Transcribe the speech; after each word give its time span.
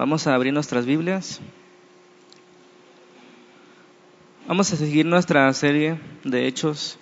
Vamos 0.00 0.26
a 0.26 0.34
abrir 0.34 0.54
nuestras 0.54 0.86
Biblias. 0.86 1.42
Vamos 4.48 4.72
a 4.72 4.76
seguir 4.76 5.04
nuestra 5.04 5.52
serie 5.52 6.00
de 6.24 6.46
hechos. 6.46 6.98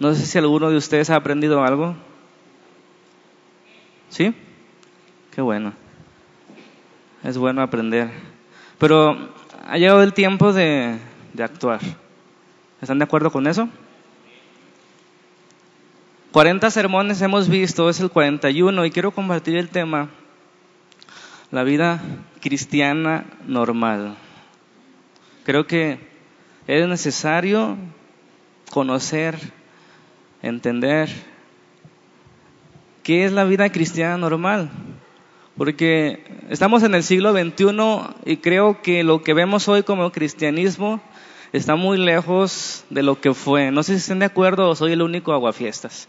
No 0.00 0.14
sé 0.14 0.24
si 0.24 0.38
alguno 0.38 0.70
de 0.70 0.78
ustedes 0.78 1.10
ha 1.10 1.16
aprendido 1.16 1.62
algo. 1.62 1.94
¿Sí? 4.08 4.34
Qué 5.34 5.42
bueno. 5.42 5.74
Es 7.22 7.36
bueno 7.36 7.60
aprender. 7.60 8.10
Pero 8.78 9.18
ha 9.66 9.76
llegado 9.76 10.02
el 10.02 10.14
tiempo 10.14 10.54
de, 10.54 10.96
de 11.34 11.44
actuar. 11.44 11.80
¿Están 12.80 13.00
de 13.00 13.04
acuerdo 13.04 13.30
con 13.30 13.46
eso? 13.46 13.68
40 16.32 16.70
sermones 16.70 17.20
hemos 17.20 17.50
visto, 17.50 17.90
es 17.90 18.00
el 18.00 18.08
41 18.08 18.86
y 18.86 18.90
quiero 18.90 19.10
compartir 19.10 19.58
el 19.58 19.68
tema 19.68 20.08
la 21.54 21.62
vida 21.62 22.02
cristiana 22.40 23.26
normal. 23.46 24.16
Creo 25.44 25.68
que 25.68 26.00
es 26.66 26.88
necesario 26.88 27.76
conocer, 28.72 29.38
entender 30.42 31.10
qué 33.04 33.24
es 33.24 33.30
la 33.30 33.44
vida 33.44 33.70
cristiana 33.70 34.18
normal. 34.18 34.68
Porque 35.56 36.24
estamos 36.50 36.82
en 36.82 36.96
el 36.96 37.04
siglo 37.04 37.30
XXI 37.30 38.32
y 38.32 38.38
creo 38.38 38.82
que 38.82 39.04
lo 39.04 39.22
que 39.22 39.32
vemos 39.32 39.68
hoy 39.68 39.84
como 39.84 40.10
cristianismo 40.10 41.00
está 41.52 41.76
muy 41.76 41.98
lejos 41.98 42.84
de 42.90 43.04
lo 43.04 43.20
que 43.20 43.32
fue. 43.32 43.70
No 43.70 43.84
sé 43.84 43.92
si 43.92 43.98
estén 43.98 44.18
de 44.18 44.26
acuerdo 44.26 44.70
o 44.70 44.74
soy 44.74 44.94
el 44.94 45.02
único 45.02 45.32
aguafiestas 45.32 46.08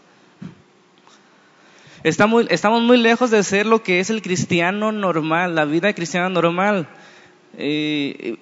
estamos 2.02 2.82
muy 2.82 2.96
lejos 2.96 3.30
de 3.30 3.42
ser 3.42 3.66
lo 3.66 3.82
que 3.82 4.00
es 4.00 4.10
el 4.10 4.22
cristiano 4.22 4.92
normal, 4.92 5.54
la 5.54 5.64
vida 5.64 5.92
cristiana 5.92 6.28
normal. 6.28 6.86
Y, 7.58 8.38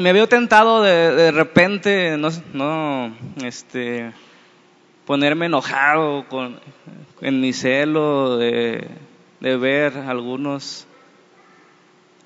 me 0.00 0.12
veo 0.12 0.28
tentado 0.28 0.82
de, 0.82 1.14
de 1.14 1.30
repente, 1.30 2.16
no, 2.18 2.28
no, 2.52 3.14
este, 3.44 4.12
ponerme 5.04 5.46
enojado 5.46 6.26
con, 6.28 6.58
en 7.20 7.40
mi 7.40 7.52
celo 7.52 8.36
de, 8.36 8.88
de 9.40 9.56
ver 9.56 9.96
algunos 9.98 10.86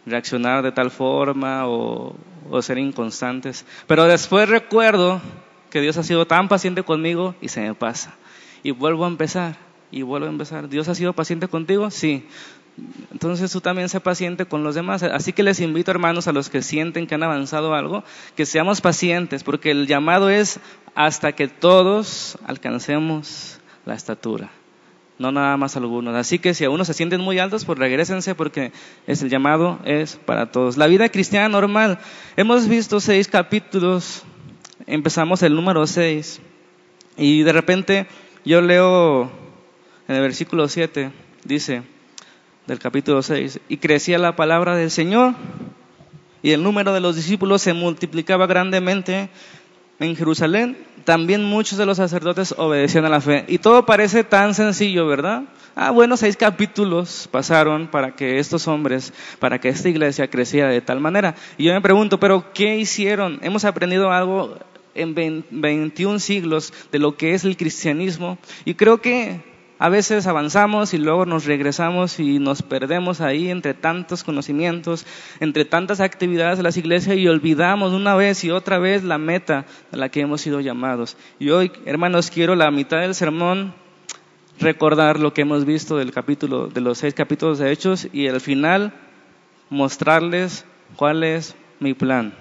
reaccionar 0.06 0.62
de 0.62 0.72
tal 0.72 0.90
forma 0.90 1.66
o, 1.66 2.16
o, 2.50 2.62
ser 2.62 2.78
inconstantes. 2.78 3.66
Pero 3.86 4.04
después 4.04 4.48
recuerdo 4.48 5.20
que 5.68 5.80
Dios 5.80 5.98
ha 5.98 6.02
sido 6.02 6.26
tan 6.26 6.48
paciente 6.48 6.82
conmigo 6.82 7.34
y 7.40 7.48
se 7.48 7.60
me 7.60 7.74
pasa. 7.74 8.14
Y 8.62 8.70
vuelvo 8.70 9.04
a 9.04 9.08
empezar 9.08 9.67
y 9.90 10.02
vuelvo 10.02 10.26
a 10.26 10.30
empezar. 10.30 10.68
¿Dios 10.68 10.88
ha 10.88 10.94
sido 10.94 11.12
paciente 11.12 11.48
contigo? 11.48 11.90
Sí. 11.90 12.26
Entonces 13.12 13.50
tú 13.50 13.60
también 13.60 13.88
sé 13.88 14.00
paciente 14.00 14.46
con 14.46 14.62
los 14.62 14.74
demás. 14.74 15.02
Así 15.02 15.32
que 15.32 15.42
les 15.42 15.60
invito, 15.60 15.90
hermanos, 15.90 16.28
a 16.28 16.32
los 16.32 16.48
que 16.48 16.62
sienten 16.62 17.06
que 17.06 17.14
han 17.14 17.22
avanzado 17.22 17.74
algo, 17.74 18.04
que 18.36 18.46
seamos 18.46 18.80
pacientes, 18.80 19.42
porque 19.42 19.70
el 19.70 19.86
llamado 19.86 20.30
es 20.30 20.60
hasta 20.94 21.32
que 21.32 21.48
todos 21.48 22.38
alcancemos 22.44 23.58
la 23.84 23.94
estatura. 23.94 24.50
No 25.18 25.32
nada 25.32 25.56
más 25.56 25.76
algunos. 25.76 26.14
Así 26.14 26.38
que 26.38 26.54
si 26.54 26.64
a 26.64 26.84
se 26.84 26.94
sienten 26.94 27.20
muy 27.20 27.40
altos, 27.40 27.64
pues 27.64 27.78
regresense 27.78 28.36
porque 28.36 28.70
es 29.08 29.20
el 29.22 29.30
llamado 29.30 29.80
es 29.84 30.16
para 30.16 30.52
todos. 30.52 30.76
La 30.76 30.86
vida 30.86 31.08
cristiana 31.08 31.48
normal. 31.48 31.98
Hemos 32.36 32.68
visto 32.68 33.00
seis 33.00 33.26
capítulos. 33.26 34.22
Empezamos 34.86 35.42
el 35.42 35.56
número 35.56 35.84
seis. 35.88 36.40
Y 37.16 37.42
de 37.42 37.52
repente 37.52 38.06
yo 38.44 38.60
leo 38.60 39.47
en 40.08 40.16
el 40.16 40.22
versículo 40.22 40.68
7 40.68 41.12
dice 41.44 41.82
del 42.66 42.78
capítulo 42.78 43.22
6, 43.22 43.60
y 43.68 43.76
crecía 43.78 44.18
la 44.18 44.36
palabra 44.36 44.76
del 44.76 44.90
Señor 44.90 45.34
y 46.42 46.52
el 46.52 46.62
número 46.62 46.92
de 46.92 47.00
los 47.00 47.16
discípulos 47.16 47.62
se 47.62 47.72
multiplicaba 47.72 48.46
grandemente 48.46 49.30
en 50.00 50.16
Jerusalén. 50.16 50.76
También 51.04 51.44
muchos 51.44 51.78
de 51.78 51.86
los 51.86 51.96
sacerdotes 51.96 52.54
obedecían 52.56 53.04
a 53.04 53.08
la 53.08 53.20
fe. 53.20 53.44
Y 53.48 53.58
todo 53.58 53.86
parece 53.86 54.22
tan 54.22 54.54
sencillo, 54.54 55.06
¿verdad? 55.06 55.44
Ah, 55.74 55.90
bueno, 55.90 56.16
seis 56.16 56.36
capítulos 56.36 57.28
pasaron 57.30 57.88
para 57.88 58.14
que 58.14 58.38
estos 58.38 58.68
hombres, 58.68 59.12
para 59.38 59.60
que 59.60 59.68
esta 59.68 59.88
iglesia 59.88 60.28
creciera 60.28 60.68
de 60.68 60.80
tal 60.80 61.00
manera. 61.00 61.34
Y 61.56 61.64
yo 61.64 61.72
me 61.72 61.80
pregunto, 61.80 62.20
¿pero 62.20 62.52
qué 62.52 62.76
hicieron? 62.76 63.38
Hemos 63.42 63.64
aprendido 63.64 64.12
algo 64.12 64.58
en 64.94 65.44
21 65.50 66.18
siglos 66.18 66.72
de 66.92 66.98
lo 66.98 67.16
que 67.16 67.34
es 67.34 67.44
el 67.44 67.56
cristianismo. 67.56 68.38
Y 68.64 68.74
creo 68.74 69.00
que 69.00 69.47
a 69.78 69.88
veces 69.88 70.26
avanzamos 70.26 70.92
y 70.92 70.98
luego 70.98 71.24
nos 71.24 71.44
regresamos 71.44 72.18
y 72.18 72.40
nos 72.40 72.62
perdemos 72.62 73.20
ahí 73.20 73.48
entre 73.48 73.74
tantos 73.74 74.24
conocimientos, 74.24 75.06
entre 75.38 75.64
tantas 75.64 76.00
actividades 76.00 76.58
de 76.58 76.64
las 76.64 76.76
iglesias 76.76 77.16
y 77.16 77.28
olvidamos 77.28 77.92
una 77.92 78.16
vez 78.16 78.42
y 78.42 78.50
otra 78.50 78.78
vez 78.78 79.04
la 79.04 79.18
meta 79.18 79.66
a 79.92 79.96
la 79.96 80.08
que 80.08 80.20
hemos 80.20 80.40
sido 80.40 80.60
llamados. 80.60 81.16
Y 81.38 81.50
hoy, 81.50 81.70
hermanos, 81.84 82.30
quiero 82.30 82.56
la 82.56 82.72
mitad 82.72 83.00
del 83.00 83.14
sermón 83.14 83.72
recordar 84.58 85.20
lo 85.20 85.32
que 85.32 85.42
hemos 85.42 85.64
visto 85.64 85.96
del 85.96 86.10
capítulo, 86.10 86.66
de 86.66 86.80
los 86.80 86.98
seis 86.98 87.14
capítulos 87.14 87.58
de 87.58 87.70
Hechos 87.70 88.08
y 88.12 88.26
al 88.26 88.40
final 88.40 88.92
mostrarles 89.70 90.64
cuál 90.96 91.22
es 91.22 91.54
mi 91.78 91.94
plan. 91.94 92.34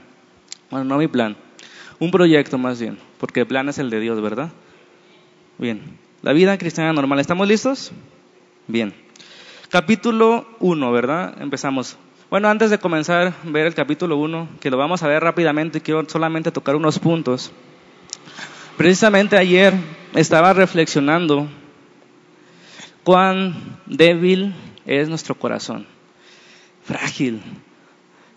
Bueno, 0.72 0.86
no 0.86 0.98
mi 0.98 1.08
plan, 1.08 1.38
un 2.00 2.10
proyecto 2.10 2.58
más 2.58 2.82
bien, 2.82 2.98
porque 3.20 3.42
el 3.42 3.48
plan 3.48 3.70
es 3.70 3.78
el 3.78 3.92
de 3.92 4.00
Dios, 4.00 4.20
¿verdad? 4.22 4.50
Bien. 5.60 6.07
La 6.24 6.34
vida 6.34 6.58
cristiana 6.58 6.94
normal. 6.94 7.20
¿Estamos 7.20 7.48
listos? 7.48 7.92
Bien. 8.68 8.94
Capítulo 9.70 10.48
1, 10.60 10.92
¿verdad? 10.92 11.40
Empezamos. 11.40 11.98
Bueno, 12.30 12.50
antes 12.50 12.72
de 12.72 12.80
comenzar 12.80 13.28
a 13.28 13.34
ver 13.50 13.68
el 13.68 13.76
capítulo 13.76 14.18
1, 14.18 14.50
que 14.60 14.72
lo 14.72 14.78
vamos 14.78 15.04
a 15.04 15.08
ver 15.08 15.22
rápidamente, 15.22 15.82
quiero 15.82 16.08
solamente 16.10 16.52
tocar 16.52 16.76
unos 16.76 16.98
puntos. 16.98 17.52
Precisamente 18.78 19.38
ayer 19.38 19.74
estaba 20.16 20.54
reflexionando 20.54 21.48
cuán 23.04 23.80
débil 23.86 24.56
es 24.86 25.10
nuestro 25.10 25.36
corazón. 25.36 25.86
Frágil. 26.84 27.42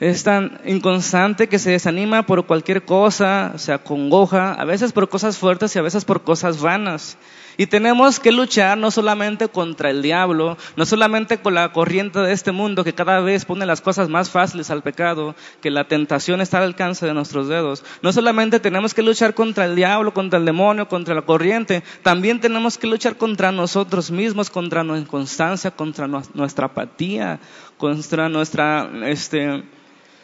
Es 0.00 0.22
tan 0.22 0.60
inconstante 0.64 1.48
que 1.48 1.58
se 1.58 1.70
desanima 1.70 2.26
por 2.26 2.46
cualquier 2.46 2.84
cosa, 2.84 3.54
se 3.56 3.72
acongoja, 3.72 4.52
a 4.52 4.64
veces 4.64 4.92
por 4.92 5.08
cosas 5.08 5.38
fuertes 5.38 5.74
y 5.74 5.78
a 5.78 5.82
veces 5.82 6.04
por 6.04 6.22
cosas 6.24 6.60
vanas. 6.60 7.18
Y 7.60 7.66
tenemos 7.66 8.18
que 8.20 8.32
luchar 8.32 8.78
no 8.78 8.90
solamente 8.90 9.48
contra 9.48 9.90
el 9.90 10.00
diablo, 10.00 10.56
no 10.76 10.86
solamente 10.86 11.42
con 11.42 11.52
la 11.52 11.74
corriente 11.74 12.18
de 12.18 12.32
este 12.32 12.52
mundo 12.52 12.84
que 12.84 12.94
cada 12.94 13.20
vez 13.20 13.44
pone 13.44 13.66
las 13.66 13.82
cosas 13.82 14.08
más 14.08 14.30
fáciles 14.30 14.70
al 14.70 14.82
pecado, 14.82 15.34
que 15.60 15.70
la 15.70 15.86
tentación 15.86 16.40
está 16.40 16.56
al 16.56 16.64
alcance 16.64 17.04
de 17.04 17.12
nuestros 17.12 17.48
dedos. 17.48 17.84
No 18.00 18.14
solamente 18.14 18.60
tenemos 18.60 18.94
que 18.94 19.02
luchar 19.02 19.34
contra 19.34 19.66
el 19.66 19.76
diablo, 19.76 20.14
contra 20.14 20.38
el 20.38 20.46
demonio, 20.46 20.88
contra 20.88 21.14
la 21.14 21.20
corriente, 21.20 21.82
también 22.02 22.40
tenemos 22.40 22.78
que 22.78 22.86
luchar 22.86 23.18
contra 23.18 23.52
nosotros 23.52 24.10
mismos, 24.10 24.48
contra 24.48 24.82
nuestra 24.82 25.06
inconstancia, 25.06 25.70
contra 25.70 26.06
nuestra 26.06 26.64
apatía, 26.64 27.40
contra 27.76 28.30
nuestra 28.30 28.90
este, 29.04 29.64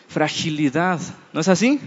fragilidad. 0.08 1.00
¿No 1.34 1.40
es 1.40 1.48
así? 1.48 1.82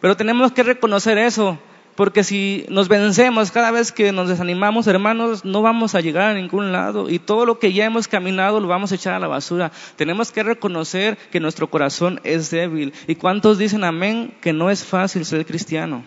Pero 0.00 0.16
tenemos 0.16 0.52
que 0.52 0.62
reconocer 0.62 1.18
eso 1.18 1.58
porque 1.94 2.24
si 2.24 2.66
nos 2.68 2.88
vencemos 2.88 3.52
cada 3.52 3.70
vez 3.70 3.92
que 3.92 4.10
nos 4.10 4.28
desanimamos, 4.28 4.86
hermanos, 4.86 5.44
no 5.44 5.62
vamos 5.62 5.94
a 5.94 6.00
llegar 6.00 6.30
a 6.30 6.34
ningún 6.34 6.72
lado. 6.72 7.08
Y 7.08 7.20
todo 7.20 7.46
lo 7.46 7.58
que 7.58 7.72
ya 7.72 7.84
hemos 7.84 8.08
caminado 8.08 8.58
lo 8.60 8.66
vamos 8.66 8.90
a 8.90 8.96
echar 8.96 9.14
a 9.14 9.20
la 9.20 9.28
basura. 9.28 9.70
Tenemos 9.96 10.32
que 10.32 10.42
reconocer 10.42 11.16
que 11.30 11.40
nuestro 11.40 11.70
corazón 11.70 12.20
es 12.24 12.50
débil. 12.50 12.92
¿Y 13.06 13.14
cuántos 13.14 13.58
dicen 13.58 13.84
amén 13.84 14.34
que 14.40 14.52
no 14.52 14.70
es 14.70 14.84
fácil 14.84 15.24
ser 15.24 15.46
cristiano? 15.46 16.04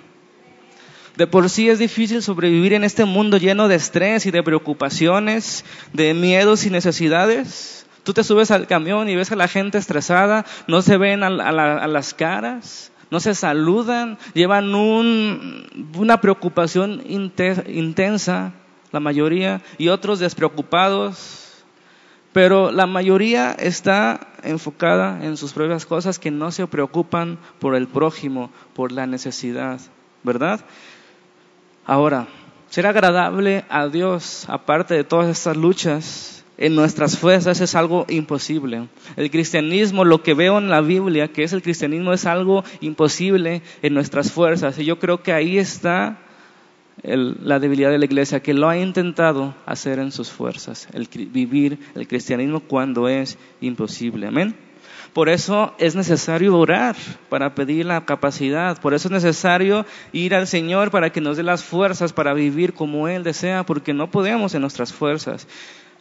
De 1.16 1.25
por 1.25 1.50
sí 1.50 1.70
es 1.70 1.80
difícil 1.80 2.22
sobrevivir 2.22 2.74
en 2.74 2.84
este 2.84 3.06
mundo 3.06 3.38
lleno 3.38 3.68
de 3.68 3.75
estrés 3.75 4.25
y 4.25 4.31
de 4.31 4.44
preocupaciones, 4.44 5.64
de 5.94 6.14
miedos 6.14 6.66
y 6.66 6.69
necesidades. 6.69 7.86
Tú 8.04 8.14
te 8.14 8.24
subes 8.24 8.52
al 8.52 8.68
camión 8.68 9.09
y 9.09 9.16
ves 9.16 9.31
a 9.31 9.36
la 9.36 9.48
gente 9.48 9.78
estresada, 9.78 10.46
no 10.68 10.81
se 10.81 10.98
ven 10.98 11.24
a, 11.24 11.28
a 11.28 11.88
las 11.88 12.13
caras 12.13 12.92
no 13.09 13.19
se 13.19 13.36
saludan, 13.36 14.18
llevan 14.33 14.74
una 14.75 16.21
preocupación 16.21 17.01
intensa, 17.07 18.54
la 18.92 19.00
mayoría, 19.00 19.62
y 19.77 19.89
otros 19.89 20.19
despreocupados. 20.19 21.44
Pero 22.33 22.71
la 22.71 22.86
mayoría 22.86 23.51
está 23.54 24.27
enfocada 24.44 25.25
en 25.25 25.38
sus 25.38 25.54
propias 25.54 25.86
cosas 25.86 26.19
que 26.19 26.30
no 26.30 26.51
se 26.51 26.68
preocupan 26.68 27.39
por 27.59 27.75
el 27.75 27.88
prójimo, 27.88 28.51
por 28.75 28.92
la 28.92 29.07
necesidad, 29.07 29.80
¿verdad? 30.24 30.60
Ahora, 31.86 32.27
ser 32.69 32.86
agradable 32.86 33.63
a 33.69 33.88
Dios, 33.88 34.45
aparte 34.50 34.94
de 34.94 35.03
todas 35.06 35.30
estas 35.30 35.56
luchas, 35.57 36.37
en 36.57 36.75
nuestras 36.75 37.18
fuerzas 37.18 37.62
es 37.62 37.75
algo 37.75 38.06
imposible. 38.09 38.88
El 39.15 39.30
cristianismo, 39.31 40.06
lo 40.06 40.24
que 40.24 40.33
veo 40.33 40.57
en 40.57 40.69
la 40.69 40.81
Biblia, 40.81 41.27
que 41.27 41.44
es 41.44 41.54
el 41.54 41.62
cristianismo, 41.62 42.13
es 42.13 42.25
algo 42.25 42.63
imposible 42.81 43.62
en 43.81 43.94
nuestras 43.94 44.31
fuerzas. 44.31 44.77
Y 44.80 44.86
yo 44.86 45.00
creo 45.00 45.21
que 45.21 45.33
ahí 45.33 45.57
está 45.57 46.19
la 47.04 47.59
debilidad 47.59 47.92
de 47.92 48.00
la 48.00 48.06
iglesia, 48.06 48.42
que 48.42 48.54
lo 48.54 48.69
ha 48.69 48.77
intentado 48.77 49.54
hacer 49.65 50.00
en 50.00 50.12
sus 50.12 50.31
fuerzas, 50.31 50.88
el 50.94 51.07
vivir 51.30 51.77
el 51.95 52.07
cristianismo 52.07 52.62
cuando 52.62 53.07
es 53.07 53.38
imposible. 53.62 54.27
Amén. 54.27 54.56
Por 55.13 55.30
eso 55.30 55.74
es 55.80 55.95
necesario 55.95 56.57
orar 56.57 56.95
para 57.30 57.56
pedir 57.56 57.86
la 57.86 58.06
capacidad. 58.06 58.80
Por 58.80 58.94
eso 58.94 59.07
es 59.07 59.12
necesario 59.12 59.86
ir 60.12 60.36
al 60.36 60.48
Señor 60.48 60.92
para 60.92 61.12
que 61.12 61.21
nos 61.21 61.38
dé 61.38 61.44
las 61.44 61.63
fuerzas 61.63 62.13
para 62.13 62.33
vivir 62.33 62.74
como 62.74 63.07
Él 63.07 63.24
desea, 63.24 63.65
porque 63.65 63.94
no 63.94 64.12
podemos 64.12 64.53
en 64.53 64.62
nuestras 64.62 64.94
fuerzas. 64.94 65.48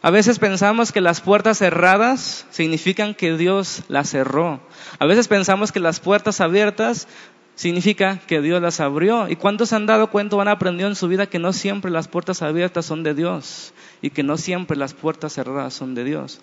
A 0.01 0.11
veces 0.11 0.39
pensamos 0.39 0.91
que 0.91 1.01
las 1.01 1.21
puertas 1.21 1.57
cerradas 1.57 2.45
significan 2.51 3.15
que 3.15 3.35
Dios 3.35 3.83
las 3.87 4.09
cerró. 4.09 4.59
A 4.99 5.05
veces 5.05 5.27
pensamos 5.27 5.71
que 5.71 5.79
las 5.79 5.99
puertas 5.99 6.39
abiertas 6.39 7.07
significa 7.55 8.19
que 8.19 8.41
Dios 8.41 8.61
las 8.61 8.79
abrió. 8.79 9.27
¿Y 9.27 9.35
cuántos 9.35 9.73
han 9.73 9.87
dado 9.87 10.11
cuenta 10.11 10.35
o 10.35 10.41
han 10.41 10.47
aprendido 10.47 10.87
en 10.87 10.95
su 10.95 11.07
vida 11.07 11.25
que 11.25 11.39
no 11.39 11.51
siempre 11.51 11.89
las 11.89 12.07
puertas 12.07 12.43
abiertas 12.43 12.85
son 12.85 13.01
de 13.03 13.15
Dios 13.15 13.73
y 14.01 14.11
que 14.11 14.21
no 14.21 14.37
siempre 14.37 14.77
las 14.77 14.93
puertas 14.93 15.33
cerradas 15.33 15.73
son 15.73 15.95
de 15.95 16.03
Dios? 16.03 16.41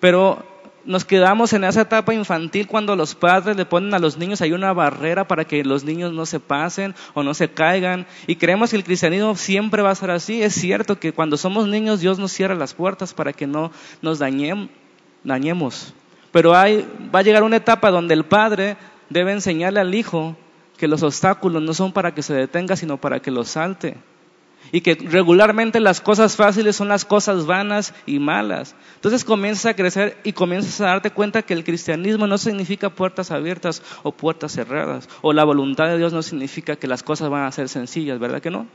Pero 0.00 0.53
nos 0.86 1.04
quedamos 1.04 1.52
en 1.52 1.64
esa 1.64 1.82
etapa 1.82 2.14
infantil 2.14 2.66
cuando 2.66 2.96
los 2.96 3.14
padres 3.14 3.56
le 3.56 3.64
ponen 3.64 3.94
a 3.94 3.98
los 3.98 4.18
niños 4.18 4.40
ahí 4.40 4.52
una 4.52 4.72
barrera 4.72 5.26
para 5.26 5.44
que 5.44 5.64
los 5.64 5.84
niños 5.84 6.12
no 6.12 6.26
se 6.26 6.40
pasen 6.40 6.94
o 7.14 7.22
no 7.22 7.34
se 7.34 7.48
caigan 7.48 8.06
y 8.26 8.36
creemos 8.36 8.70
que 8.70 8.76
el 8.76 8.84
cristianismo 8.84 9.36
siempre 9.36 9.82
va 9.82 9.90
a 9.90 9.94
ser 9.94 10.10
así. 10.10 10.42
Es 10.42 10.54
cierto 10.54 10.98
que 10.98 11.12
cuando 11.12 11.36
somos 11.36 11.68
niños 11.68 12.00
Dios 12.00 12.18
nos 12.18 12.32
cierra 12.32 12.54
las 12.54 12.74
puertas 12.74 13.14
para 13.14 13.32
que 13.32 13.46
no 13.46 13.70
nos 14.02 14.18
dañemos. 14.18 15.94
Pero 16.32 16.54
hay, 16.54 16.86
va 17.14 17.20
a 17.20 17.22
llegar 17.22 17.42
una 17.42 17.56
etapa 17.56 17.90
donde 17.90 18.14
el 18.14 18.24
padre 18.24 18.76
debe 19.08 19.32
enseñarle 19.32 19.80
al 19.80 19.94
hijo 19.94 20.36
que 20.76 20.88
los 20.88 21.02
obstáculos 21.02 21.62
no 21.62 21.72
son 21.72 21.92
para 21.92 22.14
que 22.14 22.22
se 22.22 22.34
detenga, 22.34 22.76
sino 22.76 22.96
para 22.96 23.20
que 23.20 23.30
los 23.30 23.48
salte 23.48 23.96
y 24.72 24.80
que 24.80 24.94
regularmente 24.94 25.80
las 25.80 26.00
cosas 26.00 26.36
fáciles 26.36 26.76
son 26.76 26.88
las 26.88 27.04
cosas 27.04 27.46
vanas 27.46 27.94
y 28.06 28.18
malas. 28.18 28.74
Entonces 28.96 29.24
comienzas 29.24 29.66
a 29.66 29.74
crecer 29.74 30.18
y 30.24 30.32
comienzas 30.32 30.80
a 30.80 30.86
darte 30.86 31.10
cuenta 31.10 31.42
que 31.42 31.54
el 31.54 31.64
cristianismo 31.64 32.26
no 32.26 32.38
significa 32.38 32.90
puertas 32.90 33.30
abiertas 33.30 33.82
o 34.02 34.12
puertas 34.12 34.52
cerradas, 34.52 35.08
o 35.22 35.32
la 35.32 35.44
voluntad 35.44 35.86
de 35.86 35.98
Dios 35.98 36.12
no 36.12 36.22
significa 36.22 36.76
que 36.76 36.86
las 36.86 37.02
cosas 37.02 37.30
van 37.30 37.44
a 37.44 37.52
ser 37.52 37.68
sencillas, 37.68 38.18
¿verdad 38.18 38.42
que 38.42 38.50
no? 38.50 38.66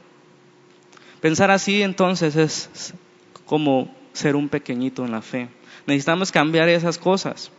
Pensar 1.21 1.51
así 1.51 1.81
entonces 1.81 2.35
es 2.35 2.94
como 3.45 3.94
ser 4.13 4.35
un 4.35 4.50
pequeñito 4.50 5.03
en 5.03 5.12
la 5.12 5.21
fe. 5.21 5.50
Necesitamos 5.85 6.31
cambiar 6.31 6.69
esas 6.69 6.97
cosas. 6.97 7.51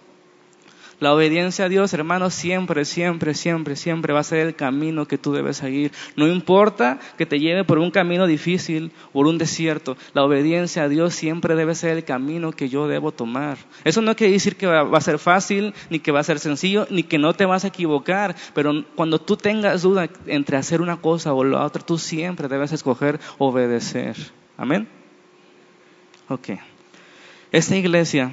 La 1.00 1.14
obediencia 1.14 1.64
a 1.64 1.68
Dios, 1.70 1.94
hermano, 1.94 2.28
siempre, 2.28 2.84
siempre, 2.84 3.32
siempre, 3.32 3.74
siempre 3.74 4.12
va 4.12 4.20
a 4.20 4.24
ser 4.24 4.46
el 4.46 4.54
camino 4.54 5.08
que 5.08 5.16
tú 5.16 5.32
debes 5.32 5.56
seguir. 5.56 5.92
No 6.14 6.28
importa 6.28 6.98
que 7.16 7.24
te 7.24 7.40
lleve 7.40 7.64
por 7.64 7.78
un 7.78 7.90
camino 7.90 8.26
difícil, 8.26 8.92
por 9.14 9.26
un 9.26 9.38
desierto. 9.38 9.96
La 10.12 10.24
obediencia 10.24 10.82
a 10.82 10.88
Dios 10.90 11.14
siempre 11.14 11.54
debe 11.54 11.74
ser 11.74 11.96
el 11.96 12.04
camino 12.04 12.52
que 12.52 12.68
yo 12.68 12.86
debo 12.86 13.12
tomar. 13.12 13.56
Eso 13.84 14.02
no 14.02 14.14
quiere 14.14 14.34
decir 14.34 14.56
que 14.56 14.66
va 14.66 14.96
a 14.96 15.00
ser 15.00 15.18
fácil, 15.18 15.72
ni 15.88 16.00
que 16.00 16.12
va 16.12 16.20
a 16.20 16.24
ser 16.24 16.38
sencillo, 16.38 16.86
ni 16.90 17.02
que 17.02 17.18
no 17.18 17.32
te 17.32 17.46
vas 17.46 17.64
a 17.64 17.68
equivocar. 17.68 18.36
Pero 18.52 18.84
cuando 18.94 19.18
tú 19.18 19.38
tengas 19.38 19.80
duda 19.80 20.10
entre 20.26 20.58
hacer 20.58 20.82
una 20.82 20.98
cosa 20.98 21.32
o 21.32 21.44
la 21.44 21.64
otra, 21.64 21.82
tú 21.82 21.96
siempre 21.96 22.46
debes 22.46 22.72
escoger 22.72 23.18
obedecer. 23.38 24.16
Amén. 24.58 24.86
Ok. 26.28 26.50
Esta 27.52 27.74
iglesia 27.74 28.32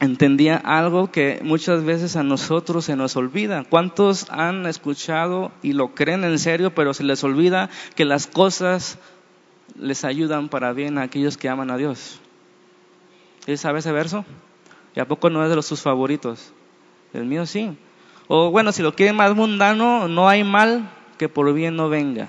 entendía 0.00 0.56
algo 0.56 1.10
que 1.10 1.40
muchas 1.42 1.84
veces 1.84 2.16
a 2.16 2.22
nosotros 2.22 2.84
se 2.84 2.96
nos 2.96 3.16
olvida. 3.16 3.64
¿Cuántos 3.64 4.30
han 4.30 4.66
escuchado 4.66 5.52
y 5.62 5.72
lo 5.72 5.94
creen 5.94 6.24
en 6.24 6.38
serio, 6.38 6.74
pero 6.74 6.94
se 6.94 7.04
les 7.04 7.22
olvida 7.24 7.70
que 7.94 8.04
las 8.04 8.26
cosas 8.26 8.98
les 9.74 10.04
ayudan 10.04 10.48
para 10.48 10.72
bien 10.72 10.98
a 10.98 11.02
aquellos 11.02 11.36
que 11.36 11.48
aman 11.48 11.70
a 11.70 11.76
Dios? 11.76 12.20
¿Y 13.46 13.56
sabe 13.56 13.78
ese 13.78 13.92
verso? 13.92 14.24
¿Y 14.94 15.00
a 15.00 15.08
poco 15.08 15.30
no 15.30 15.42
es 15.42 15.50
de 15.50 15.56
los 15.56 15.66
sus 15.66 15.82
favoritos? 15.82 16.52
El 17.12 17.24
mío 17.24 17.46
sí. 17.46 17.76
O 18.28 18.50
bueno, 18.50 18.72
si 18.72 18.82
lo 18.82 18.94
quieren 18.94 19.16
más 19.16 19.34
mundano, 19.34 20.08
no 20.08 20.28
hay 20.28 20.42
mal 20.42 20.90
que 21.16 21.28
por 21.28 21.52
bien 21.54 21.76
no 21.76 21.88
venga. 21.88 22.28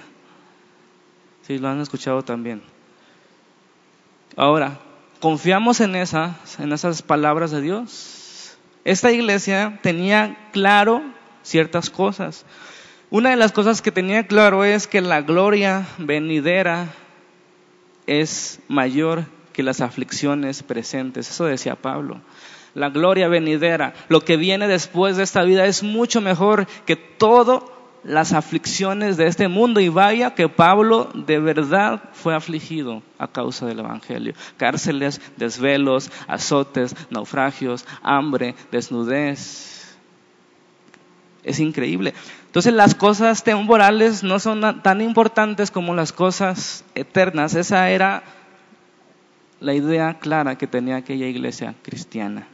Sí, 1.41 1.57
lo 1.57 1.69
han 1.69 1.81
escuchado 1.81 2.21
también. 2.23 2.61
Ahora, 4.35 4.79
¿Confiamos 5.19 5.81
en 5.81 5.95
esas, 5.95 6.59
en 6.59 6.71
esas 6.71 7.01
palabras 7.01 7.49
de 7.51 7.61
Dios? 7.61 8.55
Esta 8.85 9.11
iglesia 9.11 9.79
tenía 9.81 10.37
claro 10.51 11.01
ciertas 11.41 11.89
cosas. 11.89 12.45
Una 13.09 13.31
de 13.31 13.35
las 13.35 13.51
cosas 13.51 13.81
que 13.81 13.91
tenía 13.91 14.27
claro 14.27 14.63
es 14.63 14.85
que 14.85 15.01
la 15.01 15.21
gloria 15.21 15.87
venidera 15.97 16.87
es 18.05 18.59
mayor 18.67 19.25
que 19.53 19.63
las 19.63 19.81
aflicciones 19.81 20.61
presentes. 20.61 21.29
Eso 21.31 21.45
decía 21.45 21.75
Pablo. 21.75 22.21
La 22.75 22.89
gloria 22.89 23.27
venidera, 23.27 23.95
lo 24.09 24.21
que 24.21 24.37
viene 24.37 24.67
después 24.67 25.17
de 25.17 25.23
esta 25.23 25.43
vida 25.43 25.65
es 25.65 25.81
mucho 25.81 26.21
mejor 26.21 26.67
que 26.85 26.95
todo 26.95 27.76
las 28.07 28.31
aflicciones 28.31 29.17
de 29.17 29.27
este 29.27 29.49
mundo 29.49 29.81
y 29.81 29.89
vaya 29.89 30.33
que 30.33 30.47
Pablo 30.47 31.09
de 31.13 31.39
verdad 31.39 32.01
fue 32.13 32.33
afligido 32.33 33.03
a 33.19 33.27
causa 33.27 33.65
del 33.65 33.79
Evangelio. 33.79 34.33
Cárceles, 34.55 35.19
desvelos, 35.35 36.09
azotes, 36.25 36.95
naufragios, 37.09 37.85
hambre, 38.01 38.55
desnudez. 38.71 39.97
Es 41.43 41.59
increíble. 41.59 42.13
Entonces 42.45 42.73
las 42.73 42.95
cosas 42.95 43.43
temporales 43.43 44.23
no 44.23 44.39
son 44.39 44.81
tan 44.81 45.01
importantes 45.01 45.69
como 45.69 45.93
las 45.93 46.13
cosas 46.13 46.85
eternas. 46.95 47.55
Esa 47.55 47.89
era 47.89 48.23
la 49.59 49.73
idea 49.73 50.17
clara 50.19 50.57
que 50.57 50.67
tenía 50.67 50.95
aquella 50.95 51.27
iglesia 51.27 51.75
cristiana. 51.83 52.47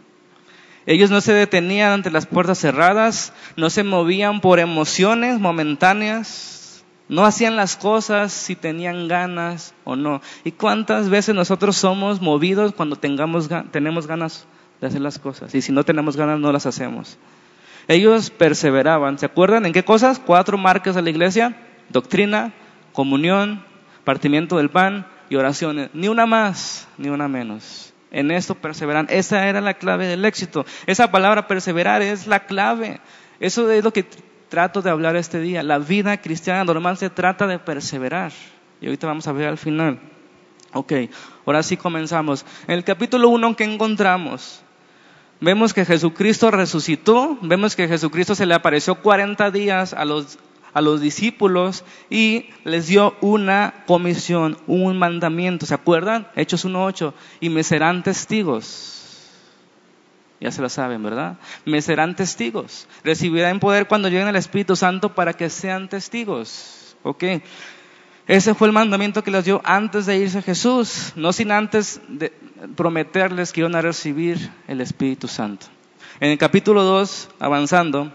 Ellos 0.85 1.09
no 1.09 1.21
se 1.21 1.33
detenían 1.33 1.91
ante 1.91 2.11
las 2.11 2.25
puertas 2.25 2.59
cerradas, 2.59 3.33
no 3.55 3.69
se 3.69 3.83
movían 3.83 4.41
por 4.41 4.59
emociones 4.59 5.39
momentáneas, 5.39 6.83
no 7.07 7.25
hacían 7.25 7.55
las 7.55 7.77
cosas 7.77 8.33
si 8.33 8.55
tenían 8.55 9.07
ganas 9.07 9.73
o 9.85 9.95
no. 9.95 10.21
¿Y 10.43 10.51
cuántas 10.51 11.09
veces 11.09 11.35
nosotros 11.35 11.77
somos 11.77 12.21
movidos 12.21 12.73
cuando 12.73 12.97
tengamos, 12.97 13.49
tenemos 13.71 14.07
ganas 14.07 14.45
de 14.81 14.87
hacer 14.87 15.01
las 15.01 15.19
cosas? 15.19 15.55
Y 15.55 15.61
si 15.61 15.71
no 15.71 15.85
tenemos 15.85 16.17
ganas, 16.17 16.39
no 16.39 16.51
las 16.51 16.65
hacemos. 16.65 17.17
Ellos 17.87 18.29
perseveraban. 18.29 19.19
¿Se 19.19 19.25
acuerdan 19.25 19.65
en 19.65 19.73
qué 19.73 19.85
cosas? 19.85 20.19
Cuatro 20.19 20.57
marcas 20.57 20.95
de 20.95 21.01
la 21.01 21.09
iglesia. 21.09 21.57
Doctrina, 21.89 22.53
comunión, 22.91 23.63
partimiento 24.03 24.57
del 24.57 24.69
pan 24.69 25.05
y 25.29 25.35
oraciones. 25.35 25.91
Ni 25.93 26.09
una 26.09 26.25
más, 26.25 26.87
ni 26.97 27.09
una 27.09 27.27
menos 27.27 27.92
en 28.13 28.31
esto 28.31 28.55
perseveran. 28.55 29.07
Esa 29.09 29.49
era 29.49 29.59
la 29.59 29.73
clave 29.73 30.07
del 30.07 30.23
éxito. 30.23 30.65
Esa 30.85 31.11
palabra 31.11 31.47
perseverar 31.47 32.01
es 32.01 32.27
la 32.27 32.45
clave. 32.45 33.01
Eso 33.39 33.69
es 33.69 33.83
lo 33.83 33.91
que 33.91 34.05
trato 34.47 34.81
de 34.81 34.91
hablar 34.91 35.15
este 35.15 35.39
día. 35.39 35.63
La 35.63 35.79
vida 35.79 36.15
cristiana 36.21 36.63
normal 36.63 36.97
se 36.97 37.09
trata 37.09 37.47
de 37.47 37.59
perseverar. 37.59 38.31
Y 38.79 38.85
ahorita 38.85 39.07
vamos 39.07 39.27
a 39.27 39.33
ver 39.33 39.47
al 39.47 39.57
final. 39.57 39.99
Ok, 40.73 40.93
ahora 41.45 41.63
sí 41.63 41.75
comenzamos. 41.75 42.45
En 42.67 42.75
el 42.75 42.83
capítulo 42.83 43.29
1 43.29 43.55
que 43.55 43.63
encontramos, 43.63 44.61
vemos 45.39 45.73
que 45.73 45.85
Jesucristo 45.85 46.51
resucitó, 46.51 47.37
vemos 47.41 47.75
que 47.75 47.87
Jesucristo 47.87 48.35
se 48.35 48.45
le 48.45 48.53
apareció 48.53 48.95
40 48.95 49.51
días 49.51 49.93
a 49.93 50.05
los 50.05 50.37
a 50.73 50.81
los 50.81 51.01
discípulos 51.01 51.83
y 52.09 52.49
les 52.63 52.87
dio 52.87 53.15
una 53.21 53.83
comisión, 53.85 54.57
un 54.67 54.97
mandamiento. 54.97 55.65
¿Se 55.65 55.73
acuerdan? 55.73 56.27
Hechos 56.35 56.65
1.8. 56.65 57.13
Y 57.39 57.49
me 57.49 57.63
serán 57.63 58.03
testigos. 58.03 58.93
Ya 60.39 60.51
se 60.51 60.61
lo 60.61 60.69
saben, 60.69 61.01
¿verdad? 61.03 61.37
Me 61.65 61.81
serán 61.81 62.15
testigos. 62.15 62.87
Recibirán 63.03 63.59
poder 63.59 63.87
cuando 63.87 64.09
lleguen 64.09 64.27
el 64.27 64.35
Espíritu 64.35 64.75
Santo 64.75 65.15
para 65.15 65.33
que 65.33 65.49
sean 65.49 65.87
testigos. 65.87 66.97
¿Ok? 67.03 67.23
Ese 68.27 68.53
fue 68.53 68.67
el 68.67 68.73
mandamiento 68.73 69.23
que 69.23 69.31
les 69.31 69.45
dio 69.45 69.61
antes 69.65 70.05
de 70.05 70.17
irse 70.17 70.41
Jesús, 70.41 71.11
no 71.15 71.33
sin 71.33 71.51
antes 71.51 72.01
de 72.07 72.31
prometerles 72.75 73.51
que 73.51 73.61
iban 73.61 73.75
a 73.75 73.81
recibir 73.81 74.49
el 74.67 74.79
Espíritu 74.79 75.27
Santo. 75.27 75.67
En 76.21 76.31
el 76.31 76.37
capítulo 76.37 76.83
2, 76.83 77.29
avanzando, 77.39 78.13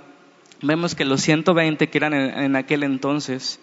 vemos 0.63 0.95
que 0.95 1.05
los 1.05 1.21
120 1.23 1.89
que 1.89 1.99
eran 1.99 2.15
en, 2.15 2.57
aquel 2.57 2.83
entonces 2.83 3.61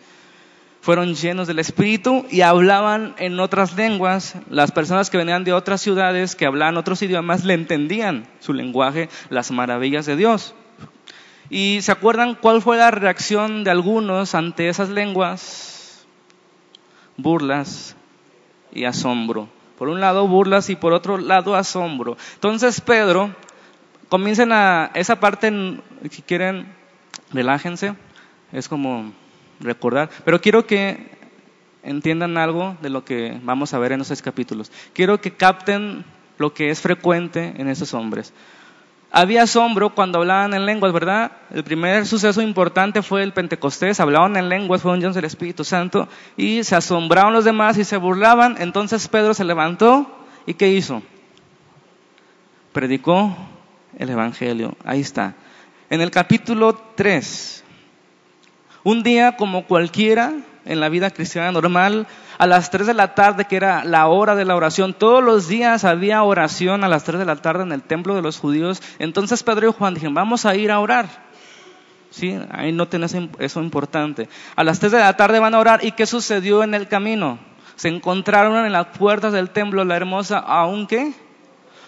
fueron 0.81 1.15
llenos 1.15 1.47
del 1.47 1.59
Espíritu 1.59 2.25
y 2.29 2.41
hablaban 2.41 3.15
en 3.17 3.39
otras 3.39 3.75
lenguas. 3.75 4.35
Las 4.49 4.71
personas 4.71 5.09
que 5.09 5.17
venían 5.17 5.43
de 5.43 5.53
otras 5.53 5.81
ciudades, 5.81 6.35
que 6.35 6.45
hablaban 6.45 6.77
otros 6.77 7.01
idiomas, 7.01 7.43
le 7.43 7.55
entendían 7.55 8.27
su 8.39 8.53
lenguaje, 8.53 9.09
las 9.29 9.51
maravillas 9.51 10.05
de 10.05 10.15
Dios. 10.15 10.53
¿Y 11.49 11.79
se 11.81 11.91
acuerdan 11.91 12.35
cuál 12.35 12.61
fue 12.61 12.77
la 12.77 12.91
reacción 12.91 13.63
de 13.63 13.71
algunos 13.71 14.35
ante 14.35 14.69
esas 14.69 14.89
lenguas? 14.89 16.05
Burlas 17.17 17.95
y 18.71 18.85
asombro. 18.85 19.49
Por 19.77 19.89
un 19.89 19.99
lado 19.99 20.27
burlas 20.27 20.69
y 20.69 20.75
por 20.75 20.93
otro 20.93 21.17
lado 21.17 21.55
asombro. 21.55 22.17
Entonces 22.35 22.79
Pedro, 22.81 23.33
comiencen 24.09 24.51
a 24.51 24.91
esa 24.93 25.19
parte, 25.19 25.51
si 26.09 26.21
quieren, 26.21 26.67
relájense, 27.35 27.93
es 28.51 28.67
como 28.67 29.13
recordar, 29.59 30.09
pero 30.23 30.41
quiero 30.41 30.65
que 30.65 31.15
entiendan 31.83 32.37
algo 32.37 32.75
de 32.81 32.89
lo 32.89 33.05
que 33.05 33.39
vamos 33.43 33.73
a 33.73 33.79
ver 33.79 33.91
en 33.91 34.01
esos 34.01 34.21
capítulos. 34.21 34.71
Quiero 34.93 35.21
que 35.21 35.31
capten 35.31 36.03
lo 36.37 36.53
que 36.53 36.69
es 36.69 36.81
frecuente 36.81 37.53
en 37.57 37.67
esos 37.67 37.93
hombres. 37.93 38.33
había 39.11 39.43
asombro 39.43 39.95
cuando 39.95 40.17
hablaban 40.17 40.53
en 40.53 40.65
lenguas, 40.65 40.91
¿verdad? 40.91 41.31
El 41.51 41.63
primer 41.63 42.05
suceso 42.05 42.41
importante 42.41 43.01
fue 43.01 43.23
el 43.23 43.31
Pentecostés, 43.31 44.01
hablaban 44.01 44.35
en 44.35 44.49
lenguas, 44.49 44.81
fueron 44.81 44.99
llenos 44.99 45.15
del 45.15 45.23
Espíritu 45.23 45.63
Santo 45.63 46.09
y 46.35 46.65
se 46.65 46.75
asombraron 46.75 47.31
los 47.31 47.45
demás 47.45 47.77
y 47.77 47.85
se 47.85 47.95
burlaban. 47.95 48.57
Entonces 48.59 49.07
Pedro 49.07 49.33
se 49.33 49.45
levantó 49.45 50.25
y 50.45 50.55
¿qué 50.55 50.69
hizo? 50.69 51.01
Predicó 52.73 53.37
el 53.97 54.09
Evangelio. 54.09 54.75
Ahí 54.83 54.99
está. 54.99 55.35
En 55.89 56.01
el 56.01 56.09
capítulo 56.09 56.73
3, 56.95 57.63
un 58.83 59.03
día 59.03 59.35
como 59.37 59.65
cualquiera 59.65 60.33
en 60.65 60.79
la 60.79 60.89
vida 60.89 61.11
cristiana 61.11 61.51
normal, 61.51 62.07
a 62.39 62.47
las 62.47 62.71
3 62.71 62.87
de 62.87 62.93
la 62.95 63.13
tarde, 63.13 63.45
que 63.45 63.55
era 63.55 63.83
la 63.83 64.07
hora 64.07 64.35
de 64.35 64.45
la 64.45 64.55
oración. 64.55 64.93
Todos 64.93 65.23
los 65.23 65.47
días 65.47 65.85
había 65.85 66.23
oración 66.23 66.83
a 66.83 66.87
las 66.87 67.03
3 67.03 67.19
de 67.19 67.25
la 67.25 67.35
tarde 67.35 67.63
en 67.63 67.71
el 67.71 67.83
templo 67.83 68.15
de 68.15 68.23
los 68.23 68.39
judíos. 68.39 68.81
Entonces 68.97 69.43
Pedro 69.43 69.69
y 69.69 69.73
Juan 69.73 69.93
dijeron, 69.93 70.15
vamos 70.15 70.45
a 70.45 70.55
ir 70.55 70.71
a 70.71 70.79
orar. 70.79 71.07
Sí, 72.09 72.35
ahí 72.51 72.71
no 72.71 72.87
tenés 72.87 73.15
eso 73.39 73.61
importante. 73.61 74.27
A 74.55 74.63
las 74.63 74.79
3 74.79 74.91
de 74.91 74.99
la 74.99 75.15
tarde 75.15 75.39
van 75.39 75.53
a 75.53 75.59
orar. 75.59 75.85
¿Y 75.85 75.91
qué 75.91 76.05
sucedió 76.05 76.63
en 76.63 76.73
el 76.73 76.87
camino? 76.87 77.37
Se 77.75 77.89
encontraron 77.89 78.65
en 78.65 78.71
las 78.71 78.87
puertas 78.87 79.33
del 79.33 79.51
templo 79.51 79.83
la 79.83 79.95
hermosa, 79.95 80.39
aunque 80.39 81.13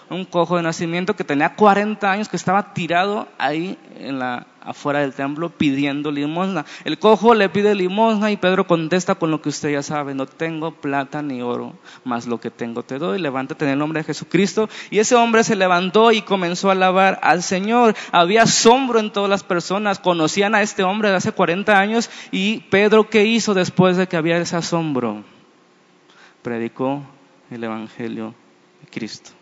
un 0.10 0.26
cojo 0.26 0.58
de 0.58 0.64
nacimiento 0.64 1.16
que 1.16 1.24
tenía 1.24 1.56
40 1.56 2.12
años, 2.12 2.30
que 2.30 2.38
estaba 2.38 2.74
tirado 2.74 3.28
ahí 3.38 3.78
en 4.00 4.20
la, 4.20 4.48
afuera 4.68 5.00
del 5.00 5.14
templo 5.14 5.50
pidiendo 5.50 6.12
limosna. 6.12 6.66
El 6.84 7.00
cojo 7.00 7.34
le 7.34 7.48
pide 7.50 7.74
limosna 7.74 8.32
y 8.32 8.38
Pedro 8.38 8.68
contesta 8.68 9.16
con 9.16 9.32
lo 9.32 9.42
que 9.42 9.50
usted 9.50 9.72
ya 9.72 9.82
sabe, 9.82 10.14
no 10.14 10.26
tengo 10.26 10.72
plata 10.72 11.22
ni 11.22 11.42
oro, 11.42 11.74
más 12.04 12.28
lo 12.28 12.40
que 12.40 12.52
tengo 12.52 12.84
te 12.84 13.00
doy, 13.00 13.20
levántate 13.20 13.66
en 13.66 13.72
el 13.72 13.80
nombre 13.80 14.02
de 14.02 14.04
Jesucristo. 14.04 14.70
Y 14.90 15.00
ese 15.00 15.16
hombre 15.16 15.44
se 15.44 15.56
levantó 15.56 16.12
y 16.12 16.22
comenzó 16.22 16.70
a 16.70 16.74
alabar 16.74 17.20
al 17.24 17.44
Señor. 17.44 17.96
Había 18.12 18.44
asombro 18.44 19.00
en 19.00 19.12
todas 19.12 19.30
las 19.30 19.44
personas, 19.44 20.00
conocían 20.00 20.54
a 20.54 20.62
este 20.62 20.84
hombre 20.84 21.10
de 21.10 21.16
hace 21.16 21.32
40 21.32 21.80
años 21.80 22.10
y 22.32 22.60
Pedro, 22.70 23.10
¿qué 23.10 23.26
hizo 23.26 23.54
después 23.54 23.96
de 23.96 24.08
que 24.08 24.18
había 24.18 24.38
ese 24.38 24.58
asombro? 24.58 25.24
Predicó 26.42 27.04
el 27.50 27.64
Evangelio 27.64 28.36
de 28.82 28.88
Cristo 28.90 29.37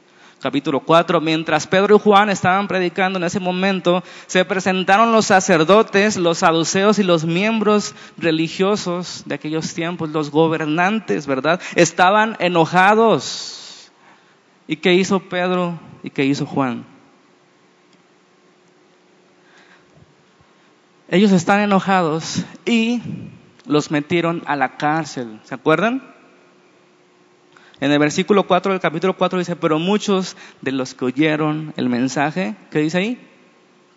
capítulo 0.45 0.79
4, 0.81 1.21
mientras 1.21 1.65
Pedro 1.65 1.95
y 1.95 1.99
Juan 1.99 2.29
estaban 2.29 2.67
predicando 2.67 3.17
en 3.17 3.23
ese 3.23 3.39
momento, 3.39 4.03
se 4.27 4.45
presentaron 4.45 5.11
los 5.11 5.25
sacerdotes, 5.25 6.17
los 6.17 6.37
saduceos 6.37 6.99
y 6.99 7.03
los 7.03 7.25
miembros 7.25 7.95
religiosos 8.15 9.23
de 9.25 9.33
aquellos 9.33 9.73
tiempos, 9.73 10.11
los 10.11 10.29
gobernantes, 10.29 11.25
¿verdad? 11.25 11.59
Estaban 11.73 12.35
enojados. 12.37 13.91
¿Y 14.67 14.75
qué 14.75 14.93
hizo 14.93 15.19
Pedro 15.19 15.79
y 16.03 16.11
qué 16.11 16.25
hizo 16.25 16.45
Juan? 16.45 16.85
Ellos 21.09 21.31
están 21.31 21.61
enojados 21.61 22.45
y 22.67 23.01
los 23.65 23.89
metieron 23.89 24.43
a 24.45 24.55
la 24.55 24.77
cárcel, 24.77 25.39
¿se 25.43 25.55
acuerdan? 25.55 26.14
En 27.79 27.91
el 27.91 28.00
versículo 28.00 28.48
4 28.48 28.72
del 28.72 28.82
capítulo 28.82 29.17
4 29.17 29.39
dice, 29.39 29.55
pero 29.55 29.79
muchos 29.79 30.38
de 30.62 30.72
los 30.72 30.94
que 30.94 31.05
oyeron 31.05 31.74
el 31.75 31.89
mensaje, 31.89 32.55
¿qué 32.72 32.79
dice 32.79 32.98
ahí? 32.98 33.27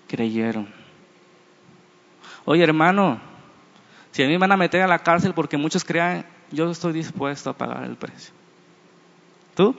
Creyeron. 0.08 0.68
Oye 2.44 2.64
hermano, 2.64 3.20
si 4.10 4.22
a 4.22 4.26
mí 4.26 4.32
me 4.32 4.38
van 4.38 4.52
a 4.52 4.56
meter 4.56 4.82
a 4.82 4.88
la 4.88 4.98
cárcel 4.98 5.32
porque 5.32 5.56
muchos 5.56 5.84
crean, 5.84 6.26
yo 6.50 6.70
estoy 6.70 6.92
dispuesto 6.92 7.50
a 7.50 7.56
pagar 7.56 7.84
el 7.84 7.96
precio. 7.96 8.34
¿Tú? 9.54 9.76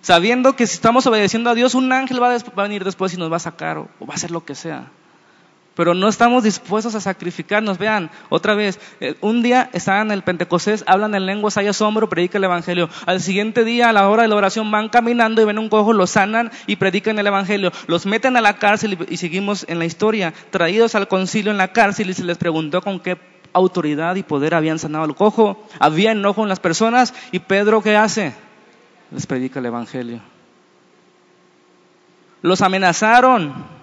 Sabiendo 0.00 0.54
que 0.54 0.66
si 0.66 0.74
estamos 0.74 1.06
obedeciendo 1.06 1.50
a 1.50 1.54
Dios, 1.54 1.74
un 1.74 1.92
ángel 1.92 2.22
va 2.22 2.34
a 2.34 2.62
venir 2.62 2.84
después 2.84 3.12
y 3.12 3.16
nos 3.16 3.30
va 3.30 3.36
a 3.36 3.40
sacar 3.40 3.78
o 3.78 3.88
va 4.06 4.12
a 4.12 4.14
hacer 4.14 4.30
lo 4.30 4.44
que 4.44 4.54
sea 4.54 4.88
pero 5.76 5.94
no 5.94 6.08
estamos 6.08 6.42
dispuestos 6.42 6.94
a 6.94 7.00
sacrificarnos. 7.00 7.78
Vean, 7.78 8.10
otra 8.30 8.54
vez, 8.54 8.80
eh, 8.98 9.14
un 9.20 9.42
día 9.42 9.68
están 9.74 10.06
en 10.06 10.12
el 10.12 10.22
Pentecostés, 10.22 10.82
hablan 10.86 11.14
en 11.14 11.26
lenguas, 11.26 11.58
hay 11.58 11.68
asombro, 11.68 12.08
predican 12.08 12.40
el 12.40 12.44
Evangelio. 12.44 12.88
Al 13.04 13.20
siguiente 13.20 13.62
día, 13.62 13.90
a 13.90 13.92
la 13.92 14.08
hora 14.08 14.22
de 14.22 14.28
la 14.28 14.36
oración, 14.36 14.70
van 14.70 14.88
caminando 14.88 15.42
y 15.42 15.44
ven 15.44 15.58
un 15.58 15.68
cojo, 15.68 15.92
lo 15.92 16.06
sanan 16.06 16.50
y 16.66 16.76
predican 16.76 17.18
el 17.18 17.26
Evangelio. 17.26 17.70
Los 17.86 18.06
meten 18.06 18.36
a 18.38 18.40
la 18.40 18.56
cárcel 18.56 18.98
y, 19.08 19.14
y 19.14 19.16
seguimos 19.18 19.66
en 19.68 19.78
la 19.78 19.84
historia, 19.84 20.32
traídos 20.50 20.94
al 20.94 21.08
concilio 21.08 21.52
en 21.52 21.58
la 21.58 21.72
cárcel 21.72 22.08
y 22.08 22.14
se 22.14 22.24
les 22.24 22.38
preguntó 22.38 22.80
con 22.80 22.98
qué 22.98 23.18
autoridad 23.52 24.16
y 24.16 24.22
poder 24.22 24.54
habían 24.54 24.78
sanado 24.78 25.04
al 25.04 25.14
cojo. 25.14 25.62
Había 25.78 26.12
enojo 26.12 26.42
en 26.42 26.48
las 26.48 26.60
personas 26.60 27.12
y 27.32 27.40
Pedro, 27.40 27.82
¿qué 27.82 27.96
hace? 27.96 28.32
Les 29.10 29.26
predica 29.26 29.58
el 29.58 29.66
Evangelio. 29.66 30.20
Los 32.40 32.62
amenazaron 32.62 33.75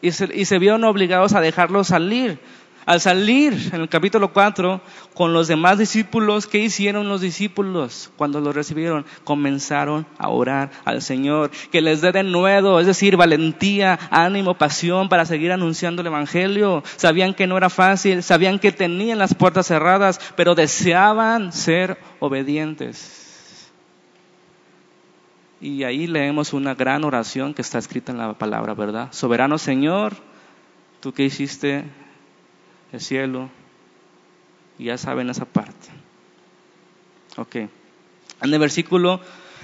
y 0.00 0.12
se, 0.12 0.58
vieron 0.58 0.84
obligados 0.84 1.34
a 1.34 1.40
dejarlo 1.40 1.84
salir. 1.84 2.38
Al 2.86 3.02
salir 3.02 3.70
en 3.74 3.82
el 3.82 3.88
capítulo 3.90 4.32
4 4.32 4.80
con 5.12 5.34
los 5.34 5.46
demás 5.46 5.76
discípulos, 5.76 6.46
¿qué 6.46 6.60
hicieron 6.60 7.06
los 7.06 7.20
discípulos 7.20 8.10
cuando 8.16 8.40
lo 8.40 8.50
recibieron? 8.50 9.04
Comenzaron 9.24 10.06
a 10.16 10.30
orar 10.30 10.70
al 10.86 11.02
Señor, 11.02 11.50
que 11.70 11.82
les 11.82 12.00
dé 12.00 12.12
de 12.12 12.22
nuevo, 12.22 12.80
es 12.80 12.86
decir, 12.86 13.18
valentía, 13.18 13.98
ánimo, 14.10 14.54
pasión 14.54 15.10
para 15.10 15.26
seguir 15.26 15.52
anunciando 15.52 16.00
el 16.00 16.06
Evangelio. 16.06 16.82
Sabían 16.96 17.34
que 17.34 17.46
no 17.46 17.58
era 17.58 17.68
fácil, 17.68 18.22
sabían 18.22 18.58
que 18.58 18.72
tenían 18.72 19.18
las 19.18 19.34
puertas 19.34 19.66
cerradas, 19.66 20.18
pero 20.34 20.54
deseaban 20.54 21.52
ser 21.52 21.98
obedientes. 22.20 23.17
Y 25.60 25.82
ahí 25.82 26.06
leemos 26.06 26.52
una 26.52 26.74
gran 26.74 27.04
oración 27.04 27.52
que 27.52 27.62
está 27.62 27.78
escrita 27.78 28.12
en 28.12 28.18
la 28.18 28.34
palabra, 28.34 28.74
¿verdad? 28.74 29.08
Soberano 29.12 29.58
Señor, 29.58 30.14
tú 31.00 31.12
que 31.12 31.24
hiciste 31.24 31.84
el 32.92 33.00
cielo, 33.00 33.50
ya 34.78 34.96
saben 34.96 35.30
esa 35.30 35.44
parte. 35.44 35.88
Ok. 37.36 37.56
En 37.56 38.54
el 38.54 38.58
versículo, 38.58 39.20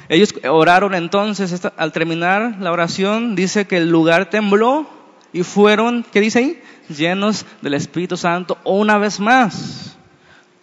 ellos 0.08 0.34
oraron 0.48 0.94
entonces, 0.94 1.64
al 1.76 1.92
terminar 1.92 2.56
la 2.60 2.72
oración, 2.72 3.36
dice 3.36 3.66
que 3.66 3.76
el 3.76 3.88
lugar 3.88 4.30
tembló 4.30 4.88
y 5.32 5.42
fueron, 5.44 6.04
¿qué 6.12 6.20
dice 6.20 6.40
ahí? 6.40 6.62
Llenos 6.88 7.46
del 7.62 7.74
Espíritu 7.74 8.16
Santo 8.16 8.58
una 8.64 8.98
vez 8.98 9.20
más. 9.20 9.93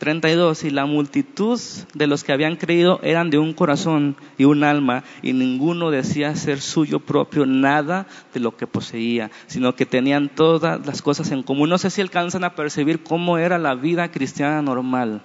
32. 0.01 0.63
Y 0.63 0.71
la 0.71 0.87
multitud 0.87 1.61
de 1.93 2.07
los 2.07 2.23
que 2.23 2.33
habían 2.33 2.55
creído 2.55 2.99
eran 3.03 3.29
de 3.29 3.37
un 3.37 3.53
corazón 3.53 4.15
y 4.35 4.45
un 4.45 4.63
alma, 4.63 5.03
y 5.21 5.33
ninguno 5.33 5.91
decía 5.91 6.35
ser 6.35 6.59
suyo 6.59 7.01
propio 7.01 7.45
nada 7.45 8.07
de 8.33 8.39
lo 8.39 8.57
que 8.57 8.65
poseía, 8.65 9.29
sino 9.45 9.75
que 9.75 9.85
tenían 9.85 10.29
todas 10.29 10.83
las 10.87 11.03
cosas 11.03 11.29
en 11.29 11.43
común. 11.43 11.69
No 11.69 11.77
sé 11.77 11.91
si 11.91 12.01
alcanzan 12.01 12.43
a 12.43 12.55
percibir 12.55 13.03
cómo 13.03 13.37
era 13.37 13.59
la 13.59 13.75
vida 13.75 14.09
cristiana 14.09 14.63
normal. 14.63 15.21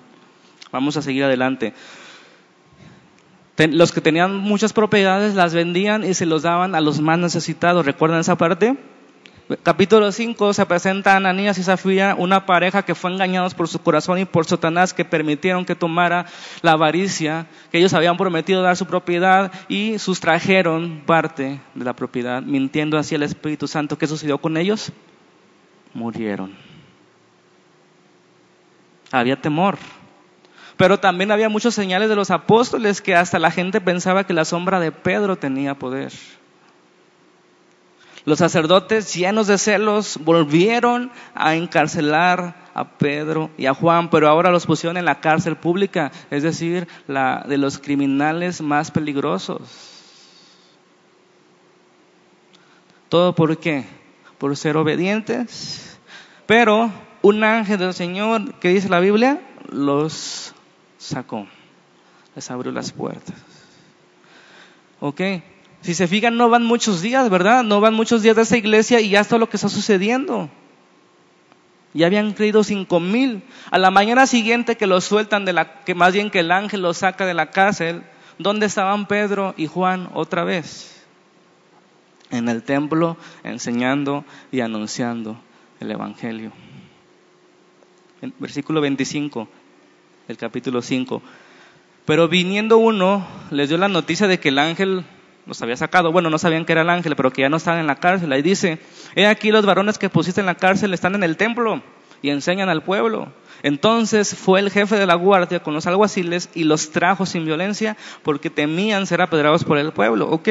Vamos 0.72 0.98
a 0.98 1.02
seguir 1.02 1.24
adelante. 1.24 1.72
Los 3.56 3.92
que 3.92 4.02
tenían 4.02 4.36
muchas 4.36 4.74
propiedades 4.74 5.34
las 5.34 5.54
vendían 5.54 6.04
y 6.04 6.12
se 6.12 6.26
los 6.26 6.42
daban 6.42 6.74
a 6.74 6.82
los 6.82 7.00
más 7.00 7.18
necesitados. 7.18 7.86
¿Recuerdan 7.86 8.20
esa 8.20 8.36
parte? 8.36 8.76
Capítulo 9.62 10.10
5 10.10 10.54
se 10.54 10.66
presenta 10.66 11.12
a 11.12 11.16
Ananías 11.18 11.56
y 11.58 11.62
Zafira, 11.62 12.16
una 12.18 12.46
pareja 12.46 12.82
que 12.82 12.96
fue 12.96 13.12
engañados 13.12 13.54
por 13.54 13.68
su 13.68 13.78
corazón 13.78 14.18
y 14.18 14.24
por 14.24 14.44
Satanás, 14.44 14.92
que 14.92 15.04
permitieron 15.04 15.64
que 15.64 15.76
tomara 15.76 16.26
la 16.62 16.72
avaricia, 16.72 17.46
que 17.70 17.78
ellos 17.78 17.94
habían 17.94 18.16
prometido 18.16 18.62
dar 18.62 18.76
su 18.76 18.86
propiedad 18.86 19.52
y 19.68 20.00
sustrajeron 20.00 21.02
parte 21.06 21.60
de 21.76 21.84
la 21.84 21.94
propiedad, 21.94 22.42
mintiendo 22.42 22.98
así 22.98 23.14
al 23.14 23.22
Espíritu 23.22 23.68
Santo. 23.68 23.96
¿Qué 23.96 24.08
sucedió 24.08 24.38
con 24.38 24.56
ellos? 24.56 24.90
Murieron. 25.94 26.52
Había 29.12 29.40
temor. 29.40 29.78
Pero 30.76 30.98
también 30.98 31.30
había 31.30 31.48
muchos 31.48 31.72
señales 31.72 32.08
de 32.08 32.16
los 32.16 32.32
apóstoles 32.32 33.00
que 33.00 33.14
hasta 33.14 33.38
la 33.38 33.52
gente 33.52 33.80
pensaba 33.80 34.24
que 34.24 34.34
la 34.34 34.44
sombra 34.44 34.80
de 34.80 34.90
Pedro 34.90 35.36
tenía 35.36 35.76
poder. 35.76 36.12
Los 38.26 38.40
sacerdotes, 38.40 39.14
llenos 39.14 39.46
de 39.46 39.56
celos, 39.56 40.18
volvieron 40.20 41.12
a 41.32 41.54
encarcelar 41.54 42.56
a 42.74 42.98
Pedro 42.98 43.50
y 43.56 43.66
a 43.66 43.72
Juan, 43.72 44.10
pero 44.10 44.28
ahora 44.28 44.50
los 44.50 44.66
pusieron 44.66 44.96
en 44.96 45.04
la 45.04 45.20
cárcel 45.20 45.56
pública, 45.56 46.10
es 46.32 46.42
decir, 46.42 46.88
la 47.06 47.44
de 47.48 47.56
los 47.56 47.78
criminales 47.78 48.60
más 48.60 48.90
peligrosos. 48.90 49.60
¿Todo 53.08 53.32
por 53.32 53.58
qué? 53.58 53.84
Por 54.38 54.56
ser 54.56 54.76
obedientes. 54.76 55.96
Pero 56.46 56.90
un 57.22 57.44
ángel 57.44 57.78
del 57.78 57.94
Señor, 57.94 58.54
que 58.54 58.70
dice 58.70 58.88
la 58.88 58.98
Biblia, 58.98 59.40
los 59.70 60.52
sacó, 60.98 61.46
les 62.34 62.50
abrió 62.50 62.72
las 62.72 62.90
puertas. 62.90 63.36
¿Ok? 64.98 65.20
Si 65.86 65.94
se 65.94 66.08
fijan, 66.08 66.36
no 66.36 66.48
van 66.48 66.64
muchos 66.64 67.00
días, 67.00 67.30
¿verdad? 67.30 67.62
No 67.62 67.80
van 67.80 67.94
muchos 67.94 68.20
días 68.20 68.34
de 68.34 68.42
esa 68.42 68.56
iglesia 68.56 69.00
y 69.00 69.10
ya 69.10 69.20
está 69.20 69.38
lo 69.38 69.48
que 69.48 69.56
está 69.56 69.68
sucediendo. 69.68 70.50
Ya 71.94 72.06
habían 72.06 72.32
creído 72.32 72.64
cinco 72.64 72.98
mil. 72.98 73.44
A 73.70 73.78
la 73.78 73.92
mañana 73.92 74.26
siguiente 74.26 74.76
que 74.76 74.88
los 74.88 75.04
sueltan 75.04 75.44
de 75.44 75.52
la, 75.52 75.84
que 75.84 75.94
más 75.94 76.12
bien 76.12 76.32
que 76.32 76.40
el 76.40 76.50
ángel 76.50 76.82
los 76.82 76.96
saca 76.96 77.24
de 77.24 77.34
la 77.34 77.50
cárcel, 77.52 78.02
¿dónde 78.36 78.66
estaban 78.66 79.06
Pedro 79.06 79.54
y 79.56 79.68
Juan 79.68 80.10
otra 80.12 80.42
vez? 80.42 80.92
en 82.30 82.48
el 82.48 82.64
templo, 82.64 83.16
enseñando 83.44 84.24
y 84.50 84.58
anunciando 84.58 85.38
el 85.78 85.92
Evangelio. 85.92 86.50
versículo 88.40 88.80
25, 88.80 89.46
el 90.26 90.36
capítulo 90.36 90.82
5. 90.82 91.22
Pero 92.06 92.26
viniendo 92.26 92.76
uno, 92.78 93.24
les 93.52 93.68
dio 93.68 93.78
la 93.78 93.86
noticia 93.86 94.26
de 94.26 94.40
que 94.40 94.48
el 94.48 94.58
ángel 94.58 95.04
los 95.46 95.62
había 95.62 95.76
sacado. 95.76 96.12
Bueno, 96.12 96.30
no 96.30 96.38
sabían 96.38 96.64
que 96.64 96.72
era 96.72 96.82
el 96.82 96.90
ángel, 96.90 97.16
pero 97.16 97.30
que 97.32 97.42
ya 97.42 97.48
no 97.48 97.56
estaban 97.56 97.80
en 97.80 97.86
la 97.86 97.96
cárcel. 97.96 98.32
Ahí 98.32 98.42
dice, 98.42 98.78
he 99.14 99.26
aquí 99.26 99.50
los 99.50 99.64
varones 99.64 99.98
que 99.98 100.10
pusiste 100.10 100.40
en 100.40 100.46
la 100.46 100.56
cárcel 100.56 100.92
están 100.92 101.14
en 101.14 101.22
el 101.22 101.36
templo 101.36 101.82
y 102.22 102.30
enseñan 102.30 102.68
al 102.68 102.82
pueblo. 102.82 103.32
Entonces 103.62 104.34
fue 104.34 104.60
el 104.60 104.70
jefe 104.70 104.96
de 104.96 105.06
la 105.06 105.14
guardia 105.14 105.62
con 105.62 105.74
los 105.74 105.86
alguaciles 105.86 106.50
y 106.54 106.64
los 106.64 106.90
trajo 106.90 107.26
sin 107.26 107.44
violencia 107.44 107.96
porque 108.22 108.50
temían 108.50 109.06
ser 109.06 109.22
apedrados 109.22 109.64
por 109.64 109.78
el 109.78 109.92
pueblo. 109.92 110.28
¿Ok? 110.28 110.48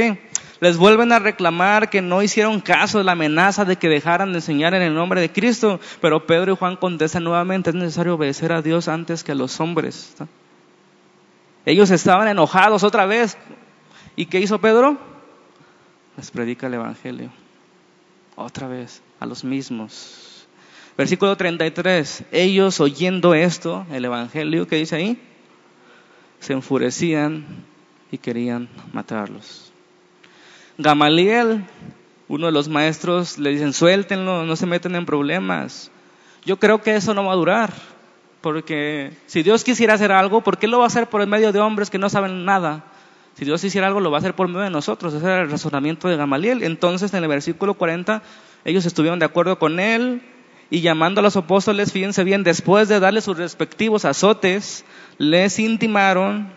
Les 0.62 0.78
vuelven 0.78 1.12
a 1.12 1.20
reclamar 1.20 1.90
que 1.90 2.02
no 2.02 2.24
hicieron 2.24 2.62
caso 2.62 2.98
de 2.98 3.04
la 3.04 3.12
amenaza 3.12 3.66
de 3.66 3.76
que 3.76 3.90
dejaran 3.90 4.32
de 4.32 4.38
enseñar 4.38 4.74
en 4.74 4.82
el 4.82 4.94
nombre 4.94 5.20
de 5.20 5.32
Cristo. 5.32 5.80
Pero 6.02 6.26
Pedro 6.26 6.54
y 6.54 6.56
Juan 6.56 6.78
contestan 6.78 7.26
nuevamente, 7.26 7.72
es 7.72 7.76
necesario 7.76 8.16
obedecer 8.16 8.54
a 8.54 8.62
Dios 8.62 8.88
antes 8.88 9.24
que 9.24 9.34
a 9.34 9.36
los 9.36 9.60
hombres. 9.60 10.16
Ellos 11.66 11.92
estaban 11.92 12.28
enojados 12.28 12.84
otra 12.84 13.06
vez. 13.06 13.38
¿Y 14.16 14.28
qué 14.28 14.40
hizo 14.40 14.60
Pedro? 14.60 14.98
Les 16.18 16.32
predica 16.32 16.68
el 16.68 16.76
Evangelio. 16.76 17.30
Otra 18.36 18.68
vez, 18.68 19.02
a 19.20 19.26
los 19.26 19.44
mismos. 19.44 20.48
Versículo 20.98 21.36
33. 21.36 22.24
Ellos 22.32 22.80
oyendo 22.80 23.34
esto, 23.34 23.86
el 23.92 24.06
Evangelio, 24.06 24.68
¿qué 24.68 24.78
dice 24.78 24.96
ahí? 24.96 25.22
Se 26.40 26.54
enfurecían 26.54 27.46
y 28.12 28.18
querían 28.18 28.70
matarlos. 28.94 29.74
Gamaliel, 30.78 31.66
uno 32.28 32.46
de 32.46 32.52
los 32.52 32.70
maestros, 32.70 33.38
le 33.38 33.50
dicen, 33.52 33.74
suéltenlo, 33.74 34.46
no 34.46 34.56
se 34.56 34.66
meten 34.66 34.96
en 34.96 35.06
problemas. 35.06 35.92
Yo 36.46 36.58
creo 36.58 36.82
que 36.82 36.96
eso 36.96 37.14
no 37.14 37.26
va 37.26 37.34
a 37.34 37.38
durar, 37.38 37.74
porque 38.42 39.12
si 39.26 39.44
Dios 39.44 39.64
quisiera 39.64 39.96
hacer 39.96 40.12
algo, 40.12 40.42
¿por 40.42 40.58
qué 40.58 40.68
lo 40.68 40.80
va 40.80 40.86
a 40.86 40.88
hacer 40.88 41.08
por 41.08 41.22
el 41.22 41.28
medio 41.28 41.52
de 41.52 41.60
hombres 41.60 41.90
que 41.90 41.98
no 41.98 42.10
saben 42.10 42.46
nada? 42.46 42.86
Si 43.36 43.46
Dios 43.46 43.64
hiciera 43.64 43.88
algo, 43.88 44.00
lo 44.00 44.12
va 44.12 44.18
a 44.18 44.20
hacer 44.20 44.34
por 44.34 44.48
medio 44.48 44.62
de 44.62 44.70
nosotros. 44.70 45.14
Ese 45.14 45.26
era 45.26 45.42
el 45.42 45.52
razonamiento 45.52 46.08
de 46.08 46.18
Gamaliel. 46.18 46.64
Entonces, 46.64 47.14
en 47.14 47.24
el 47.24 47.30
versículo 47.30 47.74
40, 47.74 48.24
ellos 48.64 48.86
estuvieron 48.86 49.20
de 49.20 49.26
acuerdo 49.26 49.60
con 49.60 49.80
él, 49.80 50.22
y 50.70 50.82
llamando 50.82 51.20
a 51.20 51.24
los 51.24 51.36
apóstoles, 51.36 51.92
fíjense 51.92 52.24
bien, 52.24 52.44
después 52.44 52.88
de 52.88 53.00
darles 53.00 53.26
sus 53.26 53.38
respectivos 53.38 54.04
azotes, 54.06 54.84
les 55.18 55.60
intimaron 55.60 56.50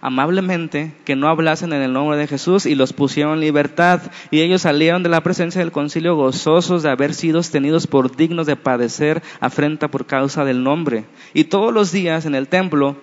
amablemente 0.00 0.92
que 1.04 1.14
no 1.14 1.28
hablasen 1.28 1.72
en 1.72 1.82
el 1.82 1.92
nombre 1.92 2.16
de 2.16 2.26
Jesús 2.26 2.66
y 2.66 2.74
los 2.74 2.92
pusieron 2.92 3.34
en 3.34 3.40
libertad. 3.40 4.00
Y 4.32 4.40
ellos 4.40 4.62
salieron 4.62 5.04
de 5.04 5.08
la 5.08 5.22
presencia 5.22 5.60
del 5.60 5.70
concilio 5.70 6.16
gozosos 6.16 6.82
de 6.82 6.90
haber 6.90 7.14
sido 7.14 7.40
tenidos 7.42 7.86
por 7.86 8.16
dignos 8.16 8.46
de 8.46 8.56
padecer 8.56 9.22
afrenta 9.38 9.88
por 9.88 10.06
causa 10.06 10.44
del 10.44 10.64
nombre. 10.64 11.04
Y 11.32 11.44
todos 11.44 11.72
los 11.72 11.92
días 11.92 12.26
en 12.26 12.34
el 12.34 12.48
templo, 12.48 12.96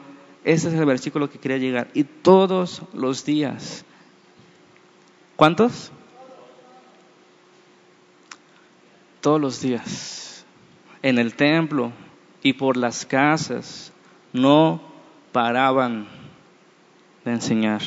ese 0.53 0.69
es 0.69 0.73
el 0.73 0.85
versículo 0.85 1.29
que 1.29 1.39
quería 1.39 1.57
llegar, 1.57 1.89
y 1.93 2.03
todos 2.03 2.81
los 2.93 3.25
días. 3.25 3.85
¿Cuántos? 5.35 5.91
todos 9.21 9.39
los 9.39 9.61
días, 9.61 10.45
en 11.01 11.17
el 11.17 11.35
templo 11.35 11.91
y 12.41 12.53
por 12.53 12.77
las 12.77 13.05
casas, 13.05 13.91
no 14.31 14.81
paraban 15.31 16.07
de 17.25 17.31
enseñar 17.31 17.81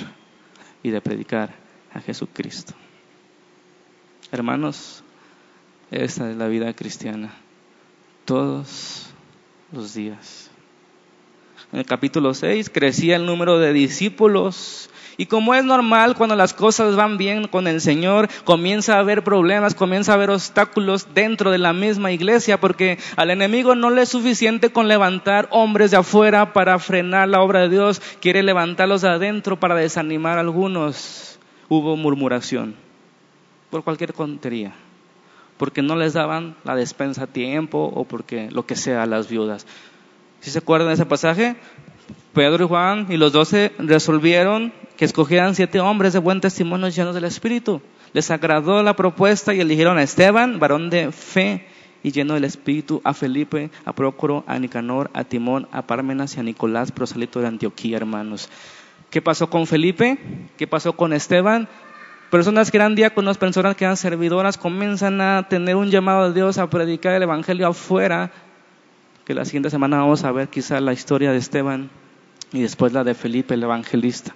y 0.83 0.90
de 0.90 1.00
predicar 1.00 1.54
a 1.92 2.00
Jesucristo. 2.00 2.75
Hermanos, 4.31 5.02
esta 5.90 6.31
es 6.31 6.37
la 6.37 6.49
vida 6.49 6.73
cristiana, 6.75 7.35
todos 8.25 9.11
los 9.72 9.94
días. 9.94 10.52
En 11.72 11.78
el 11.78 11.87
capítulo 11.87 12.35
6 12.35 12.70
crecía 12.70 13.16
el 13.16 13.26
número 13.26 13.58
de 13.58 13.72
discípulos 13.72 14.90
y 15.16 15.26
como 15.26 15.54
es 15.54 15.64
normal, 15.64 16.16
cuando 16.16 16.37
las 16.37 16.54
cosas 16.54 16.96
van 16.96 17.18
bien 17.18 17.46
con 17.46 17.66
el 17.66 17.80
Señor, 17.80 18.28
comienza 18.44 18.96
a 18.96 19.00
haber 19.00 19.22
problemas, 19.22 19.74
comienza 19.74 20.12
a 20.12 20.14
haber 20.14 20.30
obstáculos 20.30 21.08
dentro 21.14 21.50
de 21.50 21.58
la 21.58 21.72
misma 21.72 22.12
iglesia, 22.12 22.58
porque 22.58 22.98
al 23.16 23.30
enemigo 23.30 23.74
no 23.74 23.90
le 23.90 24.02
es 24.02 24.08
suficiente 24.08 24.72
con 24.72 24.88
levantar 24.88 25.48
hombres 25.50 25.90
de 25.90 25.98
afuera 25.98 26.52
para 26.52 26.78
frenar 26.78 27.28
la 27.28 27.42
obra 27.42 27.61
de 27.61 27.68
Dios, 27.68 28.00
quiere 28.20 28.42
levantarlos 28.42 29.02
de 29.02 29.11
adentro 29.11 29.61
para 29.61 29.74
desanimar 29.74 30.38
a 30.38 30.40
algunos. 30.40 31.38
Hubo 31.68 31.96
murmuración 31.96 32.74
por 33.70 33.85
cualquier 33.85 34.12
tontería, 34.12 34.72
porque 35.56 35.82
no 35.82 35.96
les 35.96 36.14
daban 36.14 36.56
la 36.64 36.74
despensa 36.74 37.24
a 37.24 37.26
tiempo 37.26 37.92
o 37.94 38.04
porque 38.04 38.50
lo 38.50 38.66
que 38.66 38.76
sea 38.76 39.02
a 39.02 39.06
las 39.06 39.28
viudas. 39.28 39.66
¿Si 40.42 40.50
se 40.50 40.59
acuerdan 40.59 40.88
de 40.88 40.94
ese 40.94 41.07
pasaje? 41.07 41.55
Pedro 42.35 42.64
y 42.64 42.68
Juan 42.68 43.07
y 43.11 43.16
los 43.16 43.33
doce 43.33 43.70
resolvieron 43.78 44.72
que 44.96 45.05
escogieran 45.05 45.55
siete 45.55 45.78
hombres 45.78 46.14
de 46.14 46.18
buen 46.18 46.40
testimonio 46.40 46.88
llenos 46.88 47.14
del 47.14 47.24
Espíritu. 47.24 47.81
Les 48.12 48.28
agradó 48.33 48.83
la 48.83 48.96
propuesta 48.96 49.55
y 49.55 49.61
eligieron 49.61 49.98
a 49.98 50.02
Esteban, 50.02 50.59
varón 50.59 50.90
de 50.90 51.12
fe 51.12 51.68
y 52.02 52.11
lleno 52.11 52.35
del 52.35 52.42
Espíritu, 52.42 53.00
a 53.05 53.14
Felipe, 53.14 53.70
a 53.85 53.92
Prócoro, 53.92 54.42
a 54.48 54.59
Nicanor, 54.59 55.11
a 55.14 55.22
Timón, 55.22 55.68
a 55.70 55.83
Parmenas 55.87 56.37
y 56.37 56.40
a 56.40 56.42
Nicolás, 56.42 56.90
prosalito 56.90 57.40
de 57.40 57.46
Antioquía, 57.46 57.98
hermanos. 57.98 58.48
¿Qué 59.11 59.22
pasó 59.22 59.48
con 59.48 59.68
Felipe? 59.68 60.18
¿Qué 60.57 60.66
pasó 60.66 60.94
con 60.94 61.12
Esteban? 61.12 61.68
Personas 62.33 62.72
que 62.72 62.78
eran 62.78 62.96
diáconos, 62.96 63.38
personas 63.38 63.76
que 63.76 63.85
eran 63.85 63.96
servidoras, 63.96 64.59
comienzan 64.59 65.20
a 65.20 65.46
tener 65.48 65.76
un 65.76 65.90
llamado 65.90 66.26
de 66.26 66.35
Dios 66.35 66.59
a 66.59 66.68
predicar 66.68 67.14
el 67.14 67.22
Evangelio 67.22 67.68
afuera, 67.68 68.33
que 69.24 69.35
la 69.35 69.44
siguiente 69.44 69.70
semana 69.70 69.98
vamos 69.98 70.24
a 70.24 70.32
ver 70.32 70.48
quizá 70.48 70.80
la 70.80 70.92
historia 70.92 71.32
de 71.32 71.38
Esteban 71.38 71.90
y 72.52 72.62
después 72.62 72.92
la 72.92 73.04
de 73.04 73.14
Felipe 73.14 73.54
el 73.54 73.62
evangelista. 73.62 74.35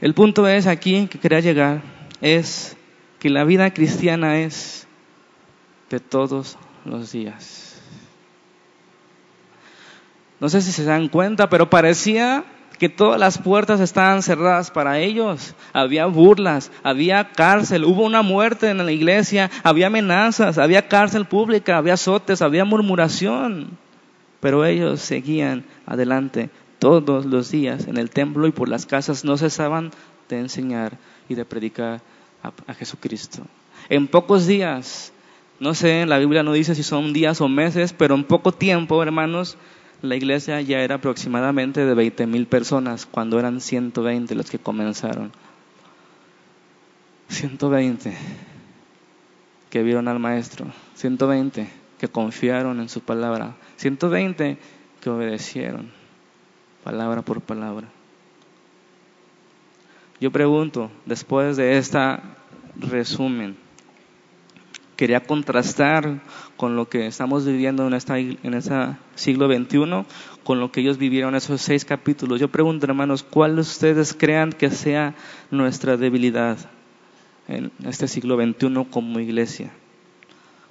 El 0.00 0.14
punto 0.14 0.46
es 0.48 0.66
aquí 0.66 1.06
que 1.06 1.18
quería 1.18 1.40
llegar, 1.40 1.82
es 2.20 2.76
que 3.18 3.30
la 3.30 3.44
vida 3.44 3.72
cristiana 3.72 4.40
es 4.40 4.86
de 5.90 6.00
todos 6.00 6.58
los 6.84 7.12
días. 7.12 7.80
No 10.40 10.48
sé 10.48 10.60
si 10.60 10.72
se 10.72 10.84
dan 10.84 11.08
cuenta, 11.08 11.48
pero 11.48 11.70
parecía 11.70 12.44
que 12.78 12.88
todas 12.88 13.18
las 13.18 13.38
puertas 13.38 13.80
estaban 13.80 14.22
cerradas 14.22 14.70
para 14.70 14.98
ellos. 14.98 15.54
Había 15.72 16.06
burlas, 16.06 16.70
había 16.82 17.30
cárcel, 17.30 17.84
hubo 17.84 18.02
una 18.02 18.22
muerte 18.22 18.68
en 18.68 18.84
la 18.84 18.92
iglesia, 18.92 19.50
había 19.62 19.86
amenazas, 19.86 20.58
había 20.58 20.88
cárcel 20.88 21.24
pública, 21.24 21.78
había 21.78 21.94
azotes, 21.94 22.42
había 22.42 22.64
murmuración. 22.64 23.78
Pero 24.44 24.66
ellos 24.66 25.00
seguían 25.00 25.64
adelante 25.86 26.50
todos 26.78 27.24
los 27.24 27.50
días 27.50 27.88
en 27.88 27.96
el 27.96 28.10
templo 28.10 28.46
y 28.46 28.52
por 28.52 28.68
las 28.68 28.84
casas 28.84 29.24
no 29.24 29.38
cesaban 29.38 29.90
de 30.28 30.38
enseñar 30.38 30.98
y 31.30 31.34
de 31.34 31.46
predicar 31.46 32.02
a, 32.42 32.74
Jesucristo. 32.74 33.46
En 33.88 34.06
pocos 34.06 34.46
días, 34.46 35.14
no 35.60 35.72
sé, 35.72 36.04
la 36.04 36.18
Biblia 36.18 36.42
no 36.42 36.52
dice 36.52 36.74
si 36.74 36.82
son 36.82 37.14
días 37.14 37.40
o 37.40 37.48
meses, 37.48 37.94
pero 37.94 38.14
en 38.14 38.24
poco 38.24 38.52
tiempo, 38.52 39.02
hermanos, 39.02 39.56
la 40.02 40.14
iglesia 40.14 40.60
ya 40.60 40.80
era 40.80 40.96
aproximadamente 40.96 41.86
de 41.86 41.94
20 41.94 42.26
mil 42.26 42.46
personas 42.46 43.06
cuando 43.06 43.38
eran 43.38 43.62
120 43.62 44.34
los 44.34 44.50
que 44.50 44.58
comenzaron. 44.58 45.32
120 47.28 48.14
que 49.70 49.82
vieron 49.82 50.06
al 50.06 50.18
maestro, 50.18 50.66
120 50.96 51.83
que 52.04 52.12
confiaron 52.12 52.80
en 52.80 52.90
su 52.90 53.00
palabra, 53.00 53.56
120 53.76 54.58
que 55.00 55.08
obedecieron 55.08 55.90
palabra 56.82 57.22
por 57.22 57.40
palabra. 57.40 57.88
Yo 60.20 60.30
pregunto, 60.30 60.90
después 61.06 61.56
de 61.56 61.78
este 61.78 61.98
resumen, 62.76 63.56
quería 64.96 65.20
contrastar 65.20 66.20
con 66.58 66.76
lo 66.76 66.90
que 66.90 67.06
estamos 67.06 67.46
viviendo 67.46 67.86
en 67.86 67.94
esta 67.94 68.18
en 68.18 68.52
este 68.52 68.74
siglo 69.14 69.46
XXI, 69.46 70.04
con 70.44 70.60
lo 70.60 70.70
que 70.70 70.82
ellos 70.82 70.98
vivieron 70.98 71.34
esos 71.34 71.62
seis 71.62 71.86
capítulos. 71.86 72.38
Yo 72.38 72.48
pregunto, 72.48 72.84
hermanos, 72.84 73.22
¿cuál 73.22 73.58
ustedes 73.58 74.12
crean 74.12 74.52
que 74.52 74.68
sea 74.68 75.14
nuestra 75.50 75.96
debilidad 75.96 76.58
en 77.48 77.72
este 77.82 78.08
siglo 78.08 78.36
XXI 78.36 78.84
como 78.90 79.20
iglesia? 79.20 79.72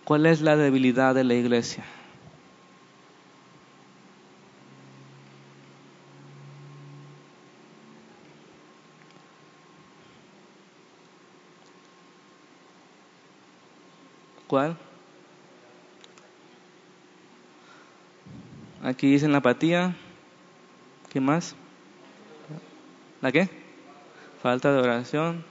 ¿Cuál 0.06 0.26
es 0.26 0.42
la 0.42 0.58
debilidad 0.58 1.16
de 1.16 1.24
la 1.24 1.34
iglesia? 1.34 1.86
¿Cuál? 14.48 14.78
Aquí 18.84 19.10
dicen 19.10 19.32
la 19.32 19.38
apatía. 19.38 19.96
¿Qué 21.10 21.22
más? 21.22 21.56
¿La 23.22 23.32
qué? 23.32 23.50
Falta 24.42 24.74
de 24.74 24.80
oración. 24.80 25.46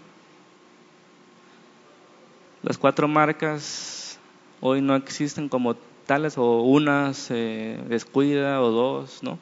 Las 2.63 2.77
cuatro 2.77 3.09
marcas 3.09 4.02
hoy 4.63 4.81
no 4.81 4.95
existen 4.95 5.49
como 5.49 5.75
tales 6.07 6.39
o 6.39 6.63
una 6.63 7.13
se 7.15 7.79
descuida 7.89 8.63
o 8.63 8.71
dos, 8.71 9.23
¿no? 9.23 9.39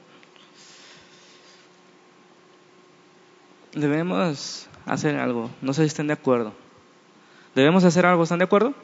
Debemos 3.72 4.68
hacer 4.87 5.16
algo, 5.16 5.50
no 5.61 5.74
sé 5.74 5.83
si 5.83 5.88
estén 5.88 6.09
de 6.09 6.14
acuerdo. 6.14 6.52
Debemos 7.54 7.85
hacer 7.85 8.06
algo, 8.06 8.22
¿están 8.22 8.38
de 8.38 8.46
acuerdo? 8.46 8.74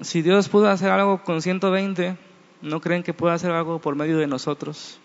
Si 0.00 0.22
Dios 0.22 0.48
pudo 0.48 0.70
hacer 0.70 0.90
algo 0.90 1.24
con 1.24 1.42
120, 1.42 2.16
¿no 2.62 2.80
creen 2.80 3.02
que 3.02 3.12
pueda 3.12 3.34
hacer 3.34 3.50
algo 3.50 3.80
por 3.80 3.96
medio 3.96 4.16
de 4.16 4.28
nosotros? 4.28 5.00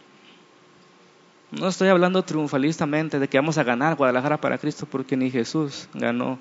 No 1.49 1.67
estoy 1.67 1.89
hablando 1.89 2.23
triunfalistamente 2.23 3.17
de 3.17 3.27
que 3.27 3.39
vamos 3.39 3.57
a 3.57 3.63
ganar 3.63 3.95
Guadalajara 3.95 4.39
para 4.39 4.59
Cristo 4.59 4.85
porque 4.89 5.17
ni 5.17 5.31
Jesús 5.31 5.89
ganó 5.93 6.37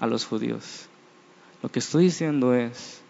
a 0.00 0.06
los 0.06 0.24
judíos. 0.24 0.88
Lo 1.62 1.68
que 1.70 1.78
estoy 1.78 2.04
diciendo 2.04 2.54
es 2.54 3.00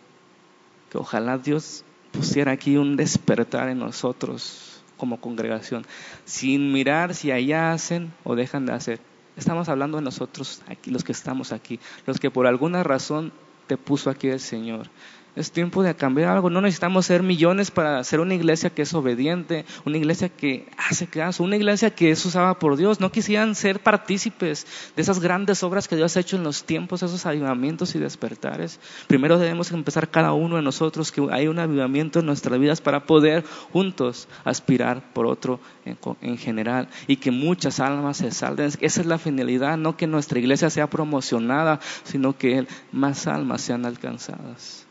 que 0.91 0.99
ojalá 0.99 1.39
Dios 1.39 1.85
pusiera 2.13 2.53
aquí 2.53 2.77
un 2.77 2.97
despertar 2.97 3.69
en 3.69 3.79
nosotros 3.79 4.83
como 4.97 5.21
congregación, 5.21 5.85
sin 6.25 6.73
mirar 6.73 7.15
si 7.15 7.31
allá 7.31 7.73
hacen 7.73 8.13
o 8.25 8.35
dejan 8.35 8.67
de 8.67 8.73
hacer. 8.73 9.01
Estamos 9.37 9.69
hablando 9.69 9.99
de 9.99 10.05
nosotros 10.05 10.63
aquí, 10.67 10.91
los 10.91 11.05
que 11.05 11.13
estamos 11.13 11.53
aquí, 11.53 11.79
los 12.07 12.19
que 12.19 12.31
por 12.31 12.47
alguna 12.47 12.83
razón 12.83 13.33
te 13.67 13.77
puso 13.77 14.09
aquí 14.09 14.29
el 14.29 14.41
Señor. 14.41 14.89
Es 15.37 15.53
tiempo 15.53 15.83
de 15.83 15.95
cambiar 15.95 16.31
algo. 16.31 16.49
No 16.49 16.63
necesitamos 16.63 17.05
ser 17.05 17.23
millones 17.23 17.71
para 17.71 18.03
ser 18.05 18.21
una 18.21 18.35
iglesia 18.35 18.71
que 18.71 18.81
es 18.81 18.95
obediente, 18.95 19.67
una 19.85 19.99
iglesia 19.99 20.31
que 20.31 20.67
hace 20.79 21.09
caso, 21.09 21.45
una 21.45 21.57
iglesia 21.57 21.91
que 21.91 22.11
es 22.11 22.25
usada 22.25 22.59
por 22.59 22.79
Dios. 22.79 23.01
No 23.01 23.13
quisieran 23.13 23.55
ser 23.55 23.81
partícipes 23.81 24.67
de 24.97 25.03
esas 25.03 25.21
grandes 25.21 25.63
obras 25.63 25.89
que 25.89 25.97
Dios 25.97 26.17
ha 26.17 26.21
hecho 26.21 26.37
en 26.37 26.43
los 26.43 26.65
tiempos, 26.65 27.03
esos 27.03 27.27
avivamientos 27.27 27.95
y 27.95 27.99
despertares. 27.99 28.81
Primero 29.09 29.39
debemos 29.39 29.71
empezar 29.73 30.09
cada 30.09 30.33
uno 30.33 30.57
de 30.57 30.63
nosotros 30.63 31.13
que 31.13 31.29
hay 31.31 31.49
un 31.49 31.59
avivamiento 31.59 32.21
en 32.21 32.27
nuestras 32.27 32.59
vidas 32.59 32.81
para 32.81 33.05
poder 33.05 33.45
juntos 33.75 34.29
aspirar 34.43 35.13
por 35.13 35.27
otro 35.27 35.61
en, 35.85 35.99
en 36.23 36.39
general 36.39 36.89
y 37.07 37.17
que 37.17 37.31
muchas 37.31 37.79
almas 37.79 38.17
se 38.17 38.31
salven. 38.31 38.71
Esa 38.81 39.01
es 39.03 39.07
la 39.07 39.19
finalidad, 39.19 39.77
no 39.77 39.99
que 39.99 40.07
nuestra 40.07 40.39
iglesia 40.39 40.71
sea 40.71 40.89
promocionada, 40.89 41.79
sino 42.05 42.39
que 42.39 42.67
más 42.91 43.27
almas 43.27 43.61
sean 43.61 43.85
alcanzadas 43.85 44.86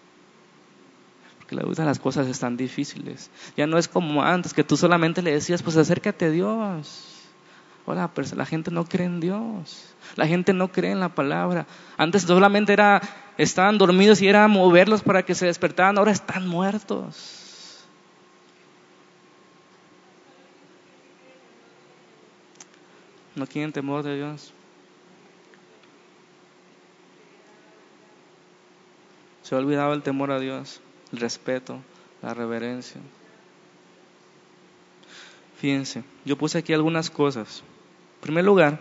que 1.62 1.68
verdad 1.68 1.86
las 1.86 2.00
cosas 2.00 2.28
están 2.28 2.58
difíciles. 2.58 3.30
Ya 3.56 3.68
no 3.68 3.78
es 3.78 3.88
como 3.88 4.24
antes, 4.24 4.54
que 4.54 4.64
tú 4.64 4.78
solamente 4.78 5.22
le 5.22 5.32
decías, 5.32 5.64
pues 5.64 5.78
acércate 5.78 6.26
a 6.26 6.30
Dios. 6.30 7.16
Ahora, 7.86 8.12
pero 8.14 8.28
la 8.36 8.46
gente 8.46 8.72
no 8.72 8.86
cree 8.86 9.06
en 9.06 9.20
Dios. 9.20 9.94
La 10.16 10.28
gente 10.28 10.54
no 10.54 10.72
cree 10.72 10.92
en 10.92 11.00
la 11.00 11.10
palabra. 11.10 11.68
Antes 11.98 12.24
solamente 12.24 12.74
era, 12.74 13.02
estaban 13.38 13.78
dormidos 13.78 14.22
y 14.22 14.28
era 14.28 14.48
moverlos 14.48 15.04
para 15.04 15.24
que 15.24 15.36
se 15.36 15.46
despertaran. 15.46 15.98
Ahora 15.98 16.12
están 16.12 16.48
muertos. 16.48 17.86
No 23.36 23.46
quieren 23.46 23.72
temor 23.72 24.02
de 24.04 24.16
Dios. 24.16 24.54
Se 29.44 29.54
ha 29.54 29.60
olvidado 29.60 29.94
el 29.94 30.02
temor 30.02 30.32
a 30.32 30.40
Dios 30.40 30.82
el 31.12 31.20
respeto, 31.20 31.80
la 32.22 32.34
reverencia. 32.34 33.02
Fíjense, 35.58 36.04
yo 36.26 36.38
puse 36.38 36.58
aquí 36.58 36.74
algunas 36.74 37.10
cosas. 37.10 37.64
En 38.16 38.22
primer 38.22 38.46
lugar, 38.46 38.80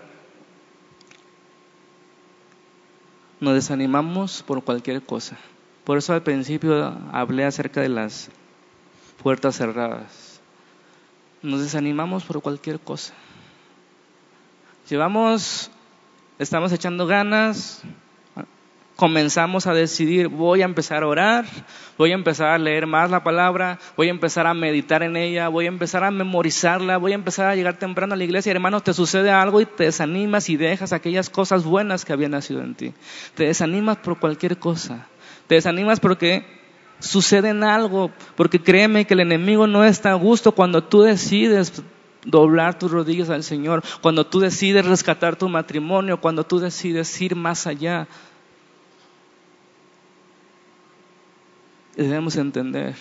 nos 3.40 3.54
desanimamos 3.54 4.42
por 4.42 4.64
cualquier 4.64 5.02
cosa. 5.02 5.36
Por 5.84 5.98
eso 5.98 6.14
al 6.14 6.22
principio 6.22 6.96
hablé 7.12 7.44
acerca 7.44 7.80
de 7.80 7.90
las 7.90 8.30
puertas 9.22 9.56
cerradas. 9.56 10.40
Nos 11.42 11.60
desanimamos 11.60 12.24
por 12.24 12.40
cualquier 12.40 12.80
cosa. 12.80 13.12
Llevamos, 14.88 15.70
estamos 16.38 16.72
echando 16.72 17.06
ganas, 17.06 17.82
comenzamos 18.96 19.66
a 19.66 19.74
decidir, 19.74 20.28
voy 20.28 20.62
a 20.62 20.64
empezar 20.64 21.02
a 21.02 21.06
orar, 21.06 21.44
voy 21.98 22.12
a 22.12 22.14
empezar 22.14 22.48
a 22.48 22.58
leer 22.58 22.86
más 22.86 23.10
la 23.10 23.24
palabra, 23.24 23.78
voy 23.96 24.08
a 24.08 24.10
empezar 24.10 24.46
a 24.46 24.54
meditar 24.54 25.02
en 25.02 25.16
ella, 25.16 25.48
voy 25.48 25.64
a 25.64 25.68
empezar 25.68 26.04
a 26.04 26.10
memorizarla, 26.10 26.98
voy 26.98 27.12
a 27.12 27.16
empezar 27.16 27.46
a 27.46 27.56
llegar 27.56 27.78
temprano 27.78 28.14
a 28.14 28.16
la 28.16 28.24
iglesia, 28.24 28.52
hermano, 28.52 28.80
te 28.80 28.94
sucede 28.94 29.30
algo 29.30 29.60
y 29.60 29.66
te 29.66 29.84
desanimas 29.84 30.48
y 30.48 30.56
dejas 30.56 30.92
aquellas 30.92 31.28
cosas 31.28 31.64
buenas 31.64 32.04
que 32.04 32.12
habían 32.12 32.32
nacido 32.32 32.62
en 32.62 32.74
ti. 32.74 32.94
Te 33.34 33.44
desanimas 33.44 33.96
por 33.98 34.18
cualquier 34.18 34.58
cosa. 34.58 35.06
Te 35.48 35.56
desanimas 35.56 35.98
porque 35.98 36.46
sucede 37.00 37.50
algo, 37.50 38.10
porque 38.36 38.62
créeme 38.62 39.06
que 39.06 39.14
el 39.14 39.20
enemigo 39.20 39.66
no 39.66 39.84
está 39.84 40.12
a 40.12 40.14
gusto 40.14 40.52
cuando 40.52 40.84
tú 40.84 41.02
decides 41.02 41.82
doblar 42.24 42.78
tus 42.78 42.90
rodillas 42.90 43.28
al 43.28 43.42
Señor, 43.42 43.82
cuando 44.00 44.26
tú 44.26 44.40
decides 44.40 44.86
rescatar 44.86 45.36
tu 45.36 45.48
matrimonio, 45.48 46.20
cuando 46.20 46.44
tú 46.44 46.58
decides 46.58 47.20
ir 47.20 47.36
más 47.36 47.66
allá 47.66 48.08
debemos 51.96 52.36
entender 52.36 52.94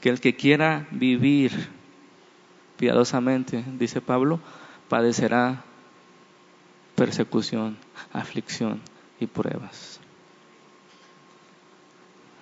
que 0.00 0.08
el 0.10 0.20
que 0.20 0.36
quiera 0.36 0.86
vivir 0.90 1.52
piadosamente, 2.76 3.64
dice 3.78 4.00
Pablo, 4.00 4.40
padecerá 4.88 5.64
persecución, 6.94 7.76
aflicción 8.12 8.80
y 9.20 9.26
pruebas. 9.26 10.00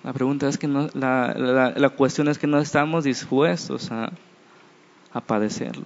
La 0.03 0.11
pregunta 0.11 0.49
es 0.49 0.57
que 0.57 0.67
no, 0.67 0.89
la, 0.93 1.73
la, 1.77 1.89
cuestión 1.91 2.27
es 2.27 2.37
que 2.37 2.47
no 2.47 2.59
estamos 2.59 3.05
dispuestos 3.05 3.89
a, 3.91 4.11
a 5.13 5.21
padecerlo. 5.21 5.85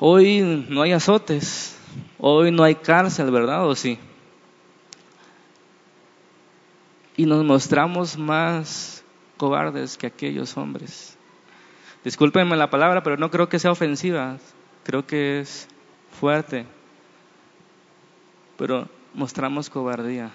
Hoy 0.00 0.66
no 0.68 0.82
hay 0.82 0.90
azotes, 0.90 1.78
hoy 2.18 2.50
no 2.50 2.64
hay 2.64 2.74
cárcel, 2.74 3.30
¿verdad? 3.30 3.64
¿O 3.68 3.76
sí? 3.76 3.96
Y 7.16 7.26
nos 7.26 7.44
mostramos 7.44 8.16
más 8.16 9.04
cobardes 9.36 9.96
que 9.96 10.06
aquellos 10.06 10.56
hombres. 10.56 11.16
Discúlpenme 12.04 12.56
la 12.56 12.70
palabra, 12.70 13.02
pero 13.02 13.16
no 13.16 13.30
creo 13.30 13.48
que 13.48 13.58
sea 13.58 13.70
ofensiva, 13.70 14.36
creo 14.82 15.06
que 15.06 15.40
es 15.40 15.68
fuerte, 16.20 16.66
pero 18.58 18.88
mostramos 19.14 19.70
cobardía 19.70 20.30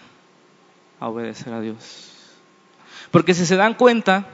a 1.00 1.08
obedecer 1.08 1.54
a 1.54 1.62
Dios. 1.62 2.12
Porque 3.12 3.34
si 3.34 3.46
se 3.46 3.56
dan 3.56 3.76
cuenta, 3.76 4.26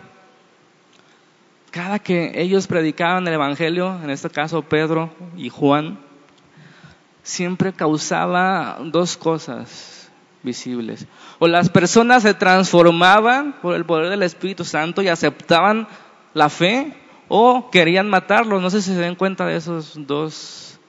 cada 1.72 2.00
que 2.00 2.42
ellos 2.42 2.68
predicaban 2.68 3.28
el 3.28 3.34
Evangelio, 3.34 4.00
en 4.02 4.10
este 4.10 4.30
caso 4.30 4.62
Pedro 4.62 5.12
y 5.36 5.50
Juan, 5.50 6.00
siempre 7.22 7.74
causaba 7.74 8.80
dos 8.82 9.18
cosas 9.18 9.95
visibles. 10.46 11.08
O 11.40 11.48
las 11.48 11.70
personas 11.70 12.24
se 12.24 12.34
transformaban 12.34 13.56
por 13.62 13.76
el 13.76 13.86
poder 13.86 14.10
del 14.10 14.24
Espíritu 14.24 14.64
Santo 14.64 15.02
y 15.02 15.10
aceptaban 15.10 15.88
la 16.34 16.50
fe 16.50 16.94
o 17.28 17.70
querían 17.72 18.10
matarlos. 18.10 18.62
No 18.62 18.70
sé 18.70 18.82
si 18.82 18.94
se 18.94 19.02
den 19.02 19.16
cuenta 19.16 19.46
de 19.46 19.58
esas 19.58 19.94
dos 19.96 20.80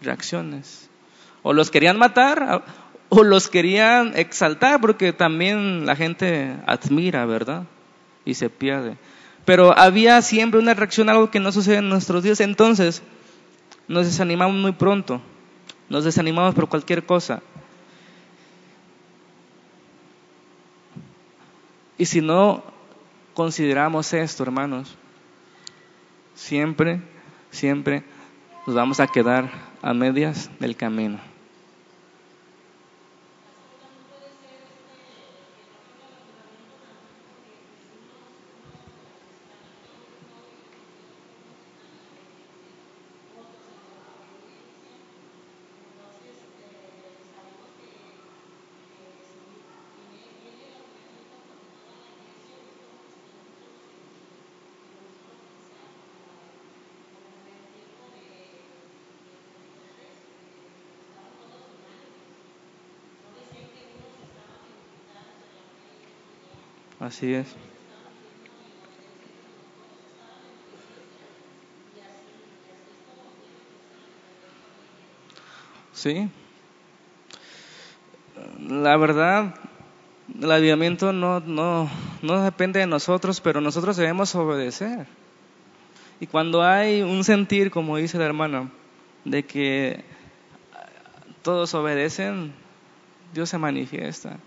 reacciones. 0.00 0.88
O 1.42 1.52
los 1.52 1.70
querían 1.70 1.98
matar 1.98 2.64
o 3.08 3.22
los 3.22 3.48
querían 3.48 4.16
exaltar 4.16 4.80
porque 4.80 5.12
también 5.12 5.84
la 5.84 5.96
gente 5.96 6.56
admira, 6.66 7.26
¿verdad? 7.26 7.64
Y 8.24 8.34
se 8.34 8.48
pierde. 8.48 8.96
Pero 9.44 9.76
había 9.76 10.22
siempre 10.22 10.58
una 10.58 10.74
reacción, 10.74 11.10
algo 11.10 11.30
que 11.30 11.40
no 11.40 11.52
sucede 11.52 11.76
en 11.76 11.90
nuestros 11.90 12.22
días. 12.22 12.40
Entonces, 12.40 13.02
nos 13.88 14.06
desanimamos 14.06 14.56
muy 14.56 14.72
pronto. 14.72 15.20
Nos 15.88 16.04
desanimamos 16.04 16.54
por 16.54 16.68
cualquier 16.68 17.04
cosa. 17.04 17.42
Y 21.96 22.06
si 22.06 22.20
no 22.20 22.62
consideramos 23.34 24.12
esto, 24.12 24.42
hermanos, 24.42 24.96
siempre, 26.34 27.00
siempre 27.50 28.04
nos 28.66 28.74
vamos 28.74 29.00
a 29.00 29.06
quedar 29.06 29.50
a 29.82 29.94
medias 29.94 30.50
del 30.58 30.76
camino. 30.76 31.33
Así 67.00 67.34
es. 67.34 67.54
Sí. 75.92 76.28
La 78.58 78.96
verdad, 78.96 79.54
el 80.40 80.50
avivamiento 80.50 81.12
no, 81.12 81.40
no, 81.40 81.90
no 82.22 82.42
depende 82.42 82.80
de 82.80 82.86
nosotros, 82.86 83.40
pero 83.40 83.60
nosotros 83.60 83.96
debemos 83.96 84.34
obedecer. 84.34 85.06
Y 86.20 86.26
cuando 86.26 86.62
hay 86.62 87.02
un 87.02 87.24
sentir, 87.24 87.70
como 87.70 87.96
dice 87.96 88.18
la 88.18 88.26
hermana, 88.26 88.70
de 89.24 89.44
que 89.44 90.04
todos 91.42 91.74
obedecen, 91.74 92.52
Dios 93.32 93.50
se 93.50 93.58
manifiesta. 93.58 94.38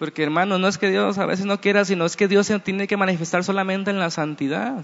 Porque 0.00 0.22
hermano, 0.22 0.58
no 0.58 0.66
es 0.66 0.78
que 0.78 0.88
Dios 0.88 1.18
a 1.18 1.26
veces 1.26 1.44
no 1.44 1.60
quiera, 1.60 1.84
sino 1.84 2.06
es 2.06 2.16
que 2.16 2.26
Dios 2.26 2.46
se 2.46 2.58
tiene 2.58 2.86
que 2.86 2.96
manifestar 2.96 3.44
solamente 3.44 3.90
en 3.90 3.98
la 3.98 4.08
santidad. 4.08 4.82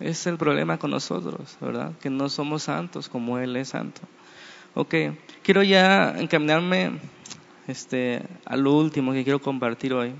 Es 0.00 0.26
el 0.26 0.36
problema 0.36 0.78
con 0.78 0.90
nosotros, 0.90 1.56
¿verdad? 1.60 1.92
Que 2.00 2.10
no 2.10 2.28
somos 2.28 2.64
santos 2.64 3.08
como 3.08 3.38
Él 3.38 3.54
es 3.54 3.68
santo. 3.68 4.00
Ok, 4.74 4.96
quiero 5.44 5.62
ya 5.62 6.12
encaminarme 6.18 6.98
este, 7.68 8.24
a 8.46 8.56
lo 8.56 8.72
último 8.72 9.12
que 9.12 9.22
quiero 9.22 9.40
compartir 9.40 9.94
hoy. 9.94 10.12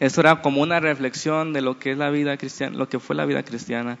Esto 0.00 0.22
era 0.22 0.40
como 0.40 0.62
una 0.62 0.80
reflexión 0.80 1.52
de 1.52 1.60
lo 1.60 1.78
que 1.78 1.90
es 1.90 1.98
la 1.98 2.08
vida 2.08 2.38
cristiana, 2.38 2.74
lo 2.74 2.88
que 2.88 3.00
fue 3.00 3.16
la 3.16 3.26
vida 3.26 3.42
cristiana. 3.42 3.98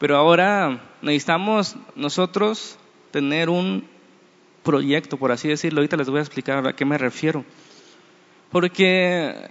Pero 0.00 0.16
ahora 0.16 0.80
necesitamos 1.02 1.76
nosotros 1.94 2.80
tener 3.12 3.48
un 3.48 3.86
proyecto, 4.62 5.16
por 5.16 5.32
así 5.32 5.48
decirlo. 5.48 5.80
Ahorita 5.80 5.96
les 5.96 6.08
voy 6.08 6.18
a 6.18 6.22
explicar 6.22 6.66
a 6.66 6.72
qué 6.74 6.84
me 6.84 6.98
refiero. 6.98 7.44
Porque 8.50 9.50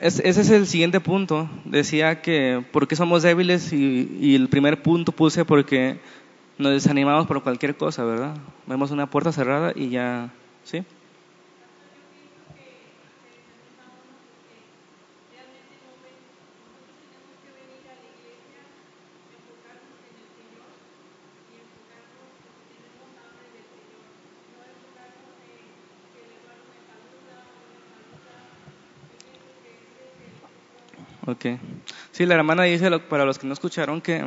ese 0.00 0.28
es 0.28 0.50
el 0.50 0.66
siguiente 0.66 1.00
punto. 1.00 1.48
Decía 1.64 2.22
que 2.22 2.64
porque 2.72 2.96
somos 2.96 3.22
débiles 3.22 3.72
y, 3.72 4.16
y, 4.20 4.34
el 4.34 4.48
primer 4.48 4.82
punto 4.82 5.12
puse 5.12 5.44
porque 5.44 5.98
nos 6.56 6.72
desanimamos 6.72 7.26
por 7.26 7.42
cualquier 7.42 7.76
cosa, 7.76 8.04
¿verdad? 8.04 8.36
Vemos 8.66 8.90
una 8.90 9.08
puerta 9.10 9.32
cerrada 9.32 9.72
y 9.74 9.90
ya, 9.90 10.30
¿sí? 10.64 10.84
Ok. 31.28 31.44
Sí, 32.10 32.24
la 32.24 32.36
hermana 32.36 32.62
dice, 32.62 32.90
para 33.00 33.26
los 33.26 33.38
que 33.38 33.46
no 33.46 33.52
escucharon, 33.52 34.00
que, 34.00 34.24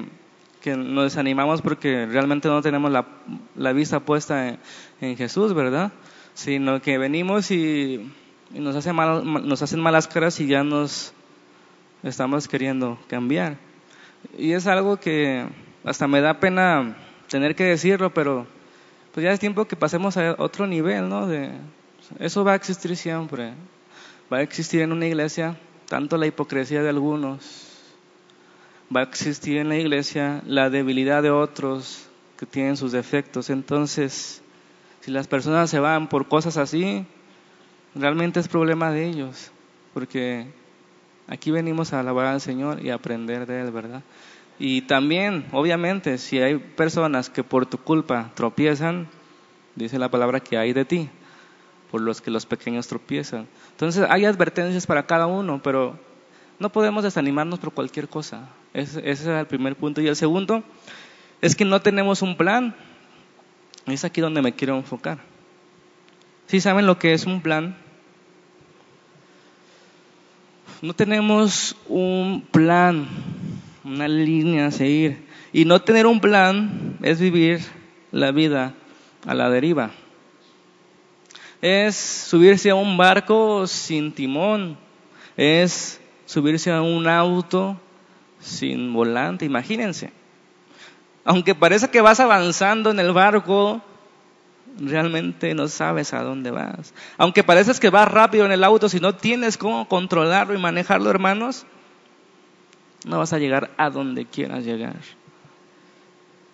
que 0.61 0.77
nos 0.77 1.05
desanimamos 1.05 1.63
porque 1.63 2.05
realmente 2.05 2.47
no 2.47 2.61
tenemos 2.61 2.91
la, 2.91 3.07
la 3.55 3.73
vista 3.73 4.01
puesta 4.01 4.59
en, 4.99 5.17
Jesús, 5.17 5.55
¿verdad? 5.55 5.91
Sino 6.35 6.79
que 6.79 6.99
venimos 6.99 7.49
y, 7.49 8.07
nos, 8.51 8.75
hace 8.75 8.93
mal, 8.93 9.23
nos 9.25 9.63
hacen 9.63 9.79
malas 9.79 10.07
caras 10.07 10.39
y 10.41 10.45
ya 10.45 10.63
nos 10.63 11.11
estamos 12.03 12.47
queriendo 12.47 12.99
cambiar. 13.07 13.57
Y 14.37 14.51
es 14.51 14.67
algo 14.67 14.97
que 14.97 15.47
hasta 15.83 16.07
me 16.07 16.21
da 16.21 16.39
pena 16.39 16.97
tener 17.29 17.55
que 17.55 17.63
decirlo, 17.63 18.13
pero 18.13 18.45
pues 19.11 19.23
ya 19.23 19.31
es 19.31 19.39
tiempo 19.39 19.65
que 19.65 19.75
pasemos 19.75 20.17
a 20.17 20.35
otro 20.37 20.67
nivel, 20.67 21.09
¿no? 21.09 21.25
De, 21.25 21.49
eso 22.19 22.43
va 22.43 22.51
a 22.51 22.55
existir 22.55 22.95
siempre. 22.95 23.53
Va 24.31 24.37
a 24.37 24.41
existir 24.43 24.81
en 24.81 24.91
una 24.91 25.07
iglesia 25.07 25.57
tanto 25.91 26.15
la 26.15 26.25
hipocresía 26.25 26.81
de 26.81 26.87
algunos, 26.87 27.67
va 28.95 29.01
a 29.01 29.03
existir 29.03 29.57
en 29.57 29.67
la 29.67 29.75
iglesia 29.75 30.41
la 30.47 30.69
debilidad 30.69 31.21
de 31.21 31.31
otros 31.31 32.07
que 32.37 32.45
tienen 32.45 32.77
sus 32.77 32.93
defectos. 32.93 33.49
Entonces, 33.49 34.41
si 35.01 35.11
las 35.11 35.27
personas 35.27 35.69
se 35.69 35.81
van 35.81 36.07
por 36.07 36.29
cosas 36.29 36.55
así, 36.55 37.05
realmente 37.93 38.39
es 38.39 38.47
problema 38.47 38.89
de 38.89 39.05
ellos, 39.05 39.51
porque 39.93 40.47
aquí 41.27 41.51
venimos 41.51 41.91
a 41.91 41.99
alabar 41.99 42.27
al 42.27 42.39
Señor 42.39 42.81
y 42.81 42.89
aprender 42.89 43.45
de 43.45 43.59
Él, 43.59 43.71
¿verdad? 43.71 44.01
Y 44.59 44.83
también, 44.83 45.45
obviamente, 45.51 46.17
si 46.19 46.39
hay 46.39 46.55
personas 46.55 47.29
que 47.29 47.43
por 47.43 47.65
tu 47.65 47.77
culpa 47.77 48.31
tropiezan, 48.33 49.09
dice 49.75 49.99
la 49.99 50.09
palabra 50.09 50.39
que 50.39 50.57
hay 50.57 50.71
de 50.71 50.85
ti, 50.85 51.09
por 51.91 52.01
los 52.01 52.21
que 52.21 52.31
los 52.31 52.45
pequeños 52.45 52.87
tropiezan. 52.87 53.47
Entonces 53.71 54.07
hay 54.09 54.25
advertencias 54.25 54.87
para 54.87 55.05
cada 55.05 55.27
uno, 55.27 55.61
pero 55.61 55.99
no 56.57 56.71
podemos 56.71 57.03
desanimarnos 57.03 57.59
por 57.59 57.73
cualquier 57.73 58.07
cosa. 58.07 58.47
Ese, 58.73 59.09
es 59.09 59.25
el 59.25 59.45
primer 59.45 59.75
punto. 59.75 59.99
Y 60.01 60.07
el 60.07 60.15
segundo 60.15 60.63
es 61.41 61.55
que 61.55 61.65
no 61.65 61.81
tenemos 61.81 62.21
un 62.21 62.37
plan. 62.37 62.73
Es 63.87 64.05
aquí 64.05 64.21
donde 64.21 64.41
me 64.41 64.53
quiero 64.53 64.77
enfocar. 64.77 65.19
¿Sí 66.47 66.61
saben 66.61 66.85
lo 66.85 66.97
que 66.97 67.13
es 67.13 67.25
un 67.25 67.41
plan? 67.41 67.75
No 70.81 70.93
tenemos 70.93 71.75
un 71.87 72.47
plan, 72.51 73.07
una 73.83 74.07
línea 74.07 74.67
a 74.67 74.71
seguir. 74.71 75.25
Y 75.51 75.65
no 75.65 75.81
tener 75.81 76.07
un 76.07 76.21
plan 76.21 76.97
es 77.01 77.19
vivir 77.19 77.59
la 78.11 78.31
vida 78.31 78.73
a 79.25 79.33
la 79.33 79.49
deriva 79.49 79.91
es 81.61 81.95
subirse 81.95 82.71
a 82.71 82.75
un 82.75 82.97
barco 82.97 83.67
sin 83.67 84.11
timón, 84.11 84.77
es 85.37 86.01
subirse 86.25 86.71
a 86.71 86.81
un 86.81 87.07
auto 87.07 87.77
sin 88.39 88.91
volante, 88.93 89.45
imagínense. 89.45 90.11
Aunque 91.23 91.53
parece 91.53 91.89
que 91.89 92.01
vas 92.01 92.19
avanzando 92.19 92.89
en 92.89 92.99
el 92.99 93.13
barco, 93.13 93.81
realmente 94.79 95.53
no 95.53 95.67
sabes 95.67 96.13
a 96.13 96.23
dónde 96.23 96.49
vas. 96.49 96.93
Aunque 97.17 97.43
pareces 97.43 97.79
que 97.79 97.91
vas 97.91 98.11
rápido 98.11 98.45
en 98.45 98.51
el 98.51 98.63
auto, 98.63 98.89
si 98.89 98.99
no 98.99 99.13
tienes 99.13 99.57
cómo 99.57 99.87
controlarlo 99.87 100.55
y 100.55 100.61
manejarlo, 100.61 101.11
hermanos, 101.11 101.65
no 103.05 103.19
vas 103.19 103.33
a 103.33 103.39
llegar 103.39 103.69
a 103.77 103.91
donde 103.91 104.25
quieras 104.25 104.63
llegar. 104.63 104.95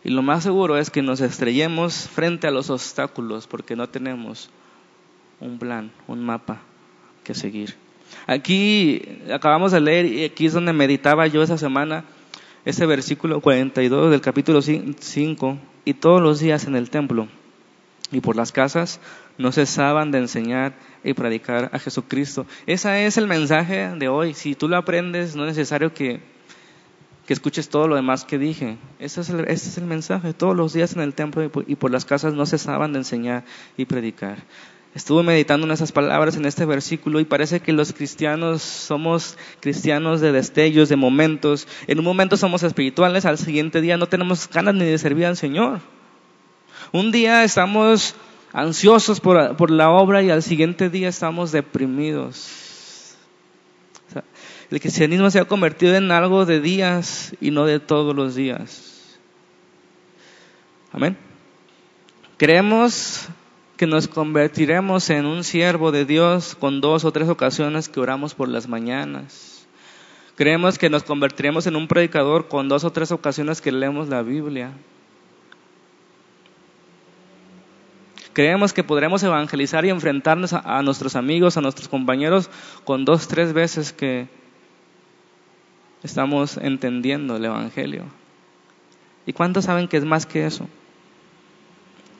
Y 0.03 0.09
lo 0.09 0.21
más 0.21 0.43
seguro 0.43 0.77
es 0.77 0.89
que 0.89 1.01
nos 1.01 1.21
estrellemos 1.21 2.07
frente 2.07 2.47
a 2.47 2.51
los 2.51 2.69
obstáculos 2.69 3.47
porque 3.47 3.75
no 3.75 3.87
tenemos 3.87 4.49
un 5.39 5.59
plan, 5.59 5.91
un 6.07 6.23
mapa 6.23 6.61
que 7.23 7.33
seguir. 7.33 7.75
Aquí 8.25 9.01
acabamos 9.33 9.71
de 9.71 9.81
leer 9.81 10.05
y 10.05 10.23
aquí 10.23 10.45
es 10.45 10.53
donde 10.53 10.73
meditaba 10.73 11.27
yo 11.27 11.43
esa 11.43 11.57
semana 11.57 12.05
ese 12.65 12.85
versículo 12.85 13.39
42 13.39 14.11
del 14.11 14.21
capítulo 14.21 14.61
5 14.61 15.57
y 15.85 15.93
todos 15.93 16.21
los 16.21 16.39
días 16.39 16.65
en 16.65 16.75
el 16.75 16.89
templo 16.89 17.27
y 18.11 18.21
por 18.21 18.35
las 18.35 18.51
casas 18.51 18.99
no 19.37 19.51
cesaban 19.51 20.11
de 20.11 20.19
enseñar 20.19 20.73
y 21.03 21.13
predicar 21.13 21.69
a 21.73 21.79
Jesucristo. 21.79 22.45
Ese 22.65 23.05
es 23.05 23.17
el 23.17 23.27
mensaje 23.27 23.89
de 23.97 24.07
hoy. 24.09 24.33
Si 24.33 24.55
tú 24.55 24.67
lo 24.67 24.77
aprendes, 24.77 25.35
no 25.35 25.43
es 25.43 25.55
necesario 25.55 25.93
que, 25.93 26.19
que 27.25 27.33
escuches 27.33 27.69
todo 27.69 27.87
lo 27.87 27.95
demás 27.95 28.25
que 28.25 28.37
dije. 28.37 28.77
Ese 28.99 29.21
es, 29.21 29.29
el, 29.29 29.85
mensaje. 29.85 30.33
Todos 30.33 30.55
los 30.55 30.73
días 30.73 30.93
en 30.93 31.01
el 31.01 31.13
templo 31.13 31.49
y 31.67 31.75
por 31.75 31.91
las 31.91 32.05
casas 32.05 32.33
no 32.33 32.45
cesaban 32.45 32.93
de 32.93 32.99
enseñar 32.99 33.45
y 33.77 33.85
predicar. 33.85 34.39
Estuve 34.97 35.21
meditando 35.21 35.67
en 35.67 35.71
esas 35.71 35.91
palabras 35.91 36.37
en 36.37 36.45
este 36.47 36.65
versículo 36.65 37.19
y 37.19 37.25
parece 37.25 37.59
que 37.59 37.71
los 37.71 37.93
cristianos 37.93 38.63
somos 38.63 39.37
cristianos 39.59 40.21
de 40.21 40.31
destellos, 40.31 40.89
de 40.89 40.95
momentos. 40.95 41.67
En 41.85 41.99
un 41.99 42.05
momento 42.05 42.35
somos 42.35 42.63
espirituales, 42.63 43.23
al 43.25 43.37
siguiente 43.37 43.79
día 43.79 43.95
no 43.97 44.07
tenemos 44.07 44.49
ganas 44.49 44.73
ni 44.73 44.85
de 44.85 44.97
servir 44.97 45.27
al 45.27 45.37
Señor. 45.37 45.81
Un 46.91 47.11
día 47.11 47.43
estamos 47.43 48.15
ansiosos 48.53 49.19
por, 49.19 49.69
la 49.69 49.91
obra 49.91 50.23
y 50.23 50.31
al 50.31 50.41
siguiente 50.41 50.89
día 50.89 51.09
estamos 51.09 51.51
deprimidos. 51.51 53.13
el 54.71 54.79
cristianismo 54.79 55.29
se 55.29 55.39
ha 55.39 55.45
convertido 55.45 55.93
en 55.93 56.09
algo 56.09 56.47
de 56.47 56.59
días 56.59 57.35
y 57.39 57.51
no 57.51 57.65
de 57.65 57.79
todos 57.79 58.15
los 58.15 58.33
días. 58.33 59.19
Amén. 60.91 61.15
Creemos 62.37 63.29
que 63.77 63.87
nos 63.87 64.07
convertiremos 64.07 65.09
en 65.11 65.25
un 65.27 65.43
siervo 65.43 65.91
de 65.91 66.03
Dios 66.03 66.55
con 66.55 66.81
dos 66.81 67.05
o 67.05 67.11
tres 67.11 67.29
ocasiones 67.29 67.87
que 67.87 67.99
oramos 67.99 68.33
por 68.33 68.49
las 68.49 68.67
mañanas. 68.67 69.67
Creemos 70.35 70.79
que 70.79 70.89
nos 70.89 71.03
convertiremos 71.03 71.67
en 71.67 71.75
un 71.75 71.87
predicador 71.87 72.47
con 72.47 72.67
dos 72.69 72.83
o 72.83 72.91
tres 72.91 73.11
ocasiones 73.11 73.61
que 73.61 73.71
leemos 73.71 74.09
la 74.09 74.23
Biblia. 74.23 74.71
Creemos 78.33 78.73
que 78.73 78.83
podremos 78.83 79.23
evangelizar 79.23 79.85
y 79.85 79.89
enfrentarnos 79.89 80.53
a, 80.53 80.81
nuestros 80.83 81.15
amigos, 81.15 81.57
a 81.57 81.61
nuestros 81.61 81.87
compañeros, 81.87 82.49
con 82.83 83.05
dos, 83.05 83.27
tres 83.27 83.53
veces 83.53 83.93
que 83.93 84.27
estamos 86.03 86.57
entendiendo 86.57 87.37
el 87.37 87.45
Evangelio. 87.45 88.03
¿Y 89.25 89.33
cuántos 89.33 89.65
saben 89.65 89.87
que 89.87 89.97
es 89.97 90.05
más 90.05 90.25
que 90.25 90.45
eso? 90.45 90.67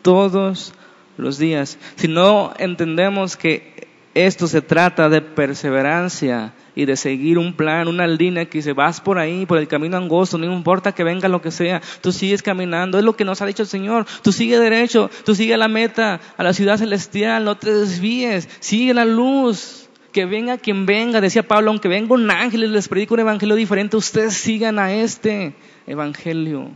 Todos 0.01 0.73
los 1.17 1.37
días. 1.37 1.77
Si 1.95 2.07
no 2.07 2.53
entendemos 2.57 3.35
que 3.35 3.87
esto 4.13 4.47
se 4.47 4.61
trata 4.61 5.09
de 5.09 5.21
perseverancia 5.21 6.53
y 6.75 6.85
de 6.85 6.95
seguir 6.95 7.37
un 7.37 7.53
plan, 7.53 7.87
una 7.87 8.07
línea 8.07 8.45
que 8.45 8.61
se 8.63 8.73
vas 8.73 8.99
por 8.99 9.19
ahí, 9.19 9.45
por 9.45 9.59
el 9.59 9.67
camino 9.67 9.97
angosto, 9.97 10.39
no 10.39 10.51
importa 10.51 10.91
que 10.91 11.03
venga 11.03 11.27
lo 11.27 11.41
que 11.41 11.51
sea, 11.51 11.81
tú 12.01 12.11
sigues 12.11 12.41
caminando, 12.41 12.97
es 12.97 13.03
lo 13.03 13.15
que 13.15 13.25
nos 13.25 13.41
ha 13.41 13.45
dicho 13.45 13.63
el 13.63 13.67
Señor, 13.67 14.05
tú 14.23 14.31
sigue 14.31 14.59
derecho, 14.59 15.11
tú 15.23 15.35
sigue 15.35 15.53
a 15.53 15.57
la 15.57 15.67
meta, 15.67 16.19
a 16.35 16.43
la 16.43 16.53
ciudad 16.53 16.77
celestial, 16.77 17.45
no 17.45 17.57
te 17.57 17.71
desvíes, 17.71 18.49
sigue 18.59 18.95
la 18.95 19.05
luz, 19.05 19.87
que 20.11 20.25
venga 20.25 20.57
quien 20.57 20.87
venga, 20.87 21.21
decía 21.21 21.47
Pablo, 21.47 21.69
aunque 21.69 21.87
venga 21.87 22.15
un 22.15 22.31
ángel 22.31 22.63
y 22.63 22.67
les 22.67 22.87
predico 22.87 23.13
un 23.13 23.19
evangelio 23.19 23.55
diferente, 23.55 23.97
ustedes 23.97 24.33
sigan 24.33 24.79
a 24.79 24.93
este 24.93 25.53
evangelio. 25.85 26.71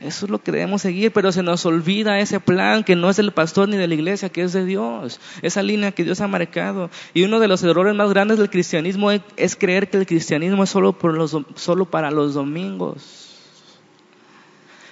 Eso 0.00 0.26
es 0.26 0.30
lo 0.30 0.40
que 0.40 0.52
debemos 0.52 0.82
seguir, 0.82 1.12
pero 1.12 1.32
se 1.32 1.42
nos 1.42 1.66
olvida 1.66 2.20
ese 2.20 2.38
plan 2.38 2.84
que 2.84 2.94
no 2.94 3.10
es 3.10 3.16
del 3.16 3.32
pastor 3.32 3.68
ni 3.68 3.76
de 3.76 3.88
la 3.88 3.94
iglesia, 3.94 4.28
que 4.28 4.42
es 4.42 4.52
de 4.52 4.64
Dios, 4.64 5.20
esa 5.42 5.60
línea 5.60 5.90
que 5.90 6.04
Dios 6.04 6.20
ha 6.20 6.28
marcado. 6.28 6.88
Y 7.14 7.24
uno 7.24 7.40
de 7.40 7.48
los 7.48 7.64
errores 7.64 7.96
más 7.96 8.08
grandes 8.10 8.38
del 8.38 8.48
cristianismo 8.48 9.10
es, 9.10 9.56
creer 9.56 9.90
que 9.90 9.96
el 9.96 10.06
cristianismo 10.06 10.62
es 10.62 10.70
solo, 10.70 10.92
por 10.92 11.18
para 11.90 12.12
los 12.12 12.34
domingos. 12.34 13.34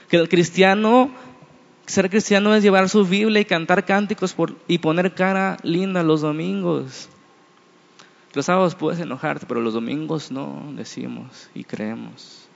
Que 0.08 0.16
el 0.16 0.28
cristiano, 0.28 1.12
ser 1.86 2.10
cristiano 2.10 2.52
es 2.56 2.64
llevar 2.64 2.88
su 2.88 3.04
Biblia 3.04 3.40
y 3.40 3.44
cantar 3.44 3.84
cánticos 3.84 4.34
y 4.66 4.78
poner 4.78 5.14
cara 5.14 5.56
linda 5.62 6.02
los 6.02 6.22
domingos. 6.22 7.08
Los 8.34 8.46
sábados 8.46 8.74
puedes 8.74 8.98
enojarte, 8.98 9.46
pero 9.46 9.60
los 9.60 9.74
domingos 9.74 10.32
no, 10.32 10.72
decimos 10.74 11.48
y 11.54 11.62
creemos. 11.62 12.46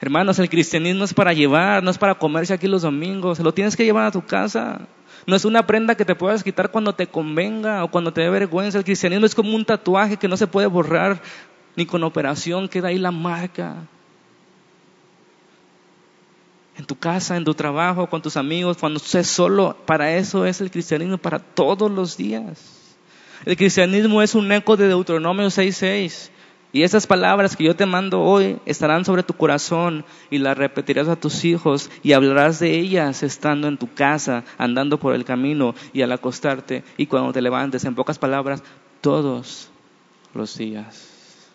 Hermanos, 0.00 0.38
el 0.38 0.50
cristianismo 0.50 1.04
es 1.04 1.14
para 1.14 1.32
llevar, 1.32 1.82
no 1.82 1.90
es 1.90 1.98
para 1.98 2.14
comerse 2.14 2.52
aquí 2.52 2.68
los 2.68 2.82
domingos, 2.82 3.38
lo 3.40 3.52
tienes 3.52 3.76
que 3.76 3.84
llevar 3.84 4.06
a 4.06 4.10
tu 4.10 4.22
casa. 4.22 4.86
No 5.26 5.34
es 5.34 5.44
una 5.44 5.66
prenda 5.66 5.94
que 5.94 6.04
te 6.04 6.14
puedas 6.14 6.44
quitar 6.44 6.70
cuando 6.70 6.94
te 6.94 7.06
convenga 7.06 7.82
o 7.82 7.90
cuando 7.90 8.12
te 8.12 8.20
dé 8.20 8.30
vergüenza. 8.30 8.78
El 8.78 8.84
cristianismo 8.84 9.26
es 9.26 9.34
como 9.34 9.56
un 9.56 9.64
tatuaje 9.64 10.18
que 10.18 10.28
no 10.28 10.36
se 10.36 10.46
puede 10.46 10.66
borrar 10.66 11.20
ni 11.74 11.86
con 11.86 12.04
operación, 12.04 12.68
queda 12.68 12.88
ahí 12.88 12.98
la 12.98 13.10
marca. 13.10 13.74
En 16.76 16.84
tu 16.84 16.96
casa, 16.96 17.36
en 17.36 17.44
tu 17.44 17.54
trabajo, 17.54 18.08
con 18.08 18.20
tus 18.20 18.36
amigos, 18.36 18.76
cuando 18.76 18.98
estés 18.98 19.26
solo, 19.26 19.76
para 19.86 20.14
eso 20.14 20.44
es 20.44 20.60
el 20.60 20.70
cristianismo, 20.70 21.16
para 21.16 21.38
todos 21.38 21.90
los 21.90 22.16
días. 22.16 22.96
El 23.46 23.56
cristianismo 23.56 24.20
es 24.20 24.34
un 24.34 24.50
eco 24.52 24.76
de 24.76 24.88
Deuteronomio 24.88 25.46
6.6. 25.46 26.30
Y 26.76 26.82
esas 26.82 27.06
palabras 27.06 27.56
que 27.56 27.64
yo 27.64 27.74
te 27.74 27.86
mando 27.86 28.20
hoy 28.20 28.58
estarán 28.66 29.06
sobre 29.06 29.22
tu 29.22 29.32
corazón 29.32 30.04
y 30.28 30.36
las 30.36 30.58
repetirás 30.58 31.08
a 31.08 31.16
tus 31.16 31.46
hijos 31.46 31.90
y 32.02 32.12
hablarás 32.12 32.58
de 32.58 32.78
ellas 32.78 33.22
estando 33.22 33.66
en 33.66 33.78
tu 33.78 33.94
casa, 33.94 34.44
andando 34.58 35.00
por 35.00 35.14
el 35.14 35.24
camino 35.24 35.74
y 35.94 36.02
al 36.02 36.12
acostarte 36.12 36.84
y 36.98 37.06
cuando 37.06 37.32
te 37.32 37.40
levantes. 37.40 37.86
En 37.86 37.94
pocas 37.94 38.18
palabras, 38.18 38.62
todos 39.00 39.70
los 40.34 40.58
días. 40.58 41.48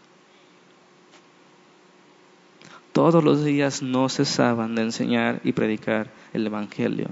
Todos 2.92 3.24
los 3.24 3.44
días 3.46 3.84
no 3.84 4.10
cesaban 4.10 4.74
de 4.74 4.82
enseñar 4.82 5.40
y 5.44 5.52
predicar 5.52 6.10
el 6.34 6.48
Evangelio. 6.48 7.10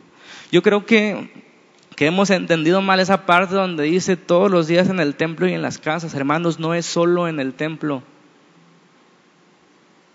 Yo 0.52 0.64
creo 0.64 0.84
que 0.84 1.49
que 2.00 2.06
hemos 2.06 2.30
entendido 2.30 2.82
mal 2.82 3.02
esa 3.02 3.26
parte 3.26 3.56
donde 3.56 3.84
dice 3.84 4.16
todos 4.16 4.50
los 4.50 4.68
días 4.68 4.88
en 4.88 5.02
el 5.02 5.16
templo 5.16 5.50
y 5.50 5.54
en 5.54 5.62
las 5.62 5.78
casas. 5.78 6.14
Hermanos, 6.14 6.58
no 6.58 6.74
es 6.74 6.86
solo 6.86 7.28
en 7.28 7.42
el 7.42 7.54
templo. 7.54 8.04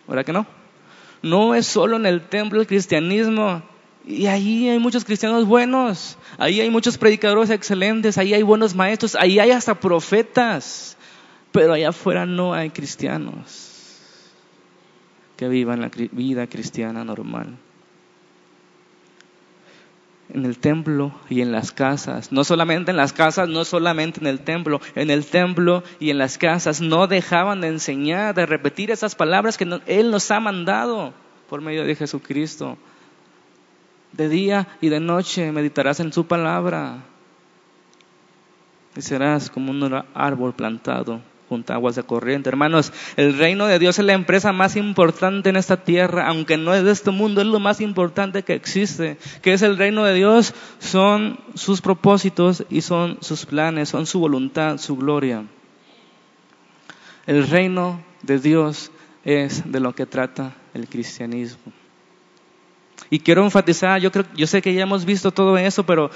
¿Verdad 0.08 0.24
que 0.24 0.32
no? 0.32 0.46
No 1.20 1.54
es 1.54 1.66
solo 1.66 1.96
en 1.96 2.06
el 2.06 2.22
templo 2.22 2.62
el 2.62 2.66
cristianismo. 2.66 3.62
Y 4.06 4.24
ahí 4.28 4.70
hay 4.70 4.78
muchos 4.78 5.04
cristianos 5.04 5.44
buenos, 5.44 6.16
ahí 6.38 6.58
hay 6.62 6.70
muchos 6.70 6.96
predicadores 6.96 7.50
excelentes, 7.50 8.16
ahí 8.16 8.32
hay 8.32 8.42
buenos 8.42 8.74
maestros, 8.74 9.14
ahí 9.14 9.38
hay 9.38 9.50
hasta 9.50 9.74
profetas, 9.78 10.96
pero 11.52 11.74
allá 11.74 11.90
afuera 11.90 12.24
no 12.24 12.54
hay 12.54 12.70
cristianos 12.70 13.98
que 15.36 15.48
vivan 15.48 15.82
la 15.82 15.90
vida 16.12 16.46
cristiana 16.46 17.04
normal 17.04 17.58
en 20.32 20.44
el 20.44 20.58
templo 20.58 21.12
y 21.28 21.40
en 21.40 21.52
las 21.52 21.72
casas. 21.72 22.32
No 22.32 22.44
solamente 22.44 22.90
en 22.90 22.96
las 22.96 23.12
casas, 23.12 23.48
no 23.48 23.64
solamente 23.64 24.20
en 24.20 24.26
el 24.26 24.40
templo, 24.40 24.80
en 24.94 25.10
el 25.10 25.26
templo 25.26 25.82
y 26.00 26.10
en 26.10 26.18
las 26.18 26.38
casas. 26.38 26.80
No 26.80 27.06
dejaban 27.06 27.60
de 27.60 27.68
enseñar, 27.68 28.34
de 28.34 28.46
repetir 28.46 28.90
esas 28.90 29.14
palabras 29.14 29.58
que 29.58 29.80
Él 29.87 30.10
nos 30.10 30.30
ha 30.30 30.40
mandado 30.40 31.12
por 31.48 31.60
medio 31.60 31.84
de 31.84 31.94
Jesucristo. 31.94 32.78
De 34.12 34.28
día 34.28 34.68
y 34.80 34.88
de 34.88 35.00
noche 35.00 35.50
meditarás 35.50 36.00
en 36.00 36.12
su 36.12 36.26
palabra 36.26 37.02
y 38.96 39.02
serás 39.02 39.50
como 39.50 39.72
un 39.72 40.04
árbol 40.14 40.54
plantado 40.54 41.20
junto 41.54 41.72
a 41.72 41.76
aguas 41.76 41.94
de 41.94 42.02
corriente. 42.02 42.48
Hermanos, 42.48 42.92
el 43.16 43.38
reino 43.38 43.66
de 43.66 43.78
Dios 43.78 43.96
es 44.00 44.04
la 44.04 44.12
empresa 44.12 44.52
más 44.52 44.74
importante 44.74 45.50
en 45.50 45.56
esta 45.56 45.76
tierra, 45.76 46.26
aunque 46.26 46.56
no 46.56 46.74
es 46.74 46.82
de 46.82 46.90
este 46.90 47.12
mundo, 47.12 47.40
es 47.40 47.46
lo 47.46 47.60
más 47.60 47.80
importante 47.80 48.42
que 48.42 48.54
existe. 48.54 49.18
que 49.40 49.52
es 49.52 49.62
el 49.62 49.78
reino 49.78 50.04
de 50.04 50.14
Dios? 50.14 50.52
Son 50.80 51.38
sus 51.54 51.80
propósitos 51.80 52.64
y 52.70 52.80
son 52.80 53.18
sus 53.20 53.46
planes, 53.46 53.88
son 53.88 54.06
su 54.06 54.18
voluntad, 54.18 54.78
su 54.78 54.96
gloria. 54.96 55.44
El 57.26 57.46
reino 57.46 58.02
de 58.22 58.40
Dios 58.40 58.90
es 59.24 59.70
de 59.70 59.78
lo 59.78 59.94
que 59.94 60.06
trata 60.06 60.56
el 60.74 60.88
cristianismo. 60.88 61.72
Y 63.10 63.20
quiero 63.20 63.44
enfatizar, 63.44 64.00
yo, 64.00 64.10
creo, 64.10 64.24
yo 64.34 64.48
sé 64.48 64.60
que 64.60 64.74
ya 64.74 64.82
hemos 64.82 65.04
visto 65.04 65.30
todo 65.30 65.56
eso, 65.56 65.86
pero 65.86 66.10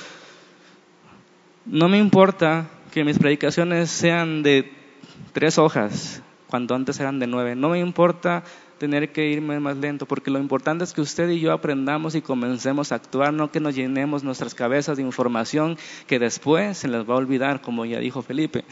no 1.64 1.88
me 1.88 1.98
importa 1.98 2.68
que 2.90 3.04
mis 3.04 3.18
predicaciones 3.18 3.88
sean 3.88 4.42
de 4.42 4.77
tres 5.32 5.58
hojas, 5.58 6.22
cuando 6.48 6.74
antes 6.74 6.98
eran 7.00 7.18
de 7.18 7.26
nueve. 7.26 7.54
No 7.54 7.70
me 7.70 7.78
importa 7.78 8.44
tener 8.78 9.12
que 9.12 9.28
irme 9.28 9.60
más 9.60 9.76
lento, 9.76 10.06
porque 10.06 10.30
lo 10.30 10.38
importante 10.38 10.84
es 10.84 10.92
que 10.92 11.00
usted 11.00 11.28
y 11.28 11.40
yo 11.40 11.52
aprendamos 11.52 12.14
y 12.14 12.22
comencemos 12.22 12.92
a 12.92 12.94
actuar, 12.94 13.32
no 13.32 13.50
que 13.50 13.60
nos 13.60 13.74
llenemos 13.74 14.22
nuestras 14.22 14.54
cabezas 14.54 14.96
de 14.96 15.02
información 15.02 15.76
que 16.06 16.18
después 16.18 16.78
se 16.78 16.88
les 16.88 17.08
va 17.08 17.14
a 17.14 17.18
olvidar, 17.18 17.60
como 17.60 17.84
ya 17.84 17.98
dijo 17.98 18.22
Felipe, 18.22 18.64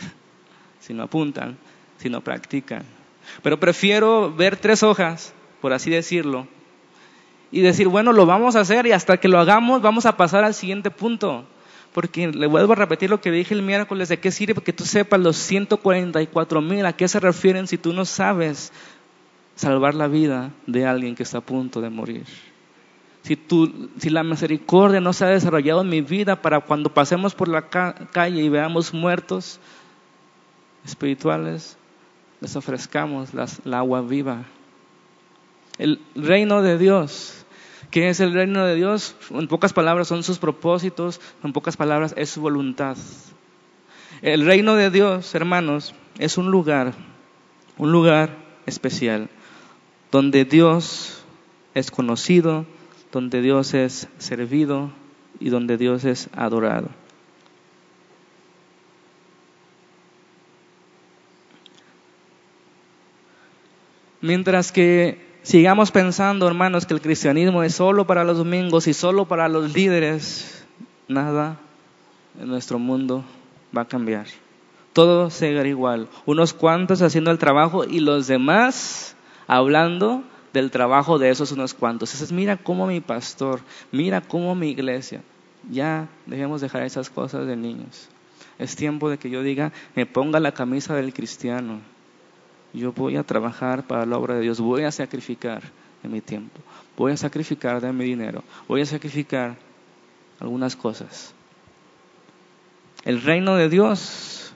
si 0.81 0.95
no 0.95 1.03
apuntan, 1.03 1.59
si 1.99 2.09
no 2.09 2.21
practican. 2.21 2.85
Pero 3.43 3.59
prefiero 3.59 4.33
ver 4.33 4.57
tres 4.57 4.83
hojas, 4.83 5.35
por 5.61 5.73
así 5.73 5.91
decirlo, 5.91 6.47
y 7.51 7.61
decir, 7.61 7.89
bueno, 7.89 8.13
lo 8.13 8.27
vamos 8.27 8.57
a 8.57 8.61
hacer 8.61 8.87
y 8.87 8.93
hasta 8.93 9.19
que 9.19 9.29
lo 9.29 9.39
hagamos 9.39 9.83
vamos 9.83 10.07
a 10.07 10.17
pasar 10.17 10.45
al 10.45 10.55
siguiente 10.55 10.91
punto. 10.91 11.45
Porque 11.97 12.29
le 12.29 12.47
vuelvo 12.47 12.75
a 12.75 12.77
repetir 12.77 13.09
lo 13.09 13.23
que 13.23 13.31
dije 13.31 13.55
el 13.55 13.63
miércoles, 13.63 14.11
¿de 14.11 14.21
qué 14.21 14.31
sirve 14.31 14.61
que 14.61 14.75
tú 14.75 14.85
sepas 14.85 15.19
los 15.19 15.35
144 15.39 16.61
mil? 16.61 16.85
¿A 16.85 16.93
qué 16.93 17.09
se 17.09 17.21
refieren 17.21 17.67
si 17.67 17.79
tú 17.79 17.95
no 17.95 18.05
sabes 18.05 18.71
salvar 19.55 19.95
la 19.95 20.07
vida 20.07 20.51
de 20.67 20.85
alguien 20.85 21.15
que 21.15 21.23
está 21.23 21.39
a 21.39 21.41
punto 21.41 21.81
de 21.81 21.89
morir? 21.89 22.25
Si, 23.23 23.35
tú, 23.35 23.89
si 23.97 24.11
la 24.11 24.23
misericordia 24.23 25.01
no 25.01 25.15
se 25.15 25.25
ha 25.25 25.29
desarrollado 25.29 25.81
en 25.81 25.89
mi 25.89 26.03
vida 26.03 26.43
para 26.43 26.61
cuando 26.61 26.93
pasemos 26.93 27.35
por 27.35 27.49
la 27.49 27.71
calle 27.71 28.43
y 28.43 28.51
veamos 28.51 28.93
muertos 28.93 29.59
espirituales, 30.85 31.79
les 32.43 32.57
ofrezcamos 32.57 33.31
la 33.33 33.79
agua 33.79 34.03
viva. 34.03 34.45
El 35.79 36.03
reino 36.15 36.61
de 36.61 36.77
Dios 36.77 37.36
¿Qué 37.91 38.09
es 38.09 38.21
el 38.21 38.33
reino 38.33 38.65
de 38.65 38.75
Dios? 38.75 39.17
En 39.31 39.49
pocas 39.49 39.73
palabras 39.73 40.09
son 40.09 40.23
sus 40.23 40.39
propósitos, 40.39 41.21
en 41.43 41.53
pocas 41.53 41.77
palabras 41.77 42.15
es 42.17 42.31
su 42.31 42.41
voluntad. 42.41 42.97
El 44.23 44.45
reino 44.45 44.75
de 44.75 44.91
Dios, 44.91 45.35
hermanos, 45.35 45.95
es 46.19 46.39
un 46.39 46.51
lugar, 46.51 46.95
un 47.77 47.93
lugar 47.93 48.37
especial, 48.67 49.29
donde 50.11 50.45
Dios 50.45 51.25
es 51.75 51.91
conocido, 51.91 52.67
donde 53.13 53.43
Dios 53.43 53.75
es 53.75 54.09
servido 54.19 54.91
y 55.39 55.51
donde 55.51 55.77
Dios 55.77 56.05
es 56.05 56.29
adorado. 56.33 56.89
Mientras 64.23 64.73
que 64.73 65.36
sigamos 65.47 65.93
pensando, 65.93 66.49
hermanos, 66.49 66.87
que 66.87 66.95
el 66.95 67.01
cristianismo 67.01 67.63
es 67.63 67.77
solo 67.77 68.05
para 68.05 68.25
los 68.25 68.37
domingos 68.37 68.89
y 68.89 68.93
solo 68.93 69.27
para 69.27 69.49
los 69.49 69.73
líderes, 69.73 70.67
nada 71.07 71.61
en 72.41 72.49
nuestro 72.49 72.81
mundo 72.81 73.25
va 73.75 73.83
a 73.83 73.89
cambiar. 73.89 74.27
Todo 74.93 75.31
seguirá 75.31 75.69
igual. 75.69 76.09
Unos 76.25 76.53
cuantos 76.53 77.01
haciendo 77.01 77.31
el 77.31 77.39
trabajo 77.39 77.85
y 77.85 78.01
los 78.01 78.27
demás 78.27 79.15
hablando 79.47 80.25
del 80.53 80.73
trabajo 80.73 81.19
de 81.21 81.31
esos 81.31 81.53
unos 81.53 81.75
cuantos. 81.75 82.13
Entonces, 82.13 82.35
mira 82.35 82.57
cómo 82.57 82.89
mi 82.89 83.01
pastor, 83.01 83.61
mira 83.93 84.23
cómo 84.23 84.57
mi 84.57 84.71
iglesia. 84.71 85.23
Ya 85.71 86.09
dejemos 86.27 86.61
dejar 86.61 86.83
esas 86.83 87.09
cosas 87.09 87.47
de 87.47 87.55
niños. 87.55 88.09
Es 88.59 88.75
tiempo 88.75 89.09
de 89.11 89.19
que 89.19 89.31
yo 89.31 89.43
diga, 89.43 89.73
me 89.95 90.07
ponga 90.07 90.41
la 90.41 90.53
camisa 90.53 90.97
del 90.97 91.13
cristiano 91.15 91.81
yo 92.73 92.93
voy 92.93 93.17
a 93.17 93.23
trabajar 93.23 93.87
para 93.87 94.07
la 94.07 94.19
obra 94.19 94.35
de 94.35 94.43
Dios, 94.43 94.61
voy 94.61 94.85
a 94.85 94.93
sacrificar 94.93 95.63
de 96.03 96.09
mi 96.09 96.21
tiempo, 96.21 96.61
voy 96.97 97.13
a 97.13 97.17
sacrificar 97.17 97.81
de 97.81 97.93
mi 97.93 98.05
dinero, 98.05 98.43
voy 98.69 98.83
a 98.83 98.87
sacrificar 98.87 99.57
algunas 100.41 100.77
cosas. 100.77 101.35
el 103.05 103.23
reino 103.23 103.55
de 103.55 103.69
Dios. 103.69 104.53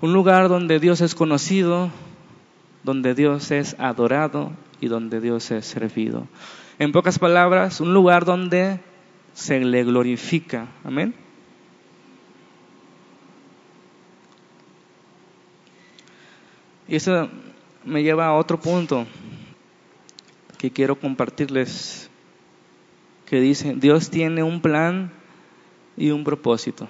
Un 0.00 0.12
lugar 0.12 0.48
donde 0.48 0.78
Dios 0.80 1.00
es 1.00 1.14
conocido, 1.14 1.90
donde 2.82 3.14
Dios 3.14 3.50
es 3.50 3.76
adorado 3.78 4.52
y 4.80 4.88
donde 4.88 5.20
Dios 5.20 5.50
es 5.50 5.66
servido. 5.66 6.26
En 6.78 6.92
pocas 6.92 7.18
palabras, 7.18 7.80
un 7.80 7.94
lugar 7.94 8.24
donde 8.24 8.80
se 9.32 9.60
le 9.60 9.84
glorifica. 9.84 10.66
Amén. 10.84 11.14
Y 16.88 16.96
eso 16.96 17.28
me 17.84 18.02
lleva 18.02 18.26
a 18.26 18.34
otro 18.34 18.60
punto 18.60 19.06
que 20.58 20.70
quiero 20.70 20.98
compartirles, 20.98 22.08
que 23.26 23.40
dice, 23.40 23.74
Dios 23.76 24.10
tiene 24.10 24.42
un 24.42 24.60
plan 24.60 25.12
y 25.96 26.10
un 26.10 26.22
propósito. 26.24 26.88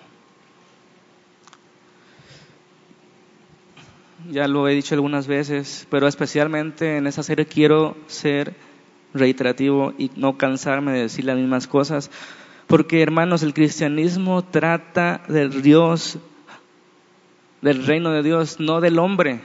Ya 4.30 4.48
lo 4.48 4.68
he 4.68 4.74
dicho 4.74 4.94
algunas 4.94 5.26
veces, 5.26 5.86
pero 5.90 6.08
especialmente 6.08 6.96
en 6.96 7.06
esa 7.06 7.22
serie 7.22 7.46
quiero 7.46 7.96
ser 8.06 8.54
reiterativo 9.14 9.94
y 9.96 10.10
no 10.16 10.36
cansarme 10.36 10.92
de 10.92 11.02
decir 11.02 11.24
las 11.24 11.36
mismas 11.36 11.66
cosas, 11.66 12.10
porque 12.66 13.02
hermanos, 13.02 13.42
el 13.42 13.54
cristianismo 13.54 14.44
trata 14.44 15.22
del 15.28 15.62
Dios, 15.62 16.18
del 17.62 17.86
reino 17.86 18.10
de 18.10 18.22
Dios, 18.22 18.60
no 18.60 18.80
del 18.80 18.98
hombre 18.98 19.40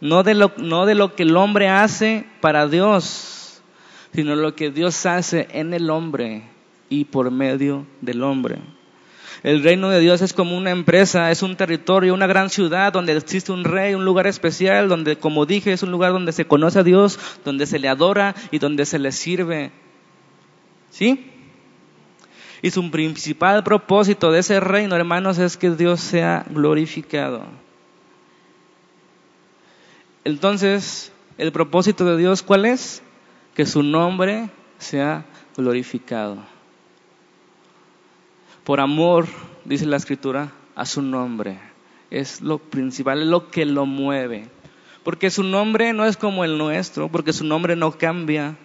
no 0.00 0.22
de, 0.22 0.34
lo, 0.34 0.52
no 0.56 0.86
de 0.86 0.94
lo 0.94 1.14
que 1.14 1.24
el 1.24 1.36
hombre 1.36 1.68
hace 1.68 2.26
para 2.40 2.66
Dios, 2.66 3.62
sino 4.12 4.34
lo 4.34 4.54
que 4.54 4.70
Dios 4.70 5.06
hace 5.06 5.48
en 5.52 5.74
el 5.74 5.90
hombre 5.90 6.44
y 6.88 7.04
por 7.04 7.30
medio 7.30 7.86
del 8.00 8.22
hombre. 8.22 8.58
El 9.42 9.62
reino 9.62 9.88
de 9.88 10.00
Dios 10.00 10.20
es 10.20 10.34
como 10.34 10.56
una 10.56 10.70
empresa, 10.70 11.30
es 11.30 11.42
un 11.42 11.56
territorio, 11.56 12.12
una 12.12 12.26
gran 12.26 12.50
ciudad 12.50 12.92
donde 12.92 13.16
existe 13.16 13.52
un 13.52 13.64
rey, 13.64 13.94
un 13.94 14.04
lugar 14.04 14.26
especial, 14.26 14.88
donde, 14.88 15.16
como 15.16 15.46
dije, 15.46 15.72
es 15.72 15.82
un 15.82 15.90
lugar 15.90 16.12
donde 16.12 16.32
se 16.32 16.46
conoce 16.46 16.80
a 16.80 16.82
Dios, 16.82 17.18
donde 17.44 17.64
se 17.64 17.78
le 17.78 17.88
adora 17.88 18.34
y 18.50 18.58
donde 18.58 18.84
se 18.84 18.98
le 18.98 19.12
sirve. 19.12 19.70
¿Sí? 20.90 21.30
Y 22.60 22.70
su 22.70 22.90
principal 22.90 23.64
propósito 23.64 24.30
de 24.30 24.40
ese 24.40 24.60
reino, 24.60 24.94
hermanos, 24.94 25.38
es 25.38 25.56
que 25.56 25.70
Dios 25.70 26.00
sea 26.00 26.44
glorificado. 26.50 27.46
Entonces, 30.24 31.12
el 31.38 31.52
propósito 31.52 32.04
de 32.04 32.16
Dios, 32.16 32.42
¿cuál 32.42 32.66
es? 32.66 33.02
Que 33.54 33.66
su 33.66 33.82
nombre 33.82 34.50
sea 34.78 35.24
glorificado. 35.56 36.38
Por 38.64 38.80
amor, 38.80 39.26
dice 39.64 39.86
la 39.86 39.96
escritura, 39.96 40.52
a 40.74 40.84
su 40.84 41.02
nombre. 41.02 41.58
Es 42.10 42.40
lo 42.40 42.58
principal, 42.58 43.22
es 43.22 43.28
lo 43.28 43.50
que 43.50 43.64
lo 43.64 43.86
mueve. 43.86 44.48
Porque 45.02 45.30
su 45.30 45.42
nombre 45.42 45.92
no 45.92 46.04
es 46.04 46.16
como 46.16 46.44
el 46.44 46.58
nuestro, 46.58 47.08
porque 47.08 47.32
su 47.32 47.44
nombre 47.44 47.74
no 47.74 47.92
cambia. 47.92 48.56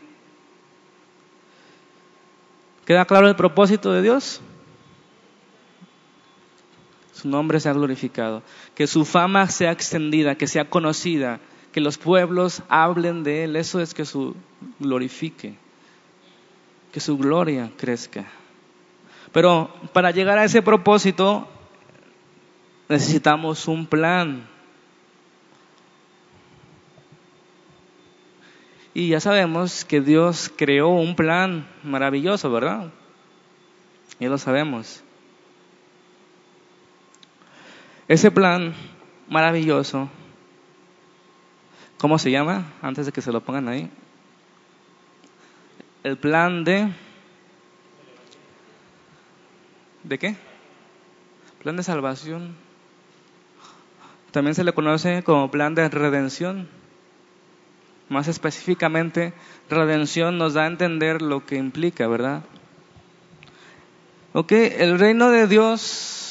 ¿Queda 2.85 3.05
claro 3.05 3.27
el 3.27 3.35
propósito 3.35 3.91
de 3.93 4.01
Dios? 4.01 4.41
Su 7.25 7.31
nombre 7.31 7.59
sea 7.59 7.73
glorificado, 7.73 8.43
que 8.75 8.85
su 8.85 9.03
fama 9.03 9.49
sea 9.49 9.71
extendida, 9.71 10.35
que 10.35 10.45
sea 10.45 10.69
conocida, 10.69 11.39
que 11.71 11.81
los 11.81 11.97
pueblos 11.97 12.61
hablen 12.69 13.23
de 13.23 13.45
Él. 13.45 13.55
Eso 13.55 13.79
es 13.81 13.95
que 13.95 14.05
su 14.05 14.35
glorifique, 14.79 15.55
que 16.91 16.99
su 16.99 17.17
gloria 17.17 17.71
crezca. 17.77 18.27
Pero 19.31 19.73
para 19.91 20.11
llegar 20.11 20.37
a 20.37 20.43
ese 20.43 20.61
propósito 20.61 21.47
necesitamos 22.89 23.67
un 23.67 23.87
plan. 23.87 24.47
Y 28.93 29.07
ya 29.07 29.19
sabemos 29.19 29.83
que 29.83 29.99
Dios 29.99 30.51
creó 30.55 30.89
un 30.89 31.15
plan 31.15 31.67
maravilloso, 31.81 32.51
¿verdad? 32.51 32.91
Ya 34.19 34.29
lo 34.29 34.37
sabemos. 34.37 35.04
Ese 38.07 38.29
plan 38.29 38.75
maravilloso, 39.27 40.09
¿cómo 41.97 42.19
se 42.19 42.29
llama? 42.29 42.73
Antes 42.81 43.07
de 43.07 43.11
que 43.11 43.21
se 43.21 43.31
lo 43.31 43.41
pongan 43.41 43.67
ahí. 43.67 43.89
El 46.03 46.17
plan 46.17 46.63
de... 46.63 46.91
¿De 50.03 50.19
qué? 50.19 50.35
Plan 51.63 51.77
de 51.77 51.81
salvación. 51.81 52.55
También 54.29 54.53
se 54.53 54.63
le 54.63 54.73
conoce 54.73 55.23
como 55.23 55.49
plan 55.49 55.73
de 55.73 55.89
redención. 55.89 56.67
Más 58.07 58.27
específicamente, 58.27 59.33
redención 59.67 60.37
nos 60.37 60.53
da 60.53 60.65
a 60.65 60.67
entender 60.67 61.23
lo 61.23 61.43
que 61.43 61.55
implica, 61.55 62.07
¿verdad? 62.07 62.43
Ok, 64.33 64.51
el 64.51 64.99
reino 64.99 65.31
de 65.31 65.47
Dios 65.47 66.24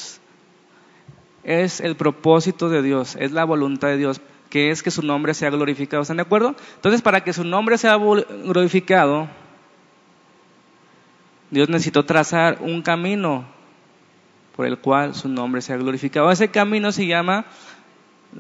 es 1.45 1.81
el 1.81 1.95
propósito 1.97 2.69
de 2.69 2.83
Dios, 2.83 3.17
es 3.21 3.33
la 3.33 3.45
voluntad 3.45 3.89
de 3.89 3.99
Dios, 3.99 4.21
que 4.51 4.71
es 4.71 4.83
que 4.83 4.91
su 4.91 5.03
nombre 5.03 5.35
sea 5.35 5.51
glorificado. 5.51 6.03
¿Están 6.03 6.17
de 6.17 6.23
acuerdo? 6.23 6.55
Entonces, 6.77 7.03
para 7.03 7.23
que 7.23 7.33
su 7.33 7.45
nombre 7.45 7.79
sea 7.79 7.97
glorificado, 7.97 9.29
Dios 11.51 11.69
necesitó 11.69 12.05
trazar 12.05 12.59
un 12.61 12.83
camino 12.83 13.45
por 14.57 14.67
el 14.67 14.79
cual 14.79 15.15
su 15.15 15.29
nombre 15.29 15.61
sea 15.61 15.77
glorificado. 15.77 16.31
Ese 16.31 16.49
camino 16.49 16.93
se 16.93 17.07
llama 17.07 17.45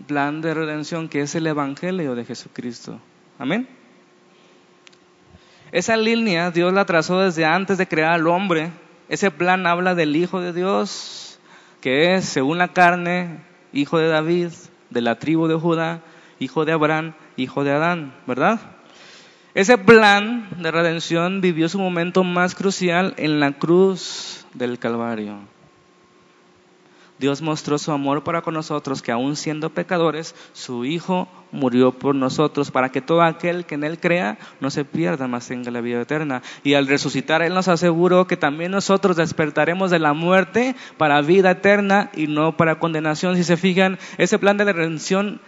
plan 0.06 0.40
de 0.40 0.54
redención, 0.54 1.08
que 1.08 1.20
es 1.20 1.34
el 1.34 1.46
Evangelio 1.46 2.14
de 2.14 2.24
Jesucristo. 2.24 2.98
Amén. 3.38 3.68
Esa 5.72 5.96
línea 5.96 6.50
Dios 6.50 6.72
la 6.72 6.84
trazó 6.84 7.20
desde 7.20 7.44
antes 7.44 7.78
de 7.78 7.88
crear 7.88 8.12
al 8.12 8.26
hombre. 8.28 8.70
Ese 9.08 9.30
plan 9.30 9.66
habla 9.66 9.94
del 9.94 10.16
Hijo 10.16 10.40
de 10.40 10.52
Dios, 10.52 11.23
que 11.84 12.14
es, 12.14 12.24
según 12.24 12.56
la 12.56 12.68
carne, 12.68 13.40
hijo 13.74 13.98
de 13.98 14.08
David, 14.08 14.48
de 14.88 15.02
la 15.02 15.18
tribu 15.18 15.48
de 15.48 15.56
Judá, 15.56 16.00
hijo 16.38 16.64
de 16.64 16.72
Abraham, 16.72 17.12
hijo 17.36 17.62
de 17.62 17.72
Adán, 17.72 18.14
¿verdad? 18.26 18.58
Ese 19.52 19.76
plan 19.76 20.48
de 20.62 20.70
redención 20.70 21.42
vivió 21.42 21.68
su 21.68 21.78
momento 21.78 22.24
más 22.24 22.54
crucial 22.54 23.12
en 23.18 23.38
la 23.38 23.52
cruz 23.52 24.46
del 24.54 24.78
Calvario. 24.78 25.40
Dios 27.18 27.42
mostró 27.42 27.78
su 27.78 27.92
amor 27.92 28.24
para 28.24 28.42
con 28.42 28.54
nosotros, 28.54 29.00
que 29.00 29.12
aún 29.12 29.36
siendo 29.36 29.70
pecadores, 29.70 30.34
su 30.52 30.84
Hijo 30.84 31.28
murió 31.52 31.92
por 31.92 32.14
nosotros, 32.14 32.72
para 32.72 32.88
que 32.88 33.00
todo 33.00 33.22
aquel 33.22 33.66
que 33.66 33.76
en 33.76 33.84
Él 33.84 34.00
crea 34.00 34.36
no 34.60 34.70
se 34.70 34.84
pierda, 34.84 35.28
más 35.28 35.46
tenga 35.46 35.70
la 35.70 35.80
vida 35.80 36.00
eterna. 36.00 36.42
Y 36.64 36.74
al 36.74 36.88
resucitar, 36.88 37.42
Él 37.42 37.54
nos 37.54 37.68
aseguró 37.68 38.26
que 38.26 38.36
también 38.36 38.72
nosotros 38.72 39.16
despertaremos 39.16 39.92
de 39.92 40.00
la 40.00 40.12
muerte 40.12 40.74
para 40.96 41.20
vida 41.20 41.52
eterna 41.52 42.10
y 42.14 42.26
no 42.26 42.56
para 42.56 42.80
condenación. 42.80 43.36
Si 43.36 43.44
se 43.44 43.56
fijan, 43.56 43.98
ese 44.18 44.38
plan 44.38 44.56
de 44.56 44.72
redención 44.72 45.40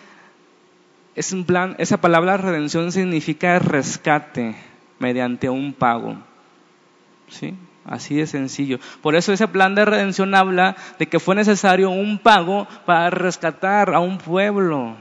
es 1.17 1.33
un 1.33 1.45
plan, 1.47 1.75
esa 1.79 1.97
palabra 1.97 2.37
redención 2.37 2.93
significa 2.93 3.59
rescate 3.59 4.55
mediante 4.99 5.49
un 5.49 5.73
pago. 5.73 6.17
¿Sí? 7.29 7.55
Así 7.87 8.16
de 8.16 8.26
sencillo. 8.26 8.80
Por 9.01 9.14
eso 9.14 9.32
ese 9.32 9.47
plan 9.47 9.76
de 9.76 9.84
redención 9.84 10.34
habla 10.34 10.76
de 10.99 11.07
que 11.07 11.20
fue 11.20 11.37
necesario 11.37 11.91
un 11.91 12.18
pago 12.18 12.66
para 12.84 13.11
rescatar 13.11 13.95
a 13.95 14.01
un 14.01 14.18
pueblo, 14.18 14.97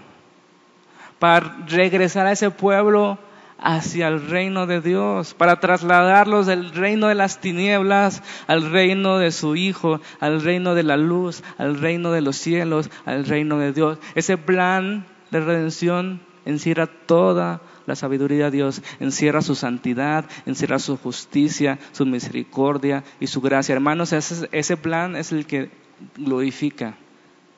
para 1.18 1.58
regresar 1.68 2.28
a 2.28 2.32
ese 2.32 2.52
pueblo 2.52 3.18
hacia 3.58 4.08
el 4.08 4.28
reino 4.28 4.68
de 4.68 4.82
Dios, 4.82 5.34
para 5.34 5.60
trasladarlos 5.60 6.46
del 6.46 6.72
reino 6.72 7.08
de 7.08 7.16
las 7.16 7.40
tinieblas 7.40 8.22
al 8.46 8.70
reino 8.70 9.18
de 9.18 9.32
su 9.32 9.56
Hijo, 9.56 10.00
al 10.20 10.42
reino 10.42 10.76
de 10.76 10.84
la 10.84 10.98
luz, 10.98 11.44
al 11.58 11.80
reino 11.80 12.12
de 12.12 12.22
los 12.22 12.36
cielos, 12.36 12.92
al 13.06 13.26
reino 13.26 13.58
de 13.58 13.74
Dios. 13.74 13.98
Ese 14.14 14.38
plan 14.38 15.08
de 15.32 15.40
redención 15.40 16.22
encierra 16.46 16.86
toda 16.86 17.62
la 17.86 17.96
sabiduría 17.96 18.46
de 18.46 18.58
Dios, 18.58 18.82
encierra 19.00 19.42
su 19.42 19.56
santidad, 19.56 20.26
encierra 20.46 20.80
su 20.80 20.98
justicia, 20.98 21.80
su 21.92 22.06
misericordia 22.06 23.04
y 23.20 23.28
su 23.28 23.42
gracia. 23.42 23.74
Hermanos, 23.74 24.14
ese, 24.14 24.50
ese 24.52 24.78
plan 24.78 25.16
es 25.16 25.32
el 25.32 25.46
que 25.46 25.70
glorifica 26.18 26.96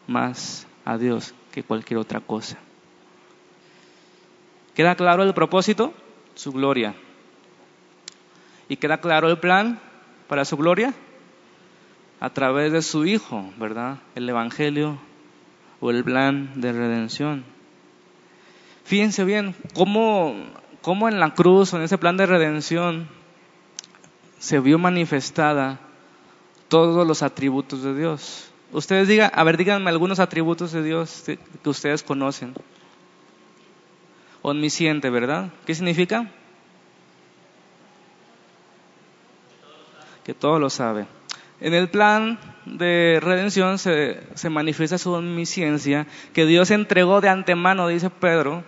más 0.08 0.68
a 0.86 0.98
Dios 0.98 1.34
que 1.52 1.64
cualquier 1.64 2.00
otra 2.00 2.20
cosa. 2.20 2.58
¿Queda 4.74 4.96
claro 4.96 5.24
el 5.24 5.34
propósito? 5.34 5.94
Su 6.36 6.52
gloria. 6.52 6.94
¿Y 8.70 8.78
queda 8.78 9.00
claro 9.00 9.30
el 9.30 9.40
plan 9.40 9.80
para 10.28 10.46
su 10.46 10.58
gloria? 10.58 10.94
A 12.20 12.30
través 12.32 12.72
de 12.72 12.82
su 12.82 13.06
Hijo, 13.06 13.50
¿verdad? 13.58 14.00
El 14.16 14.30
Evangelio 14.30 15.00
o 15.80 15.90
el 15.92 16.04
plan 16.04 16.52
de 16.56 16.74
redención. 16.74 17.57
Fíjense 18.88 19.26
bien 19.26 19.54
cómo, 19.74 20.34
cómo 20.82 21.10
en 21.10 21.20
la 21.20 21.34
cruz 21.34 21.74
en 21.74 21.82
ese 21.82 21.98
plan 21.98 22.16
de 22.16 22.26
redención 22.26 23.10
se 24.40 24.62
vio 24.62 24.80
manifestada 24.80 25.82
todos 26.70 27.06
los 27.06 27.22
atributos 27.22 27.84
de 27.84 27.94
Dios. 27.94 28.50
Ustedes 28.72 29.10
digan, 29.10 29.30
a 29.34 29.44
ver, 29.44 29.58
díganme 29.58 29.90
algunos 29.90 30.22
atributos 30.22 30.72
de 30.72 30.84
Dios 30.84 31.26
que 31.26 31.70
ustedes 31.70 32.02
conocen. 32.02 32.54
Omnisciente, 34.42 35.10
¿verdad? 35.10 35.50
¿Qué 35.66 35.76
significa? 35.76 36.32
Que 40.24 40.34
todo 40.34 40.60
lo 40.60 40.70
sabe. 40.70 41.08
En 41.60 41.74
el 41.74 41.90
plan 41.90 42.40
de 42.64 43.20
redención 43.22 43.80
se, 43.80 44.24
se, 44.36 44.50
manifiesta 44.50 44.98
su 44.98 45.12
omnisciencia, 45.12 46.08
que 46.32 46.46
Dios 46.46 46.72
entregó 46.72 47.20
de 47.20 47.28
antemano, 47.28 47.90
dice 47.90 48.10
Pedro, 48.10 48.64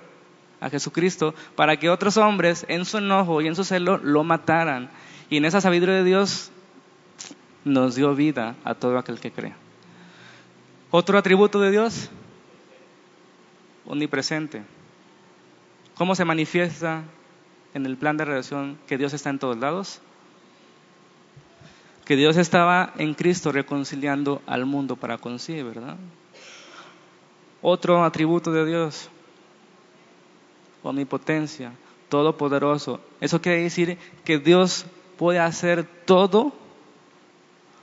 a 0.62 0.70
Jesucristo, 0.70 1.34
para 1.56 1.78
que 1.78 1.90
otros 1.90 2.18
hombres 2.18 2.66
en 2.68 2.86
su 2.86 2.98
enojo 2.98 3.42
y 3.42 3.48
en 3.48 3.56
su 3.56 3.64
celo 3.64 3.98
lo 3.98 4.24
mataran. 4.24 4.90
Y 5.30 5.38
en 5.38 5.46
esa 5.46 5.62
sabiduría 5.62 5.96
de 5.96 6.04
Dios 6.04 6.52
nos 7.64 7.96
dio 7.96 8.16
vida 8.16 8.56
a 8.64 8.74
todo 8.76 8.98
aquel 8.98 9.20
que 9.20 9.32
cree. 9.32 9.54
Otro 10.92 11.18
atributo 11.18 11.60
de 11.60 11.72
Dios, 11.72 12.10
omnipresente. 13.86 14.64
¿Cómo 15.96 16.16
se 16.16 16.26
manifiesta 16.26 17.04
en 17.74 17.86
el 17.86 17.98
plan 17.98 18.18
de 18.18 18.26
redención 18.26 18.78
que 18.88 18.98
Dios 18.98 19.14
está 19.14 19.30
en 19.30 19.40
todos 19.40 19.58
lados? 19.58 20.02
Que 22.06 22.16
Dios 22.16 22.38
estaba 22.38 22.94
en 22.98 23.14
Cristo 23.14 23.52
reconciliando 23.52 24.42
al 24.48 24.66
mundo 24.66 24.96
para 24.96 25.18
consigo, 25.18 25.68
¿verdad? 25.68 25.98
Otro 27.62 28.04
atributo 28.04 28.52
de 28.52 28.66
Dios, 28.66 29.10
omnipotencia, 30.84 31.74
todopoderoso. 32.10 33.00
Eso 33.22 33.42
quiere 33.42 33.64
decir 33.64 33.98
que 34.24 34.40
Dios 34.40 34.86
puede 35.18 35.40
hacer 35.40 35.86
todo 36.06 36.54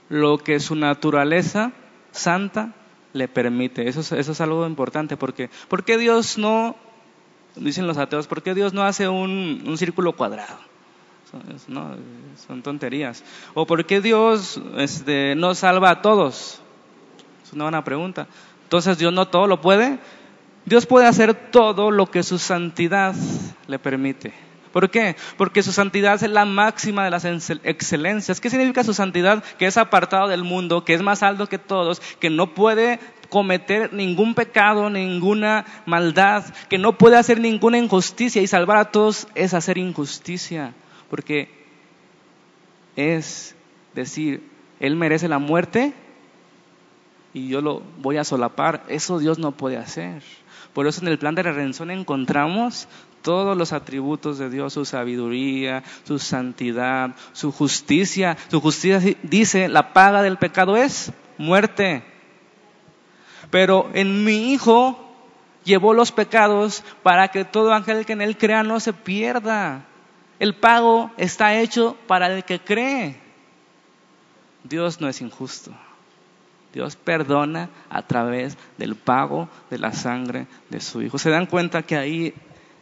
lo 0.09 0.39
que 0.39 0.61
su 0.61 0.75
naturaleza 0.75 1.73
santa 2.13 2.73
le 3.13 3.29
permite. 3.29 3.89
Eso 3.89 4.01
es, 4.17 4.41
algo 4.41 4.67
importante 4.67 5.17
porque 5.17 5.51
¿por 5.69 5.85
qué 5.85 5.99
Dios 5.99 6.39
no, 6.39 6.77
dicen 7.57 7.87
los 7.87 7.99
ateos, 7.99 8.27
por 8.27 8.43
qué 8.43 8.55
Dios 8.55 8.73
no 8.73 8.83
hace 8.83 9.09
un, 9.09 9.75
círculo 9.77 10.13
cuadrado? 10.13 10.59
Son 12.47 12.63
tonterías. 12.63 13.25
¿O 13.55 13.67
por 13.67 13.85
qué 13.85 14.01
Dios 14.01 14.61
este, 14.77 15.35
no 15.37 15.55
salva 15.55 15.91
a 15.91 16.03
todos? 16.03 16.61
Es 17.45 17.53
una 17.53 17.65
buena 17.65 17.85
pregunta. 17.85 18.27
Entonces, 18.63 18.99
¿Dios 18.99 19.13
no 19.13 19.29
todo 19.29 19.47
lo 19.47 19.61
puede? 19.61 19.99
Dios 20.67 20.87
puede 20.87 21.07
hacer 21.07 21.35
todo 21.35 21.91
lo 21.91 22.11
que 22.11 22.23
su 22.23 22.39
santidad 22.39 23.15
le 23.67 23.79
permite. 23.79 24.33
¿Por 24.73 24.91
qué? 24.91 25.17
Porque 25.39 25.63
su 25.63 25.73
santidad 25.73 26.23
es 26.23 26.31
la 26.31 26.45
máxima 26.45 27.05
de 27.05 27.11
las 27.11 27.25
excelencias. 27.25 28.41
¿Qué 28.41 28.51
significa 28.51 28.85
su 28.85 28.93
santidad? 28.93 29.43
Que 29.59 29.67
es 29.67 29.79
apartado 29.79 30.29
del 30.29 30.45
mundo, 30.45 30.85
que 30.85 30.93
es 30.93 31.01
más 31.01 31.23
alto 31.23 31.49
que 31.49 31.57
todos, 31.57 32.01
que 32.21 32.29
no 32.29 32.53
puede 32.53 33.01
cometer 33.31 33.95
ningún 33.95 34.35
pecado, 34.35 34.91
ninguna 34.91 35.65
maldad, 35.87 36.45
que 36.69 36.77
no 36.77 36.99
puede 36.99 37.17
hacer 37.17 37.41
ninguna 37.41 37.79
injusticia 37.79 38.43
y 38.43 38.47
salvar 38.47 38.77
a 38.77 38.91
todos 38.91 39.29
es 39.35 39.55
hacer 39.55 39.79
injusticia 39.79 40.75
porque 41.09 41.49
es 42.97 43.55
decir, 43.95 44.49
Él 44.81 44.97
merece 44.97 45.29
la 45.29 45.39
muerte 45.39 45.93
y 47.33 47.49
yo 47.49 47.61
lo 47.61 47.83
voy 47.99 48.17
a 48.17 48.25
solapar. 48.25 48.85
Eso 48.89 49.19
Dios 49.19 49.39
no 49.39 49.53
puede 49.53 49.77
hacer. 49.77 50.23
Por 50.77 50.87
eso 50.87 51.01
en 51.01 51.09
el 51.09 51.19
plan 51.19 51.35
de 51.35 51.43
la 51.43 51.53
redención 51.53 51.91
encontramos 51.91 52.87
todos 53.23 53.57
los 53.57 53.73
atributos 53.73 54.37
de 54.37 54.51
Dios, 54.51 54.75
su 54.75 54.85
sabiduría, 54.85 55.83
su 56.05 56.19
santidad, 56.19 57.17
su 57.33 57.51
justicia. 57.51 58.37
Su 58.51 58.61
justicia 58.61 59.17
dice, 59.23 59.71
la 59.71 59.95
paga 59.95 60.21
del 60.21 60.37
pecado 60.37 60.77
es 60.77 61.15
muerte. 61.39 62.05
Pero 63.51 63.89
en 63.95 64.23
mi 64.23 64.53
Hijo 64.53 65.17
llevó 65.65 65.95
los 65.95 66.13
pecados 66.13 66.85
para 67.03 67.29
que 67.29 67.47
todo 67.47 67.73
ángel 67.73 68.05
que 68.05 68.13
en 68.13 68.21
Él 68.21 68.37
crea 68.37 68.63
no 68.63 68.79
se 68.79 68.93
pierda, 68.93 69.87
el 70.39 70.57
pago 70.57 71.11
está 71.17 71.59
hecho 71.59 71.97
para 72.07 72.27
el 72.27 72.45
que 72.45 72.61
cree. 72.61 73.19
Dios 74.63 75.01
no 75.01 75.09
es 75.09 75.23
injusto. 75.23 75.73
Dios 76.77 76.95
perdona 76.95 77.71
a 77.89 78.03
través 78.03 78.59
del 78.77 78.97
pago 78.97 79.49
de 79.71 79.79
la 79.79 79.95
sangre 79.95 80.47
de 80.69 80.81
su 80.81 81.01
Hijo. 81.01 81.17
¿Se 81.17 81.31
dan 81.31 81.47
cuenta 81.47 81.81
que 81.81 81.97
ahí, 81.97 82.35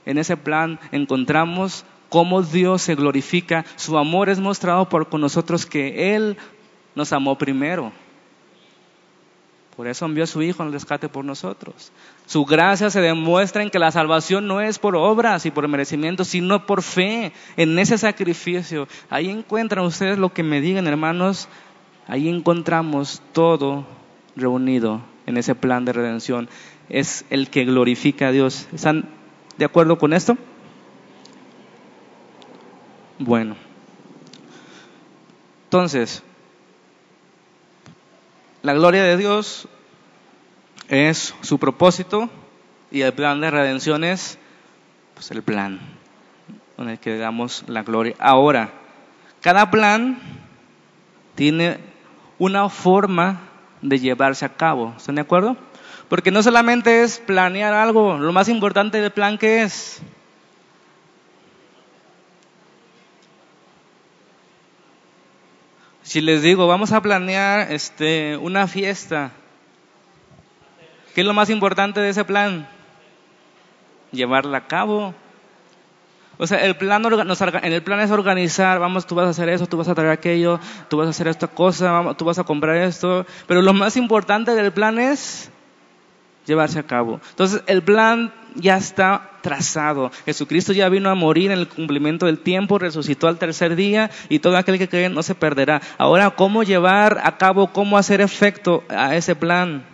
en 0.04 0.18
ese 0.18 0.36
plan, 0.36 0.80
encontramos 0.90 1.84
cómo 2.08 2.42
Dios 2.42 2.82
se 2.82 2.96
glorifica? 2.96 3.64
Su 3.76 3.96
amor 3.96 4.30
es 4.30 4.40
mostrado 4.40 4.88
por 4.88 5.16
nosotros 5.16 5.64
que 5.64 6.16
Él 6.16 6.36
nos 6.96 7.12
amó 7.12 7.38
primero. 7.38 7.92
Por 9.76 9.86
eso 9.86 10.06
envió 10.06 10.24
a 10.24 10.26
su 10.26 10.42
Hijo 10.42 10.64
al 10.64 10.72
rescate 10.72 11.08
por 11.08 11.24
nosotros. 11.24 11.92
Su 12.26 12.44
gracia 12.44 12.90
se 12.90 13.00
demuestra 13.00 13.62
en 13.62 13.70
que 13.70 13.78
la 13.78 13.92
salvación 13.92 14.48
no 14.48 14.60
es 14.60 14.80
por 14.80 14.96
obras 14.96 15.46
y 15.46 15.52
por 15.52 15.68
merecimiento, 15.68 16.24
sino 16.24 16.66
por 16.66 16.82
fe 16.82 17.30
en 17.56 17.78
ese 17.78 17.96
sacrificio. 17.96 18.88
Ahí 19.08 19.30
encuentran 19.30 19.84
ustedes 19.84 20.18
lo 20.18 20.32
que 20.32 20.42
me 20.42 20.60
digan, 20.60 20.88
hermanos. 20.88 21.48
Ahí 22.06 22.28
encontramos 22.28 23.22
todo 23.32 23.86
reunido 24.36 25.00
en 25.26 25.36
ese 25.36 25.54
plan 25.54 25.84
de 25.84 25.92
redención. 25.92 26.48
Es 26.88 27.24
el 27.30 27.48
que 27.48 27.64
glorifica 27.64 28.28
a 28.28 28.32
Dios. 28.32 28.68
¿Están 28.72 29.08
de 29.56 29.64
acuerdo 29.64 29.98
con 29.98 30.12
esto? 30.12 30.36
Bueno. 33.18 33.56
Entonces, 35.64 36.22
la 38.62 38.74
gloria 38.74 39.02
de 39.02 39.16
Dios 39.16 39.66
es 40.88 41.34
su 41.40 41.58
propósito 41.58 42.30
y 42.90 43.00
el 43.00 43.12
plan 43.12 43.40
de 43.40 43.50
redención 43.50 44.04
es 44.04 44.38
pues, 45.14 45.30
el 45.30 45.42
plan 45.42 45.80
con 46.76 46.88
el 46.88 46.98
que 46.98 47.16
damos 47.16 47.64
la 47.66 47.82
gloria. 47.82 48.14
Ahora, 48.18 48.70
cada 49.40 49.70
plan 49.70 50.18
tiene 51.34 51.78
una 52.44 52.68
forma 52.68 53.40
de 53.80 53.98
llevarse 53.98 54.44
a 54.44 54.50
cabo. 54.50 54.94
¿Están 54.96 55.14
de 55.14 55.22
acuerdo? 55.22 55.56
Porque 56.08 56.30
no 56.30 56.42
solamente 56.42 57.02
es 57.02 57.18
planear 57.18 57.72
algo, 57.72 58.18
lo 58.18 58.32
más 58.32 58.48
importante 58.48 59.00
del 59.00 59.10
plan 59.10 59.38
que 59.38 59.62
es. 59.62 60.02
Si 66.02 66.20
les 66.20 66.42
digo, 66.42 66.66
vamos 66.66 66.92
a 66.92 67.00
planear 67.00 67.72
este, 67.72 68.36
una 68.36 68.68
fiesta, 68.68 69.32
¿qué 71.14 71.22
es 71.22 71.26
lo 71.26 71.32
más 71.32 71.48
importante 71.48 72.00
de 72.00 72.10
ese 72.10 72.24
plan? 72.24 72.68
Llevarla 74.12 74.58
a 74.58 74.66
cabo. 74.66 75.14
O 76.38 76.46
sea, 76.46 76.64
el 76.64 76.76
plan, 76.76 77.04
en 77.04 77.72
el 77.72 77.82
plan 77.82 78.00
es 78.00 78.10
organizar, 78.10 78.78
vamos, 78.78 79.06
tú 79.06 79.14
vas 79.14 79.26
a 79.26 79.30
hacer 79.30 79.48
eso, 79.48 79.66
tú 79.66 79.76
vas 79.76 79.88
a 79.88 79.94
traer 79.94 80.10
aquello, 80.10 80.58
tú 80.88 80.96
vas 80.96 81.06
a 81.06 81.10
hacer 81.10 81.28
esta 81.28 81.46
cosa, 81.46 82.14
tú 82.16 82.24
vas 82.24 82.38
a 82.38 82.44
comprar 82.44 82.76
esto, 82.76 83.24
pero 83.46 83.62
lo 83.62 83.72
más 83.72 83.96
importante 83.96 84.54
del 84.54 84.72
plan 84.72 84.98
es 84.98 85.50
llevarse 86.46 86.78
a 86.78 86.82
cabo. 86.82 87.20
Entonces, 87.30 87.62
el 87.66 87.82
plan 87.82 88.32
ya 88.54 88.76
está 88.76 89.30
trazado. 89.42 90.10
Jesucristo 90.24 90.72
ya 90.72 90.88
vino 90.88 91.10
a 91.10 91.14
morir 91.14 91.50
en 91.50 91.58
el 91.58 91.68
cumplimiento 91.68 92.26
del 92.26 92.38
tiempo, 92.38 92.78
resucitó 92.78 93.28
al 93.28 93.38
tercer 93.38 93.76
día 93.76 94.10
y 94.28 94.38
todo 94.38 94.56
aquel 94.56 94.78
que 94.78 94.88
cree 94.88 95.08
no 95.08 95.22
se 95.22 95.34
perderá. 95.34 95.80
Ahora, 95.98 96.30
¿cómo 96.30 96.62
llevar 96.62 97.20
a 97.22 97.36
cabo, 97.36 97.72
cómo 97.72 97.98
hacer 97.98 98.20
efecto 98.20 98.84
a 98.88 99.14
ese 99.16 99.34
plan? 99.34 99.84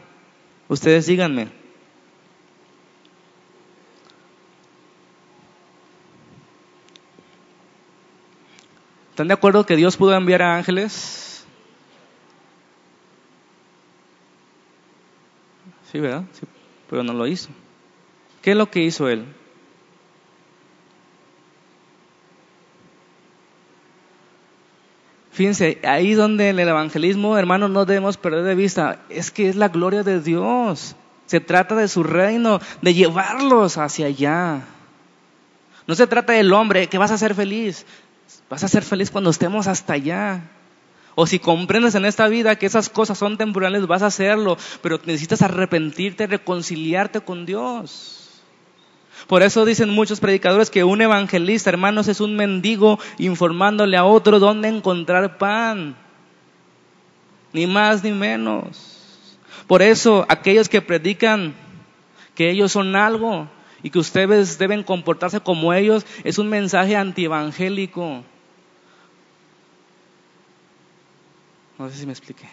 Ustedes 0.68 1.06
díganme. 1.06 1.59
¿Están 9.20 9.28
de 9.28 9.34
acuerdo 9.34 9.66
que 9.66 9.76
Dios 9.76 9.98
pudo 9.98 10.14
enviar 10.14 10.40
a 10.40 10.56
ángeles? 10.56 11.44
Sí, 15.92 16.00
¿verdad? 16.00 16.22
Sí, 16.32 16.46
pero 16.88 17.02
no 17.02 17.12
lo 17.12 17.26
hizo. 17.26 17.50
¿Qué 18.40 18.52
es 18.52 18.56
lo 18.56 18.70
que 18.70 18.80
hizo 18.80 19.10
él? 19.10 19.26
Fíjense, 25.32 25.78
ahí 25.82 26.14
donde 26.14 26.48
en 26.48 26.58
el 26.58 26.68
evangelismo, 26.70 27.36
hermanos, 27.36 27.68
no 27.68 27.84
debemos 27.84 28.16
perder 28.16 28.44
de 28.44 28.54
vista, 28.54 29.02
es 29.10 29.30
que 29.30 29.50
es 29.50 29.56
la 29.56 29.68
gloria 29.68 30.02
de 30.02 30.22
Dios. 30.22 30.96
Se 31.26 31.40
trata 31.40 31.74
de 31.74 31.88
su 31.88 32.04
reino, 32.04 32.58
de 32.80 32.94
llevarlos 32.94 33.76
hacia 33.76 34.06
allá. 34.06 34.62
No 35.86 35.94
se 35.94 36.06
trata 36.06 36.32
del 36.32 36.54
hombre 36.54 36.86
que 36.86 36.96
vas 36.96 37.10
a 37.10 37.18
ser 37.18 37.34
feliz. 37.34 37.84
Vas 38.48 38.64
a 38.64 38.68
ser 38.68 38.82
feliz 38.82 39.10
cuando 39.10 39.30
estemos 39.30 39.66
hasta 39.66 39.94
allá. 39.94 40.42
O 41.14 41.26
si 41.26 41.38
comprendes 41.38 41.94
en 41.94 42.04
esta 42.04 42.28
vida 42.28 42.56
que 42.56 42.66
esas 42.66 42.88
cosas 42.88 43.18
son 43.18 43.36
temporales, 43.36 43.86
vas 43.86 44.02
a 44.02 44.06
hacerlo, 44.06 44.56
pero 44.82 45.00
necesitas 45.04 45.42
arrepentirte, 45.42 46.26
reconciliarte 46.26 47.20
con 47.20 47.46
Dios. 47.46 48.42
Por 49.26 49.42
eso 49.42 49.64
dicen 49.64 49.90
muchos 49.90 50.20
predicadores 50.20 50.70
que 50.70 50.84
un 50.84 51.02
evangelista, 51.02 51.70
hermanos, 51.70 52.08
es 52.08 52.20
un 52.20 52.36
mendigo 52.36 52.98
informándole 53.18 53.96
a 53.96 54.04
otro 54.04 54.38
dónde 54.38 54.68
encontrar 54.68 55.38
pan. 55.38 55.96
ni 57.52 57.66
más 57.66 58.02
ni 58.04 58.12
menos. 58.12 58.96
Por 59.66 59.82
eso 59.82 60.24
aquellos 60.28 60.68
que 60.68 60.80
predican 60.80 61.54
que 62.34 62.50
ellos 62.50 62.72
son 62.72 62.96
algo 62.96 63.48
y 63.82 63.90
que 63.90 63.98
ustedes 63.98 64.58
deben 64.58 64.82
comportarse 64.82 65.40
como 65.40 65.72
ellos 65.72 66.06
es 66.24 66.38
un 66.38 66.48
mensaje 66.48 66.96
antievangélico. 66.96 68.22
No 71.78 71.88
sé 71.88 71.96
si 71.96 72.06
me 72.06 72.12
expliqué. 72.12 72.46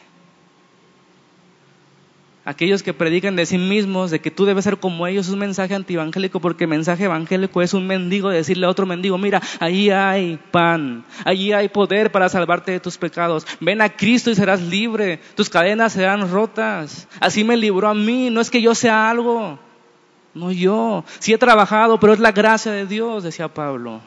Aquellos 2.48 2.82
que 2.82 2.94
predican 2.94 3.36
de 3.36 3.46
sí 3.46 3.58
mismos, 3.58 4.10
de 4.10 4.22
que 4.22 4.32
tú 4.32 4.46
debes 4.46 4.64
ser 4.64 4.78
como 4.78 5.06
ellos, 5.06 5.28
es 5.28 5.34
un 5.34 5.40
mensaje 5.40 5.76
antievangélico, 5.76 6.40
porque 6.40 6.64
el 6.64 6.70
mensaje 6.70 7.04
evangélico 7.04 7.62
es 7.62 7.74
un 7.74 7.86
mendigo 7.86 8.30
decirle 8.30 8.66
a 8.66 8.70
otro 8.70 8.86
mendigo, 8.86 9.18
mira, 9.18 9.42
allí 9.60 9.90
hay 9.90 10.40
pan, 10.50 11.04
allí 11.26 11.52
hay 11.52 11.68
poder 11.68 12.10
para 12.10 12.30
salvarte 12.30 12.72
de 12.72 12.80
tus 12.80 12.98
pecados. 12.98 13.46
Ven 13.60 13.82
a 13.82 13.90
Cristo 13.90 14.32
y 14.32 14.36
serás 14.36 14.62
libre, 14.62 15.20
tus 15.36 15.50
cadenas 15.50 15.92
serán 15.92 16.32
rotas. 16.32 17.10
Así 17.20 17.44
me 17.44 17.58
libró 17.58 17.90
a 17.90 17.94
mí, 17.94 18.30
no 18.30 18.40
es 18.40 18.50
que 18.50 18.62
yo 18.62 18.74
sea 18.76 19.10
algo, 19.10 19.60
no 20.38 20.52
yo. 20.52 21.04
Sí 21.20 21.34
he 21.34 21.38
trabajado, 21.38 22.00
pero 22.00 22.14
es 22.14 22.20
la 22.20 22.32
gracia 22.32 22.72
de 22.72 22.86
Dios, 22.86 23.24
decía 23.24 23.54
Pablo. 23.54 24.02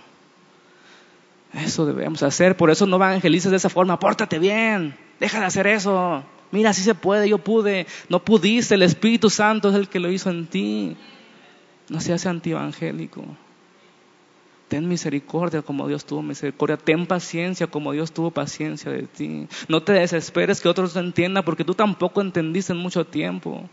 Eso 1.53 1.85
debemos 1.85 2.23
hacer, 2.23 2.57
por 2.57 2.71
eso 2.71 2.87
no 2.87 2.97
evangelices 2.97 3.51
de 3.51 3.57
esa 3.57 3.69
forma, 3.69 3.99
pórtate 3.99 4.39
bien, 4.39 4.97
deja 5.19 5.41
de 5.41 5.47
hacer 5.47 5.67
eso. 5.67 6.23
Mira, 6.53 6.73
si 6.73 6.83
se 6.83 6.95
puede, 6.95 7.29
yo 7.29 7.39
pude, 7.39 7.87
no 8.09 8.25
pudiste, 8.25 8.75
el 8.75 8.83
Espíritu 8.83 9.31
Santo 9.31 9.69
es 9.69 9.75
el 9.75 9.89
que 9.89 10.01
lo 10.01 10.11
hizo 10.11 10.31
en 10.31 10.47
ti. 10.47 10.97
No 11.89 12.01
seas 12.01 12.27
antievangélico. 12.27 13.25
Ten 14.69 14.89
misericordia 14.89 15.63
como 15.63 15.89
Dios 15.89 16.05
tuvo 16.05 16.23
misericordia. 16.23 16.77
Ten 16.77 17.07
paciencia 17.07 17.67
como 17.67 17.91
Dios 17.91 18.13
tuvo 18.13 18.31
paciencia 18.31 18.93
de 18.93 19.03
ti. 19.03 19.49
No 19.67 19.83
te 19.83 19.93
desesperes 19.93 20.61
que 20.61 20.69
otros 20.69 20.95
no 20.95 21.01
entiendan 21.01 21.45
porque 21.45 21.65
tú 21.65 21.75
tampoco 21.75 22.21
entendiste 22.21 22.73
en 22.73 22.79
mucho 22.79 23.05
tiempo. 23.05 23.69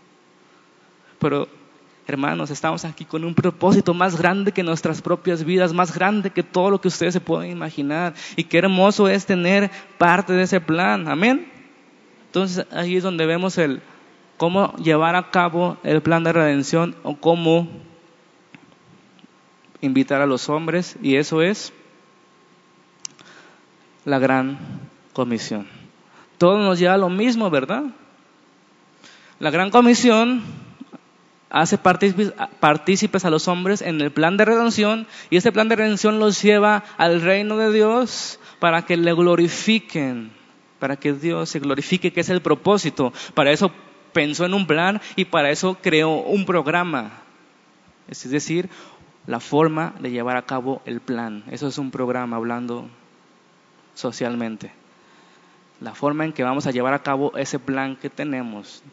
Pero, 1.19 1.47
hermanos, 2.07 2.49
estamos 2.49 2.85
aquí 2.85 3.03
con 3.03 3.23
un 3.25 3.35
propósito 3.35 3.93
más 3.93 4.17
grande 4.17 4.53
que 4.53 4.63
nuestras 4.63 5.01
propias 5.01 5.43
vidas, 5.43 5.73
más 5.73 5.93
grande 5.93 6.31
que 6.31 6.41
todo 6.41 6.69
lo 6.69 6.79
que 6.79 6.87
ustedes 6.87 7.13
se 7.13 7.19
pueden 7.19 7.51
imaginar. 7.51 8.13
Y 8.35 8.45
qué 8.45 8.59
hermoso 8.59 9.09
es 9.09 9.25
tener 9.25 9.69
parte 9.97 10.33
de 10.33 10.43
ese 10.43 10.61
plan. 10.61 11.07
Amén. 11.07 11.51
Entonces 12.27 12.65
ahí 12.71 12.95
es 12.95 13.03
donde 13.03 13.25
vemos 13.25 13.57
el 13.57 13.81
cómo 14.37 14.73
llevar 14.77 15.15
a 15.15 15.31
cabo 15.31 15.77
el 15.83 16.01
plan 16.01 16.23
de 16.23 16.31
redención 16.31 16.95
o 17.03 17.17
cómo 17.17 17.67
invitar 19.81 20.21
a 20.21 20.25
los 20.25 20.47
hombres 20.49 20.97
y 21.01 21.15
eso 21.17 21.41
es 21.41 21.73
la 24.05 24.19
gran 24.19 24.57
comisión. 25.13 25.67
Todo 26.37 26.59
nos 26.59 26.79
lleva 26.79 26.93
a 26.93 26.97
lo 26.97 27.09
mismo, 27.09 27.49
¿verdad? 27.49 27.83
La 29.39 29.49
gran 29.49 29.71
comisión 29.71 30.43
hace 31.49 31.77
partícipes 31.77 33.25
a 33.25 33.29
los 33.29 33.47
hombres 33.47 33.81
en 33.81 34.01
el 34.01 34.11
plan 34.11 34.37
de 34.37 34.45
redención 34.45 35.07
y 35.29 35.37
ese 35.37 35.51
plan 35.51 35.69
de 35.69 35.75
redención 35.75 36.19
los 36.19 36.41
lleva 36.41 36.83
al 36.97 37.21
reino 37.21 37.57
de 37.57 37.71
Dios 37.71 38.39
para 38.59 38.83
que 38.83 38.97
le 38.97 39.13
glorifiquen 39.13 40.31
para 40.79 40.95
que 40.95 41.13
Dios 41.13 41.49
se 41.49 41.59
glorifique, 41.59 42.11
que 42.11 42.21
es 42.21 42.29
el 42.29 42.41
propósito. 42.41 43.13
Para 43.33 43.51
eso 43.51 43.71
pensó 44.13 44.45
en 44.45 44.53
un 44.53 44.67
plan 44.67 45.01
y 45.15 45.25
para 45.25 45.49
eso 45.49 45.77
creó 45.81 46.21
un 46.21 46.45
programa. 46.45 47.21
Es 48.07 48.29
decir, 48.29 48.69
la 49.25 49.39
forma 49.39 49.93
de 49.99 50.11
llevar 50.11 50.37
a 50.37 50.45
cabo 50.45 50.81
el 50.85 51.01
plan. 51.01 51.43
Eso 51.51 51.67
es 51.67 51.77
un 51.77 51.91
programa 51.91 52.37
hablando 52.37 52.87
socialmente. 53.93 54.71
La 55.81 55.93
forma 55.93 56.25
en 56.25 56.33
que 56.33 56.43
vamos 56.43 56.65
a 56.65 56.71
llevar 56.71 56.93
a 56.93 57.03
cabo 57.03 57.35
ese 57.37 57.59
plan 57.59 57.95
que 57.95 58.09
tenemos. 58.09 58.83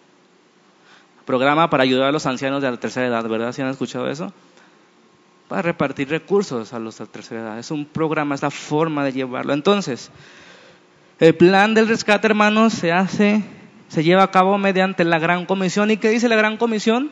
Programa 1.25 1.71
para 1.71 1.83
ayudar 1.83 2.09
a 2.09 2.13
los 2.13 2.27
ancianos 2.27 2.63
de 2.63 2.71
la 2.71 2.77
tercera 2.77 3.07
edad, 3.07 3.27
¿verdad? 3.29 3.53
¿Si 3.53 3.63
han 3.63 3.69
escuchado 3.69 4.11
eso? 4.11 4.33
Para 5.49 5.63
repartir 5.63 6.09
recursos 6.09 6.73
a 6.73 6.79
los 6.79 6.99
de 6.99 7.05
la 7.05 7.11
tercera 7.11 7.41
edad. 7.41 7.59
Es 7.59 7.71
un 7.71 7.87
programa, 7.87 8.35
es 8.35 8.43
la 8.43 8.51
forma 8.51 9.05
de 9.05 9.13
llevarlo. 9.13 9.53
Entonces, 9.53 10.11
el 11.19 11.35
plan 11.35 11.75
del 11.75 11.89
rescate, 11.89 12.27
hermanos, 12.27 12.75
se 12.75 12.93
hace, 12.93 13.43
se 13.89 14.03
lleva 14.03 14.25
a 14.25 14.31
cabo 14.31 14.59
mediante 14.59 15.05
la 15.05 15.19
gran 15.19 15.47
comisión. 15.47 15.91
¿Y 15.91 15.97
qué 15.97 16.11
dice 16.11 16.29
la 16.29 16.37
gran 16.37 16.57
comisión? 16.57 17.11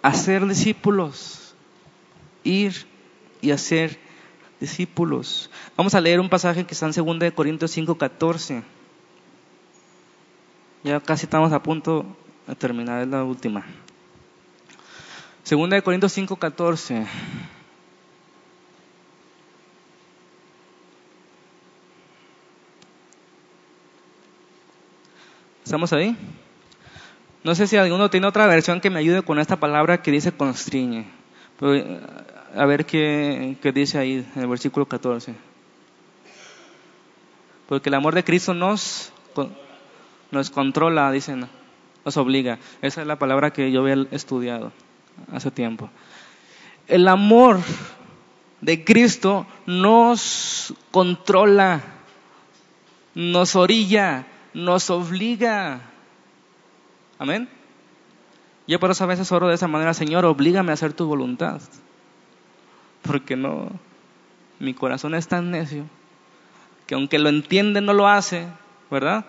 Hacer 0.00 0.46
discípulos, 0.46 1.54
ir 2.44 2.86
y 3.42 3.50
hacer 3.50 3.98
discípulos. 4.60 5.50
Vamos 5.76 5.94
a 5.94 6.00
leer 6.00 6.20
un 6.20 6.28
pasaje 6.28 6.64
que 6.64 6.74
está 6.74 6.86
en 6.86 6.92
2 6.92 7.32
Corintios 7.32 7.70
5, 7.72 7.98
14. 7.98 8.62
Ya 10.88 11.00
casi 11.00 11.26
estamos 11.26 11.52
a 11.52 11.62
punto 11.62 12.06
de 12.46 12.54
terminar, 12.54 13.06
la 13.06 13.22
última. 13.22 13.62
2 15.46 15.82
Corintios 15.82 16.10
5, 16.12 16.34
14. 16.36 17.06
¿Estamos 25.62 25.92
ahí? 25.92 26.16
No 27.44 27.54
sé 27.54 27.66
si 27.66 27.76
alguno 27.76 28.08
tiene 28.08 28.26
otra 28.26 28.46
versión 28.46 28.80
que 28.80 28.88
me 28.88 29.00
ayude 29.00 29.20
con 29.20 29.38
esta 29.38 29.56
palabra 29.56 30.00
que 30.00 30.10
dice 30.10 30.32
constriñe. 30.32 31.04
a 32.56 32.64
ver 32.64 32.86
qué, 32.86 33.58
dice 33.74 33.98
ahí 33.98 34.26
en 34.34 34.40
el 34.40 34.48
versículo 34.48 34.86
14. 34.86 35.34
Porque 37.68 37.90
el 37.90 37.94
amor 37.94 38.14
de 38.14 38.24
Cristo 38.24 38.54
nos, 38.54 39.12
nos 40.30 40.50
controla, 40.50 41.10
dicen, 41.10 41.48
nos 42.04 42.16
obliga. 42.16 42.58
Esa 42.82 43.02
es 43.02 43.06
la 43.06 43.18
palabra 43.18 43.52
que 43.52 43.70
yo 43.70 43.80
había 43.80 44.06
estudiado 44.10 44.72
hace 45.32 45.50
tiempo. 45.50 45.90
El 46.86 47.08
amor 47.08 47.58
de 48.60 48.84
Cristo 48.84 49.46
nos 49.66 50.74
controla, 50.90 51.82
nos 53.14 53.56
orilla, 53.56 54.26
nos 54.54 54.90
obliga. 54.90 55.80
Amén. 57.18 57.48
Yo 58.66 58.78
por 58.78 58.90
eso 58.90 59.04
a 59.04 59.06
veces 59.06 59.32
oro 59.32 59.48
de 59.48 59.54
esa 59.54 59.68
manera, 59.68 59.94
Señor, 59.94 60.24
oblígame 60.26 60.70
a 60.70 60.74
hacer 60.74 60.92
tu 60.92 61.06
voluntad. 61.06 61.60
Porque 63.02 63.36
no, 63.36 63.70
mi 64.58 64.74
corazón 64.74 65.14
es 65.14 65.28
tan 65.28 65.50
necio 65.50 65.86
que 66.88 66.94
aunque 66.94 67.18
lo 67.18 67.28
entiende 67.28 67.82
no 67.82 67.92
lo 67.92 68.08
hace, 68.08 68.48
¿verdad? 68.90 69.26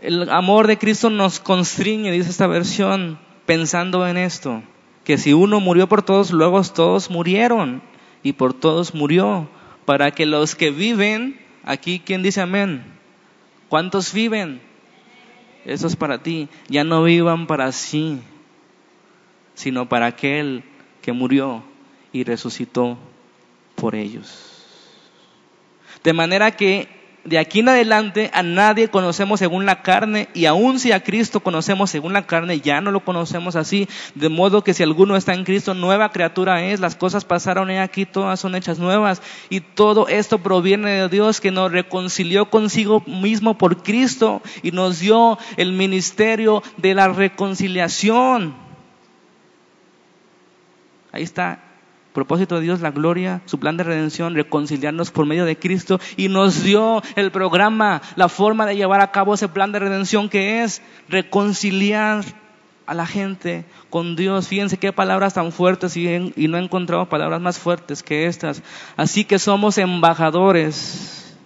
El 0.00 0.30
amor 0.30 0.66
de 0.66 0.78
Cristo 0.78 1.10
nos 1.10 1.40
constriñe, 1.40 2.12
dice 2.12 2.30
esta 2.30 2.46
versión, 2.46 3.18
pensando 3.46 4.06
en 4.06 4.16
esto, 4.16 4.62
que 5.04 5.18
si 5.18 5.32
uno 5.32 5.60
murió 5.60 5.88
por 5.88 6.02
todos, 6.02 6.30
luego 6.30 6.62
todos 6.62 7.10
murieron 7.10 7.82
y 8.22 8.34
por 8.34 8.54
todos 8.54 8.94
murió, 8.94 9.48
para 9.84 10.10
que 10.10 10.26
los 10.26 10.54
que 10.54 10.70
viven, 10.70 11.40
aquí, 11.64 12.00
¿quién 12.04 12.22
dice 12.22 12.40
amén? 12.40 12.84
¿Cuántos 13.68 14.12
viven? 14.12 14.60
Eso 15.64 15.86
es 15.86 15.96
para 15.96 16.22
ti. 16.22 16.48
Ya 16.68 16.84
no 16.84 17.02
vivan 17.02 17.46
para 17.46 17.72
sí, 17.72 18.20
sino 19.54 19.88
para 19.88 20.06
aquel 20.06 20.62
que 21.02 21.12
murió 21.12 21.62
y 22.12 22.24
resucitó 22.24 22.98
por 23.74 23.94
ellos. 23.94 24.64
De 26.04 26.12
manera 26.12 26.52
que 26.52 26.97
de 27.28 27.38
aquí 27.38 27.60
en 27.60 27.68
adelante 27.68 28.30
a 28.32 28.42
nadie 28.42 28.88
conocemos 28.88 29.38
según 29.38 29.66
la 29.66 29.82
carne 29.82 30.28
y 30.32 30.46
aun 30.46 30.78
si 30.78 30.92
a 30.92 31.02
Cristo 31.02 31.40
conocemos 31.40 31.90
según 31.90 32.14
la 32.14 32.26
carne, 32.26 32.60
ya 32.60 32.80
no 32.80 32.90
lo 32.90 33.04
conocemos 33.04 33.54
así. 33.54 33.86
De 34.14 34.30
modo 34.30 34.64
que 34.64 34.72
si 34.72 34.82
alguno 34.82 35.14
está 35.14 35.34
en 35.34 35.44
Cristo, 35.44 35.74
nueva 35.74 36.10
criatura 36.10 36.64
es, 36.64 36.80
las 36.80 36.96
cosas 36.96 37.26
pasaron 37.26 37.70
y 37.70 37.76
aquí, 37.76 38.06
todas 38.06 38.40
son 38.40 38.54
hechas 38.54 38.78
nuevas. 38.78 39.20
Y 39.50 39.60
todo 39.60 40.08
esto 40.08 40.38
proviene 40.38 40.90
de 40.90 41.08
Dios 41.10 41.40
que 41.42 41.50
nos 41.50 41.70
reconcilió 41.70 42.48
consigo 42.48 43.02
mismo 43.06 43.58
por 43.58 43.82
Cristo 43.82 44.40
y 44.62 44.70
nos 44.70 45.00
dio 45.00 45.38
el 45.58 45.72
ministerio 45.72 46.62
de 46.78 46.94
la 46.94 47.08
reconciliación. 47.08 48.54
Ahí 51.12 51.24
está 51.24 51.67
propósito 52.18 52.56
de 52.56 52.62
Dios, 52.62 52.80
la 52.80 52.90
gloria, 52.90 53.42
su 53.44 53.60
plan 53.60 53.76
de 53.76 53.84
redención, 53.84 54.34
reconciliarnos 54.34 55.12
por 55.12 55.24
medio 55.24 55.44
de 55.44 55.56
Cristo 55.56 56.00
y 56.16 56.28
nos 56.28 56.64
dio 56.64 57.00
el 57.14 57.30
programa, 57.30 58.02
la 58.16 58.28
forma 58.28 58.66
de 58.66 58.74
llevar 58.74 59.00
a 59.00 59.12
cabo 59.12 59.34
ese 59.34 59.46
plan 59.46 59.70
de 59.70 59.78
redención 59.78 60.28
que 60.28 60.64
es 60.64 60.82
reconciliar 61.08 62.24
a 62.86 62.94
la 62.94 63.06
gente 63.06 63.66
con 63.88 64.16
Dios. 64.16 64.48
Fíjense 64.48 64.78
qué 64.78 64.92
palabras 64.92 65.34
tan 65.34 65.52
fuertes 65.52 65.96
y, 65.96 66.08
y 66.08 66.48
no 66.48 66.58
he 66.58 66.60
encontrado 66.64 67.08
palabras 67.08 67.40
más 67.40 67.56
fuertes 67.56 68.02
que 68.02 68.26
estas. 68.26 68.64
Así 68.96 69.24
que 69.24 69.38
somos 69.38 69.78
embajadores 69.78 71.36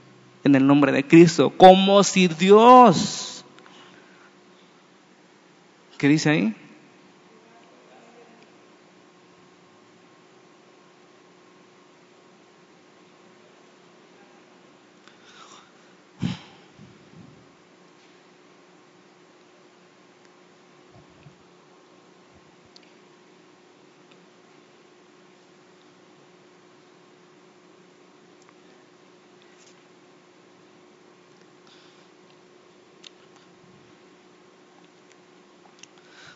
en 0.44 0.54
el 0.54 0.66
nombre 0.66 0.90
de 0.90 1.06
Cristo, 1.06 1.50
como 1.50 2.02
si 2.02 2.28
Dios, 2.28 3.44
¿qué 5.98 6.08
dice 6.08 6.30
ahí? 6.30 6.56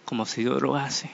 Como 0.07 0.25
si 0.25 0.43
Dios 0.43 0.63
rogase. 0.63 1.11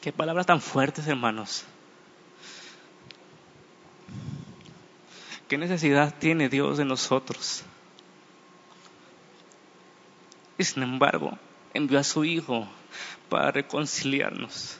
Qué 0.00 0.12
palabras 0.12 0.46
tan 0.46 0.60
fuertes, 0.60 1.08
hermanos. 1.08 1.64
¿Qué 5.48 5.58
necesidad 5.58 6.14
tiene 6.16 6.48
Dios 6.48 6.78
de 6.78 6.84
nosotros? 6.84 7.64
Y 10.58 10.64
sin 10.64 10.82
embargo, 10.84 11.38
envió 11.74 11.98
a 11.98 12.04
su 12.04 12.24
Hijo 12.24 12.68
para 13.28 13.50
reconciliarnos. 13.50 14.78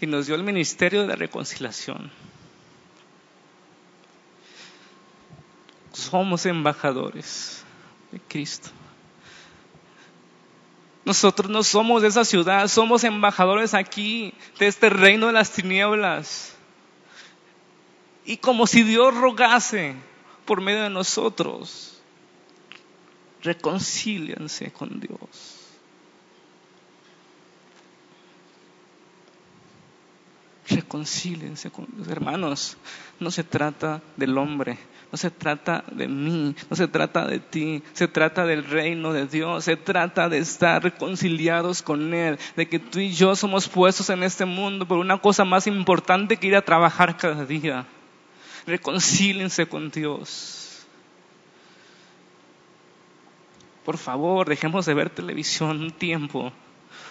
Y 0.00 0.06
nos 0.06 0.26
dio 0.26 0.34
el 0.34 0.42
ministerio 0.42 1.02
de 1.02 1.08
la 1.08 1.16
reconciliación. 1.16 2.10
Somos 6.10 6.46
embajadores 6.46 7.64
de 8.10 8.18
Cristo. 8.20 8.70
Nosotros 11.04 11.50
no 11.50 11.62
somos 11.62 12.02
de 12.02 12.08
esa 12.08 12.24
ciudad, 12.24 12.66
somos 12.68 13.04
embajadores 13.04 13.74
aquí, 13.74 14.32
de 14.58 14.66
este 14.68 14.88
reino 14.88 15.26
de 15.26 15.32
las 15.34 15.52
tinieblas. 15.52 16.54
Y 18.24 18.38
como 18.38 18.66
si 18.66 18.82
Dios 18.82 19.14
rogase 19.14 19.96
por 20.44 20.60
medio 20.60 20.82
de 20.82 20.90
nosotros, 20.90 22.00
reconcíliense 23.42 24.70
con 24.72 25.00
Dios. 25.00 25.58
Reconcíliense 30.68 31.70
con 31.70 31.86
los 31.96 32.08
hermanos. 32.08 32.76
No 33.20 33.30
se 33.30 33.44
trata 33.44 34.02
del 34.16 34.36
hombre, 34.36 34.78
no 35.10 35.16
se 35.16 35.30
trata 35.30 35.84
de 35.90 36.06
mí, 36.06 36.54
no 36.68 36.76
se 36.76 36.86
trata 36.86 37.26
de 37.26 37.38
ti, 37.38 37.82
se 37.94 38.08
trata 38.08 38.44
del 38.44 38.64
reino 38.64 39.12
de 39.12 39.26
Dios, 39.26 39.64
se 39.64 39.76
trata 39.76 40.28
de 40.28 40.38
estar 40.38 40.82
reconciliados 40.82 41.82
con 41.82 42.12
Él, 42.12 42.38
de 42.56 42.68
que 42.68 42.78
tú 42.78 42.98
y 42.98 43.12
yo 43.12 43.34
somos 43.34 43.68
puestos 43.68 44.10
en 44.10 44.22
este 44.22 44.44
mundo 44.44 44.86
por 44.86 44.98
una 44.98 45.18
cosa 45.18 45.44
más 45.44 45.66
importante 45.66 46.36
que 46.36 46.48
ir 46.48 46.56
a 46.56 46.62
trabajar 46.62 47.16
cada 47.16 47.46
día. 47.46 47.86
Reconcíliense 48.66 49.66
con 49.66 49.90
Dios. 49.90 50.86
Por 53.84 53.96
favor, 53.96 54.46
dejemos 54.46 54.84
de 54.84 54.92
ver 54.92 55.08
televisión 55.08 55.80
un 55.80 55.90
tiempo 55.90 56.52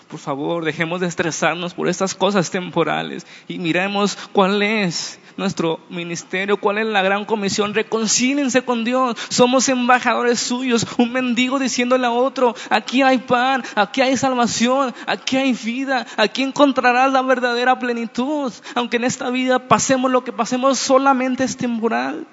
por 0.10 0.20
favor, 0.20 0.64
dejemos 0.64 1.02
de 1.02 1.08
estresarnos 1.08 1.74
por 1.74 1.88
estas 1.90 2.16
cosas 2.16 2.50
temporales 2.50 3.28
y 3.48 3.60
miremos 3.60 4.18
cuál 4.32 4.62
es 4.64 5.20
nuestro 5.38 5.80
ministerio, 5.90 6.58
cuál 6.58 6.80
es 6.80 6.86
la 6.86 7.02
gran 7.02 7.26
comisión. 7.26 7.74
Reconcílense 7.74 8.64
con 8.64 8.84
Dios. 8.84 9.18
Somos 9.30 9.70
embajadores 9.70 10.40
suyos. 10.40 10.86
Un 10.98 11.12
mendigo 11.12 11.60
diciéndole 11.60 12.08
a 12.08 12.12
otro, 12.12 12.56
aquí 12.70 13.02
hay 13.02 13.20
pan, 13.20 13.64
aquí 13.76 14.02
hay 14.02 14.18
salvación, 14.18 14.94
aquí 15.06 15.38
hay 15.38 15.54
vida, 15.54 16.06
aquí 16.18 16.44
encontrarás 16.44 17.12
la 17.12 17.22
verdadera 17.22 17.78
plenitud. 17.78 18.52
Aunque 18.76 18.98
en 18.98 19.04
esta 19.04 19.30
vida 19.30 19.68
pasemos 19.68 20.12
lo 20.12 20.24
que 20.24 20.34
pasemos, 20.34 20.80
solamente 20.80 21.44
es 21.44 21.56
temporal. 21.56 22.26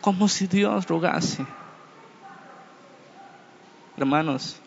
Como 0.00 0.28
si 0.28 0.46
Dios 0.46 0.86
rogase. 0.86 1.46
Hermanos, 3.96 4.61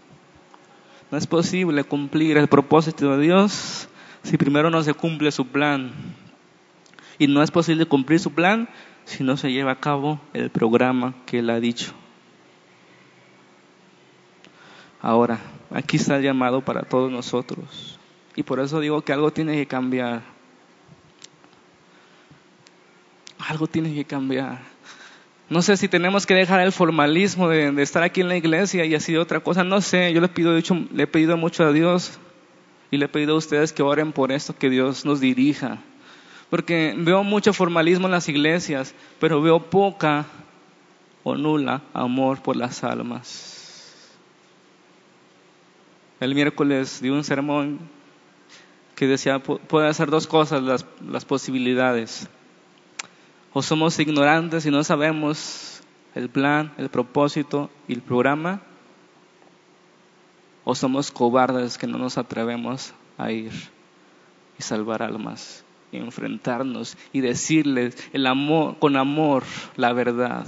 no 1.15 1.19
es 1.19 1.27
posible 1.27 1.85
cumplir 1.85 2.35
el 2.35 2.49
propósito 2.49 3.15
de 3.15 3.23
Dios 3.23 3.87
si 4.23 4.35
primero 4.35 4.69
no 4.69 4.83
se 4.83 4.93
cumple 4.93 5.31
su 5.31 5.47
plan. 5.47 5.93
Y 7.17 7.27
no 7.27 7.41
es 7.41 7.51
posible 7.51 7.85
cumplir 7.85 8.19
su 8.19 8.33
plan 8.33 8.67
si 9.05 9.23
no 9.23 9.37
se 9.37 9.49
lleva 9.49 9.71
a 9.71 9.79
cabo 9.79 10.19
el 10.33 10.49
programa 10.49 11.13
que 11.25 11.39
Él 11.39 11.49
ha 11.51 11.61
dicho. 11.61 11.93
Ahora, 15.01 15.39
aquí 15.71 15.95
está 15.95 16.17
el 16.17 16.23
llamado 16.23 16.59
para 16.65 16.81
todos 16.81 17.09
nosotros. 17.09 17.97
Y 18.35 18.43
por 18.43 18.59
eso 18.59 18.81
digo 18.81 19.01
que 19.01 19.13
algo 19.13 19.31
tiene 19.31 19.55
que 19.55 19.67
cambiar. 19.67 20.21
Algo 23.39 23.67
tiene 23.67 23.93
que 23.93 24.03
cambiar. 24.03 24.74
No 25.47 25.61
sé 25.61 25.77
si 25.77 25.87
tenemos 25.87 26.25
que 26.25 26.33
dejar 26.33 26.61
el 26.61 26.71
formalismo 26.71 27.49
de, 27.49 27.81
estar 27.81 28.01
aquí 28.01 28.21
en 28.21 28.29
la 28.29 28.37
iglesia 28.37 28.83
y 28.85 28.95
así 28.95 29.15
otra 29.15 29.39
cosa. 29.39 29.63
No 29.63 29.79
sé, 29.79 30.11
yo 30.11 30.19
le, 30.19 30.27
pido, 30.27 30.53
le 30.53 31.03
he 31.03 31.07
pedido 31.07 31.37
mucho 31.37 31.63
a 31.63 31.71
Dios 31.71 32.17
y 32.89 32.97
le 32.97 33.05
he 33.05 33.09
pedido 33.09 33.35
a 33.35 33.37
ustedes 33.37 33.71
que 33.71 33.83
oren 33.83 34.11
por 34.11 34.31
esto, 34.31 34.57
que 34.57 34.71
Dios 34.71 35.05
nos 35.05 35.19
dirija. 35.19 35.77
Porque 36.49 36.95
veo 36.97 37.23
mucho 37.23 37.53
formalismo 37.53 38.07
en 38.07 38.13
las 38.13 38.27
iglesias, 38.27 38.95
pero 39.19 39.39
veo 39.41 39.59
poca 39.59 40.25
o 41.23 41.35
nula 41.35 41.81
amor 41.93 42.41
por 42.41 42.55
las 42.55 42.83
almas. 42.83 43.51
El 46.19 46.33
miércoles 46.33 47.01
di 47.01 47.09
un 47.09 47.23
sermón 47.23 47.79
que 48.95 49.05
decía, 49.05 49.39
puede 49.39 49.89
hacer 49.89 50.09
dos 50.09 50.25
cosas 50.25 50.63
las, 50.63 50.85
las 51.07 51.25
posibilidades 51.25 52.29
o 53.57 53.61
somos 53.61 53.97
ignorantes 53.99 54.65
y 54.65 54.69
no 54.69 54.83
sabemos 54.83 55.81
el 56.13 56.27
plan, 56.27 56.73
el 56.77 56.89
propósito 56.89 57.69
y 57.87 57.93
el 57.93 58.01
programa, 58.01 58.61
o 60.65 60.75
somos 60.75 61.09
cobardes 61.09 61.77
que 61.77 61.87
no 61.87 61.97
nos 61.97 62.17
atrevemos 62.17 62.93
a 63.17 63.31
ir 63.31 63.53
y 64.59 64.61
salvar 64.61 65.01
almas, 65.01 65.63
y 65.93 65.97
enfrentarnos 65.97 66.97
y 67.13 67.21
decirles 67.21 67.95
el 68.11 68.27
amor, 68.27 68.77
con 68.77 68.97
amor 68.97 69.43
la 69.77 69.93
verdad 69.93 70.45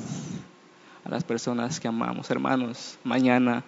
a 1.05 1.09
las 1.09 1.23
personas 1.23 1.79
que 1.79 1.87
amamos. 1.87 2.29
Hermanos, 2.29 2.99
mañana 3.05 3.63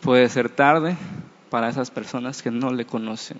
puede 0.00 0.28
ser 0.28 0.48
tarde 0.48 0.96
para 1.48 1.68
esas 1.68 1.92
personas 1.92 2.42
que 2.42 2.50
no 2.50 2.72
le 2.72 2.86
conocen. 2.86 3.38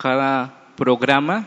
Cada 0.00 0.72
programa 0.76 1.46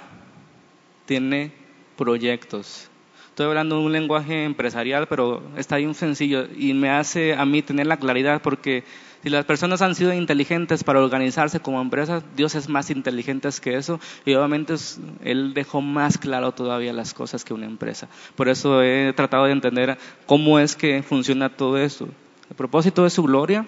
tiene 1.07 1.51
proyectos. 1.97 2.87
Estoy 3.29 3.47
hablando 3.47 3.79
de 3.79 3.85
un 3.85 3.91
lenguaje 3.91 4.43
empresarial, 4.43 5.07
pero 5.07 5.41
está 5.57 5.77
bien 5.77 5.95
sencillo 5.95 6.45
y 6.55 6.75
me 6.75 6.91
hace 6.91 7.33
a 7.33 7.45
mí 7.45 7.63
tener 7.63 7.87
la 7.87 7.97
claridad 7.97 8.43
porque 8.43 8.83
si 9.23 9.31
las 9.31 9.45
personas 9.45 9.81
han 9.81 9.95
sido 9.95 10.13
inteligentes 10.13 10.83
para 10.83 11.03
organizarse 11.03 11.61
como 11.61 11.81
empresas, 11.81 12.23
Dios 12.35 12.53
es 12.53 12.69
más 12.69 12.91
inteligente 12.91 13.49
que 13.59 13.75
eso 13.75 13.99
y 14.23 14.35
obviamente 14.35 14.75
Él 15.23 15.55
dejó 15.55 15.81
más 15.81 16.19
claro 16.19 16.51
todavía 16.51 16.93
las 16.93 17.15
cosas 17.15 17.43
que 17.43 17.55
una 17.55 17.65
empresa. 17.65 18.07
Por 18.35 18.49
eso 18.49 18.83
he 18.83 19.13
tratado 19.13 19.45
de 19.45 19.53
entender 19.53 19.97
cómo 20.27 20.59
es 20.59 20.75
que 20.75 21.01
funciona 21.01 21.49
todo 21.49 21.79
eso. 21.79 22.07
El 22.51 22.55
propósito 22.55 23.03
es 23.07 23.13
su 23.13 23.23
gloria, 23.23 23.65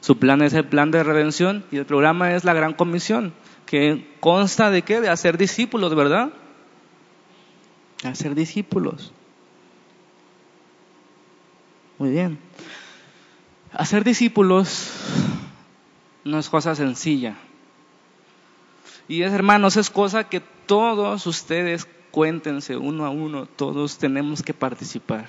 su 0.00 0.18
plan 0.18 0.42
es 0.42 0.54
el 0.54 0.64
plan 0.64 0.90
de 0.90 1.02
redención 1.02 1.64
y 1.70 1.76
el 1.76 1.86
programa 1.86 2.34
es 2.34 2.44
la 2.44 2.54
gran 2.54 2.74
comisión, 2.74 3.32
que 3.66 4.08
consta 4.20 4.70
de 4.70 4.82
qué? 4.82 5.00
De 5.00 5.08
hacer 5.08 5.36
discípulos, 5.36 5.94
¿verdad? 5.94 6.30
Hacer 8.02 8.34
discípulos. 8.34 9.12
Muy 11.98 12.10
bien. 12.10 12.38
Hacer 13.72 14.04
discípulos 14.04 14.90
no 16.24 16.38
es 16.38 16.48
cosa 16.48 16.74
sencilla. 16.74 17.36
Y 19.06 19.22
es, 19.22 19.32
hermanos, 19.32 19.76
es 19.76 19.90
cosa 19.90 20.24
que 20.24 20.40
todos 20.40 21.26
ustedes 21.26 21.86
cuéntense 22.10 22.76
uno 22.76 23.04
a 23.04 23.10
uno, 23.10 23.46
todos 23.46 23.98
tenemos 23.98 24.42
que 24.42 24.54
participar. 24.54 25.26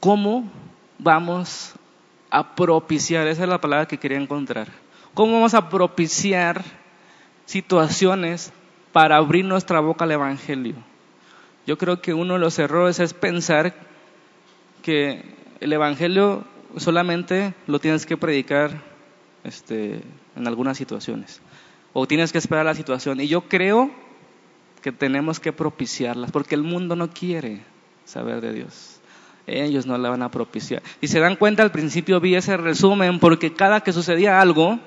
¿Cómo 0.00 0.48
vamos 0.98 1.74
a 2.30 2.54
propiciar? 2.54 3.26
Esa 3.26 3.42
es 3.42 3.48
la 3.48 3.60
palabra 3.60 3.88
que 3.88 3.98
quería 3.98 4.18
encontrar. 4.18 4.68
¿Cómo 5.12 5.32
vamos 5.34 5.54
a 5.54 5.68
propiciar 5.68 6.62
situaciones 7.46 8.52
para 8.92 9.16
abrir 9.16 9.44
nuestra 9.44 9.80
boca 9.80 10.04
al 10.04 10.12
Evangelio? 10.12 10.76
Yo 11.66 11.78
creo 11.78 12.00
que 12.00 12.14
uno 12.14 12.34
de 12.34 12.40
los 12.40 12.60
errores 12.60 13.00
es 13.00 13.12
pensar 13.12 13.74
que 14.82 15.24
el 15.58 15.72
Evangelio 15.72 16.44
solamente 16.76 17.54
lo 17.66 17.80
tienes 17.80 18.06
que 18.06 18.16
predicar 18.16 18.80
este, 19.42 20.00
en 20.36 20.46
algunas 20.46 20.76
situaciones 20.76 21.40
o 21.92 22.06
tienes 22.06 22.30
que 22.30 22.38
esperar 22.38 22.64
la 22.64 22.74
situación. 22.76 23.20
Y 23.20 23.26
yo 23.26 23.48
creo 23.48 23.90
que 24.80 24.92
tenemos 24.92 25.40
que 25.40 25.52
propiciarlas 25.52 26.30
porque 26.30 26.54
el 26.54 26.62
mundo 26.62 26.94
no 26.94 27.10
quiere 27.10 27.62
saber 28.04 28.40
de 28.40 28.52
Dios 28.52 28.97
ellos 29.48 29.86
no 29.86 29.96
la 29.98 30.10
van 30.10 30.22
a 30.22 30.30
propiciar. 30.30 30.82
Y 31.00 31.08
se 31.08 31.20
dan 31.20 31.36
cuenta, 31.36 31.62
al 31.62 31.72
principio 31.72 32.20
vi 32.20 32.34
ese 32.34 32.56
resumen, 32.56 33.18
porque 33.18 33.52
cada 33.52 33.80
que 33.80 33.92
sucedía 33.92 34.40
algo 34.40 34.78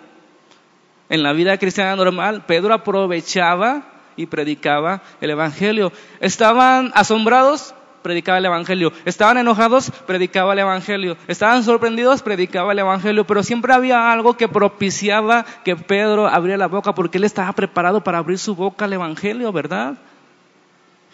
en 1.09 1.23
la 1.23 1.33
vida 1.33 1.57
cristiana 1.57 1.95
normal, 1.95 2.45
Pedro 2.45 2.73
aprovechaba 2.73 3.83
y 4.15 4.27
predicaba 4.27 5.01
el 5.19 5.31
Evangelio. 5.31 5.91
¿Estaban 6.19 6.91
asombrados? 6.95 7.73
predicaba 8.01 8.37
el 8.37 8.45
Evangelio. 8.45 8.91
Estaban 9.05 9.37
enojados, 9.37 9.91
predicaba 10.05 10.53
el 10.53 10.59
Evangelio. 10.59 11.17
Estaban 11.27 11.63
sorprendidos, 11.63 12.21
predicaba 12.21 12.71
el 12.71 12.79
Evangelio. 12.79 13.25
Pero 13.25 13.43
siempre 13.43 13.73
había 13.73 14.11
algo 14.11 14.35
que 14.37 14.47
propiciaba 14.47 15.45
que 15.63 15.75
Pedro 15.75 16.27
abriera 16.27 16.57
la 16.57 16.67
boca, 16.67 16.93
porque 16.93 17.17
él 17.17 17.23
estaba 17.23 17.51
preparado 17.53 18.03
para 18.03 18.17
abrir 18.17 18.39
su 18.39 18.55
boca 18.55 18.85
al 18.85 18.93
Evangelio, 18.93 19.51
¿verdad? 19.51 19.95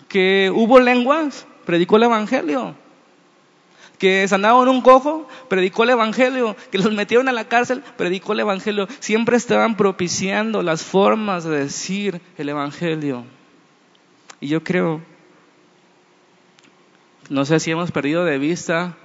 Que 0.07 0.51
hubo 0.53 0.79
lenguas, 0.79 1.45
predicó 1.65 1.97
el 1.97 2.03
Evangelio. 2.03 2.75
Que 3.97 4.27
sanaron 4.27 4.67
un 4.67 4.81
cojo, 4.81 5.27
predicó 5.49 5.83
el 5.83 5.91
Evangelio. 5.91 6.55
Que 6.71 6.77
los 6.77 6.93
metieron 6.93 7.27
a 7.29 7.31
la 7.31 7.47
cárcel, 7.47 7.83
predicó 7.97 8.33
el 8.33 8.41
Evangelio. 8.41 8.87
Siempre 8.99 9.37
estaban 9.37 9.75
propiciando 9.75 10.61
las 10.61 10.83
formas 10.83 11.43
de 11.43 11.57
decir 11.57 12.21
el 12.37 12.49
Evangelio. 12.49 13.23
Y 14.39 14.49
yo 14.49 14.63
creo 14.63 15.01
no 17.29 17.43
sé 17.45 17.59
si 17.59 17.71
hemos 17.71 17.91
perdido 17.91 18.23
de 18.23 18.37
vista 18.37 18.95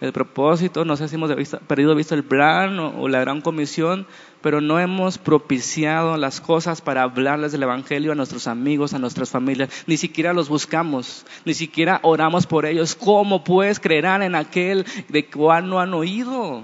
el 0.00 0.12
propósito, 0.12 0.84
no 0.84 0.96
sé 0.96 1.08
si 1.08 1.16
hemos 1.16 1.30
perdido 1.66 1.90
de 1.90 1.96
vista 1.96 2.14
el 2.14 2.24
plan 2.24 2.78
o, 2.78 3.00
o, 3.00 3.08
la 3.08 3.20
gran 3.20 3.40
comisión, 3.40 4.06
pero 4.40 4.60
no 4.60 4.78
hemos 4.78 5.18
propiciado 5.18 6.16
las 6.16 6.40
cosas 6.40 6.80
para 6.80 7.02
hablarles 7.02 7.52
del 7.52 7.64
Evangelio 7.64 8.12
a 8.12 8.14
nuestros 8.14 8.46
amigos, 8.46 8.94
a 8.94 8.98
nuestras 8.98 9.30
familias. 9.30 9.70
Ni 9.86 9.96
siquiera 9.96 10.32
los 10.32 10.48
buscamos, 10.48 11.26
ni 11.44 11.54
siquiera 11.54 12.00
oramos 12.02 12.46
por 12.46 12.66
ellos. 12.66 12.94
¿Cómo 12.94 13.44
pues 13.44 13.80
creerán 13.80 14.22
en 14.22 14.34
aquel 14.34 14.86
de 15.08 15.26
cual 15.26 15.68
no 15.68 15.80
han 15.80 15.94
oído? 15.94 16.62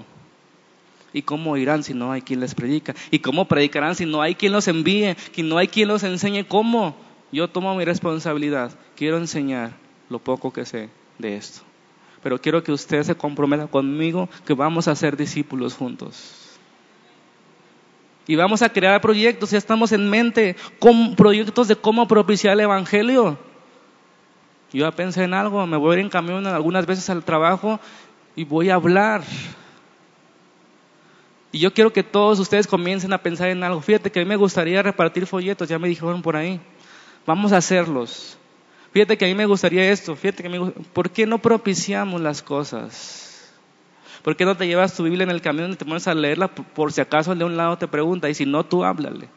¿Y 1.13 1.21
cómo 1.21 1.51
oirán 1.51 1.83
si 1.83 1.93
no 1.93 2.11
hay 2.11 2.21
quien 2.21 2.41
les 2.41 2.55
predica? 2.55 2.93
¿Y 3.11 3.19
cómo 3.19 3.45
predicarán 3.45 3.95
si 3.95 4.05
no 4.05 4.21
hay 4.21 4.35
quien 4.35 4.51
los 4.51 4.67
envíe? 4.67 5.15
Si 5.33 5.43
no 5.43 5.57
hay 5.57 5.67
quien 5.67 5.87
los 5.87 6.03
enseñe 6.03 6.45
cómo? 6.45 6.95
Yo 7.31 7.49
tomo 7.49 7.75
mi 7.75 7.85
responsabilidad, 7.85 8.71
quiero 8.95 9.17
enseñar 9.17 9.71
lo 10.09 10.19
poco 10.19 10.51
que 10.53 10.65
sé 10.65 10.89
de 11.17 11.37
esto. 11.37 11.61
Pero 12.21 12.39
quiero 12.41 12.63
que 12.63 12.71
usted 12.71 13.03
se 13.03 13.15
comprometa 13.15 13.67
conmigo 13.67 14.29
que 14.45 14.53
vamos 14.53 14.87
a 14.87 14.95
ser 14.95 15.15
discípulos 15.15 15.75
juntos. 15.75 16.44
Y 18.27 18.35
vamos 18.35 18.61
a 18.61 18.69
crear 18.69 18.99
proyectos, 19.01 19.51
ya 19.51 19.57
estamos 19.57 19.91
en 19.91 20.09
mente 20.09 20.55
con 20.79 21.15
proyectos 21.15 21.67
de 21.67 21.75
cómo 21.75 22.07
propiciar 22.07 22.53
el 22.53 22.61
Evangelio. 22.61 23.37
Yo 24.73 24.85
ya 24.85 24.91
pensé 24.91 25.23
en 25.23 25.33
algo, 25.33 25.65
me 25.67 25.77
voy 25.77 25.91
a 25.91 25.99
ir 25.99 26.05
en 26.05 26.09
camión 26.09 26.45
algunas 26.47 26.85
veces 26.85 27.09
al 27.09 27.23
trabajo 27.23 27.79
y 28.35 28.43
voy 28.43 28.69
a 28.69 28.75
hablar. 28.75 29.23
Y 31.51 31.59
yo 31.59 31.73
quiero 31.73 31.93
que 31.93 32.03
todos 32.03 32.39
ustedes 32.39 32.67
comiencen 32.67 33.13
a 33.13 33.19
pensar 33.19 33.49
en 33.49 33.63
algo. 33.63 33.79
Fíjate 33.79 34.11
que 34.11 34.19
a 34.19 34.23
mí 34.23 34.27
me 34.27 34.35
gustaría 34.35 34.81
repartir 34.81 35.25
folletos, 35.25 35.69
ya 35.69 35.79
me 35.79 35.87
dijeron 35.87 36.21
por 36.21 36.35
ahí. 36.35 36.59
Vamos 37.25 37.53
a 37.53 37.57
hacerlos. 37.57 38.37
Fíjate 38.91 39.17
que 39.17 39.25
a 39.25 39.27
mí 39.27 39.35
me 39.35 39.45
gustaría 39.45 39.91
esto, 39.91 40.15
fíjate 40.15 40.41
que 40.41 40.49
me 40.49 40.71
¿por 40.71 41.09
qué 41.09 41.25
no 41.25 41.37
propiciamos 41.37 42.21
las 42.21 42.41
cosas? 42.41 43.24
¿Por 44.25 44.35
qué 44.35 44.43
no 44.43 44.57
te 44.57 44.65
llevas 44.65 44.95
tu 44.95 45.03
Biblia 45.03 45.23
en 45.23 45.29
el 45.29 45.39
camión 45.39 45.71
y 45.71 45.75
te 45.75 45.85
pones 45.85 46.07
a 46.07 46.15
leerla 46.15 46.47
por 46.47 46.91
si 46.91 46.99
acaso 46.99 47.31
el 47.31 47.37
de 47.37 47.45
un 47.45 47.57
lado 47.57 47.77
te 47.77 47.87
pregunta 47.87 48.27
y 48.27 48.33
si 48.33 48.47
no 48.47 48.65
tú 48.65 48.83
háblale? 48.83 49.29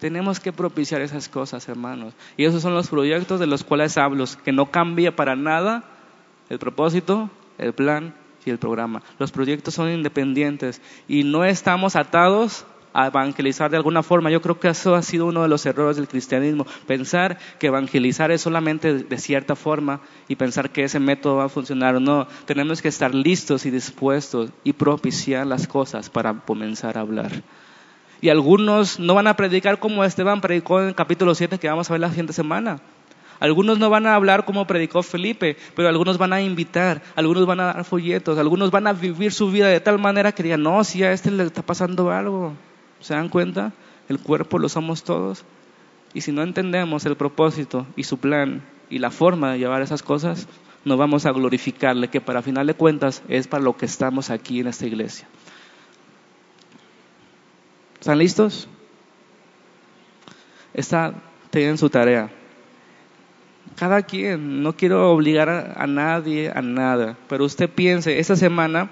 Tenemos 0.00 0.40
que 0.40 0.54
propiciar 0.54 1.02
esas 1.02 1.28
cosas, 1.28 1.68
hermanos. 1.68 2.14
Y 2.38 2.46
esos 2.46 2.62
son 2.62 2.72
los 2.72 2.88
proyectos 2.88 3.40
de 3.40 3.46
los 3.46 3.62
cuales 3.62 3.98
hablo, 3.98 4.24
que 4.42 4.52
no 4.52 4.70
cambia 4.70 5.14
para 5.14 5.36
nada 5.36 5.84
el 6.48 6.58
propósito, 6.58 7.28
el 7.58 7.74
plan 7.74 8.14
y 8.46 8.48
el 8.48 8.56
programa. 8.56 9.02
Los 9.18 9.32
proyectos 9.32 9.74
son 9.74 9.90
independientes 9.90 10.80
y 11.08 11.24
no 11.24 11.44
estamos 11.44 11.94
atados 11.94 12.64
a 12.92 13.06
evangelizar 13.06 13.70
de 13.70 13.76
alguna 13.76 14.02
forma. 14.02 14.30
Yo 14.30 14.40
creo 14.40 14.58
que 14.58 14.68
eso 14.68 14.94
ha 14.94 15.02
sido 15.02 15.26
uno 15.26 15.42
de 15.42 15.48
los 15.48 15.64
errores 15.66 15.96
del 15.96 16.08
cristianismo, 16.08 16.66
pensar 16.86 17.38
que 17.58 17.68
evangelizar 17.68 18.30
es 18.30 18.40
solamente 18.40 18.94
de 18.94 19.18
cierta 19.18 19.56
forma 19.56 20.00
y 20.28 20.36
pensar 20.36 20.70
que 20.70 20.84
ese 20.84 21.00
método 21.00 21.36
va 21.36 21.44
a 21.44 21.48
funcionar. 21.48 22.00
No, 22.00 22.26
tenemos 22.46 22.82
que 22.82 22.88
estar 22.88 23.14
listos 23.14 23.66
y 23.66 23.70
dispuestos 23.70 24.50
y 24.64 24.72
propiciar 24.72 25.46
las 25.46 25.66
cosas 25.66 26.10
para 26.10 26.34
comenzar 26.34 26.98
a 26.98 27.02
hablar. 27.02 27.42
Y 28.20 28.28
algunos 28.28 29.00
no 29.00 29.14
van 29.14 29.26
a 29.26 29.36
predicar 29.36 29.80
como 29.80 30.04
Esteban 30.04 30.40
predicó 30.40 30.80
en 30.80 30.88
el 30.88 30.94
capítulo 30.94 31.34
7 31.34 31.58
que 31.58 31.68
vamos 31.68 31.90
a 31.90 31.94
ver 31.94 32.00
la 32.00 32.08
siguiente 32.08 32.32
semana. 32.32 32.80
Algunos 33.40 33.80
no 33.80 33.90
van 33.90 34.06
a 34.06 34.14
hablar 34.14 34.44
como 34.44 34.68
predicó 34.68 35.02
Felipe, 35.02 35.56
pero 35.74 35.88
algunos 35.88 36.16
van 36.16 36.32
a 36.32 36.40
invitar, 36.40 37.02
algunos 37.16 37.44
van 37.44 37.58
a 37.58 37.64
dar 37.64 37.84
folletos, 37.84 38.38
algunos 38.38 38.70
van 38.70 38.86
a 38.86 38.92
vivir 38.92 39.32
su 39.32 39.50
vida 39.50 39.66
de 39.66 39.80
tal 39.80 39.98
manera 39.98 40.30
que 40.30 40.44
digan, 40.44 40.62
no, 40.62 40.84
si 40.84 41.02
a 41.02 41.10
este 41.10 41.32
le 41.32 41.42
está 41.42 41.62
pasando 41.62 42.12
algo. 42.12 42.52
¿Se 43.02 43.14
dan 43.14 43.28
cuenta? 43.28 43.72
El 44.08 44.20
cuerpo 44.20 44.58
lo 44.58 44.68
somos 44.68 45.02
todos. 45.02 45.44
Y 46.14 46.22
si 46.22 46.32
no 46.32 46.42
entendemos 46.42 47.04
el 47.04 47.16
propósito 47.16 47.86
y 47.96 48.04
su 48.04 48.18
plan 48.18 48.62
y 48.88 48.98
la 48.98 49.10
forma 49.10 49.52
de 49.52 49.58
llevar 49.58 49.82
esas 49.82 50.02
cosas, 50.02 50.46
no 50.84 50.96
vamos 50.96 51.26
a 51.26 51.32
glorificarle, 51.32 52.08
que 52.08 52.20
para 52.20 52.42
final 52.42 52.66
de 52.66 52.74
cuentas 52.74 53.22
es 53.28 53.48
para 53.48 53.64
lo 53.64 53.76
que 53.76 53.86
estamos 53.86 54.30
aquí 54.30 54.60
en 54.60 54.68
esta 54.68 54.86
iglesia. 54.86 55.26
¿Están 57.98 58.18
listos? 58.18 58.68
Está, 60.74 61.14
tienen 61.50 61.78
su 61.78 61.88
tarea. 61.88 62.30
Cada 63.76 64.02
quien, 64.02 64.62
no 64.62 64.76
quiero 64.76 65.10
obligar 65.12 65.48
a, 65.48 65.82
a 65.82 65.86
nadie 65.86 66.52
a 66.54 66.60
nada, 66.62 67.16
pero 67.28 67.44
usted 67.44 67.70
piense, 67.70 68.18
esta 68.18 68.36
semana 68.36 68.90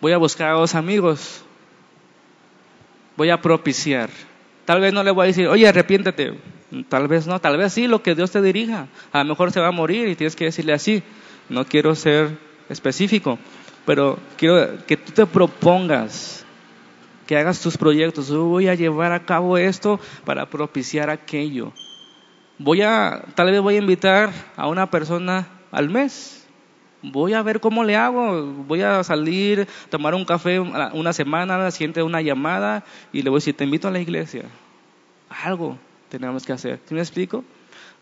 voy 0.00 0.12
a 0.12 0.18
buscar 0.18 0.50
a 0.50 0.54
dos 0.54 0.74
amigos 0.74 1.44
voy 3.20 3.28
a 3.28 3.42
propiciar. 3.42 4.08
Tal 4.64 4.80
vez 4.80 4.94
no 4.94 5.02
le 5.02 5.10
voy 5.10 5.24
a 5.24 5.26
decir, 5.26 5.46
oye, 5.46 5.68
arrepiéntete. 5.68 6.38
Tal 6.88 7.06
vez 7.06 7.26
no, 7.26 7.38
tal 7.38 7.58
vez 7.58 7.74
sí, 7.74 7.86
lo 7.86 8.02
que 8.02 8.14
Dios 8.14 8.30
te 8.30 8.40
dirija. 8.40 8.86
A 9.12 9.18
lo 9.18 9.26
mejor 9.26 9.52
se 9.52 9.60
va 9.60 9.66
a 9.66 9.72
morir 9.72 10.08
y 10.08 10.16
tienes 10.16 10.34
que 10.34 10.46
decirle 10.46 10.72
así. 10.72 11.02
No 11.50 11.66
quiero 11.66 11.94
ser 11.94 12.38
específico, 12.70 13.38
pero 13.84 14.18
quiero 14.38 14.86
que 14.86 14.96
tú 14.96 15.12
te 15.12 15.26
propongas, 15.26 16.46
que 17.26 17.36
hagas 17.36 17.60
tus 17.60 17.76
proyectos. 17.76 18.28
Yo 18.28 18.44
voy 18.44 18.68
a 18.68 18.74
llevar 18.74 19.12
a 19.12 19.26
cabo 19.26 19.58
esto 19.58 20.00
para 20.24 20.48
propiciar 20.48 21.10
aquello. 21.10 21.74
Voy 22.56 22.80
a, 22.80 23.22
tal 23.34 23.50
vez 23.50 23.60
voy 23.60 23.74
a 23.74 23.80
invitar 23.80 24.32
a 24.56 24.66
una 24.66 24.90
persona 24.90 25.46
al 25.70 25.90
mes 25.90 26.39
voy 27.02 27.34
a 27.34 27.42
ver 27.42 27.60
cómo 27.60 27.84
le 27.84 27.96
hago, 27.96 28.44
voy 28.66 28.82
a 28.82 29.02
salir, 29.04 29.66
tomar 29.88 30.14
un 30.14 30.24
café 30.24 30.60
una 30.60 31.12
semana, 31.12 31.58
la 31.58 31.70
siguiente 31.70 32.02
una 32.02 32.20
llamada 32.20 32.84
y 33.12 33.22
le 33.22 33.30
voy 33.30 33.38
a 33.38 33.40
decir, 33.40 33.56
te 33.56 33.64
invito 33.64 33.88
a 33.88 33.90
la 33.90 34.00
iglesia. 34.00 34.44
Algo 35.28 35.78
tenemos 36.08 36.44
que 36.44 36.52
hacer. 36.52 36.80
¿Sí 36.86 36.94
me 36.94 37.00
explico? 37.00 37.44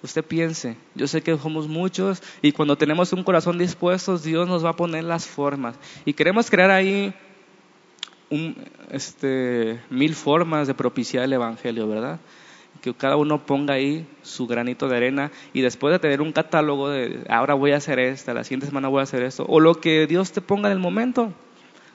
Usted 0.03 0.25
piense, 0.25 0.77
yo 0.95 1.09
sé 1.09 1.23
que 1.23 1.37
somos 1.37 1.67
muchos 1.67 2.23
y 2.41 2.53
cuando 2.53 2.77
tenemos 2.77 3.13
un 3.13 3.25
corazón 3.25 3.59
dispuesto, 3.59 4.17
Dios 4.17 4.47
nos 4.47 4.65
va 4.65 4.71
a 4.71 4.77
poner 4.77 5.05
las 5.05 5.27
formas. 5.27 5.75
Y 6.05 6.13
queremos 6.13 6.51
crear 6.51 6.71
ahí 6.71 7.13
un, 8.31 8.57
este, 8.91 9.81
mil 9.91 10.15
formas 10.15 10.69
de 10.69 10.75
propiciar 10.75 11.25
el 11.25 11.33
Evangelio, 11.33 11.89
¿verdad? 11.89 12.21
Que 12.81 12.95
cada 12.95 13.17
uno 13.17 13.45
ponga 13.45 13.75
ahí 13.75 14.07
su 14.23 14.47
granito 14.47 14.89
de 14.89 14.97
arena 14.97 15.31
y 15.53 15.61
después 15.61 15.93
de 15.93 15.99
tener 15.99 16.23
un 16.23 16.33
catálogo 16.33 16.91
de 16.91 17.25
ahora 17.29 17.55
voy 17.55 17.73
a 17.73 17.77
hacer 17.77 17.99
esta, 17.99 18.35
la 18.35 18.45
siguiente 18.45 18.67
semana 18.67 18.89
voy 18.89 19.01
a 19.01 19.03
hacer 19.05 19.23
esto, 19.23 19.45
o 19.49 19.61
lo 19.61 19.75
que 19.75 20.07
Dios 20.07 20.33
te 20.33 20.41
ponga 20.41 20.69
en 20.69 20.73
el 20.73 20.79
momento. 20.79 21.33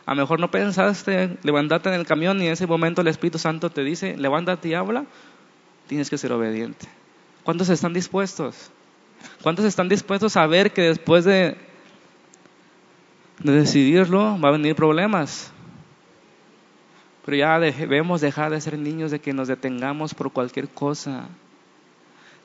A 0.06 0.16
lo 0.16 0.22
mejor 0.22 0.40
no 0.42 0.52
pensaste 0.52 1.38
levantarte 1.44 1.88
en 1.88 1.96
el 1.96 2.06
camión 2.06 2.42
y 2.42 2.48
en 2.48 2.54
ese 2.54 2.68
momento 2.68 3.02
el 3.02 3.08
Espíritu 3.08 3.40
Santo 3.40 3.70
te 3.70 3.84
dice, 3.86 4.18
levántate 4.18 4.68
y 4.68 4.74
habla, 4.74 5.06
tienes 5.88 6.10
que 6.10 6.18
ser 6.18 6.34
obediente. 6.34 6.88
¿Cuántos 7.44 7.70
están 7.70 7.94
dispuestos? 7.94 8.70
¿Cuántos 9.42 9.64
están 9.64 9.88
dispuestos 9.88 10.36
a 10.36 10.46
ver 10.46 10.74
que 10.74 10.82
después 10.82 11.24
de, 11.24 11.56
de 13.40 13.52
decidirlo 13.54 14.38
va 14.42 14.50
a 14.50 14.52
venir 14.52 14.76
problemas? 14.76 15.53
Pero 17.26 17.38
ya 17.38 17.60
debemos 17.60 18.22
dejar 18.22 18.52
de 18.52 18.60
ser 18.60 18.78
niños 18.78 19.12
de 19.12 19.20
que 19.20 19.34
nos 19.34 19.48
detengamos 19.48 20.14
por 20.14 20.32
cualquier 20.32 20.70
cosa. 20.70 21.30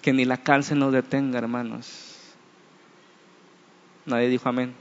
Que 0.02 0.12
ni 0.12 0.24
la 0.24 0.36
cárcel 0.36 0.78
nos 0.78 0.92
detenga, 0.92 1.38
hermanos. 1.38 2.16
Nadie 4.06 4.28
dijo 4.28 4.48
amén. 4.48 4.74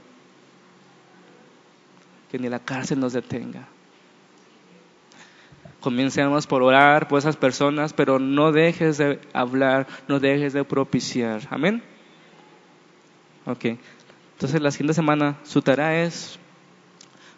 Que 2.30 2.38
ni 2.38 2.48
la 2.48 2.60
cárcel 2.60 3.00
nos 3.00 3.12
detenga. 3.12 3.66
Comencemos 5.80 6.46
por 6.46 6.62
orar 6.62 7.08
por 7.08 7.18
esas 7.18 7.36
personas, 7.36 7.92
pero 7.92 8.18
no 8.18 8.52
dejes 8.52 8.98
de 8.98 9.20
hablar, 9.32 9.86
no 10.08 10.18
dejes 10.20 10.52
de 10.52 10.64
propiciar. 10.64 11.42
Amén. 11.50 11.82
Ok. 13.46 13.64
Entonces 14.34 14.60
la 14.60 14.70
siguiente 14.70 14.94
semana 14.94 15.36
su 15.42 15.62
tarea 15.62 16.04
es 16.04 16.38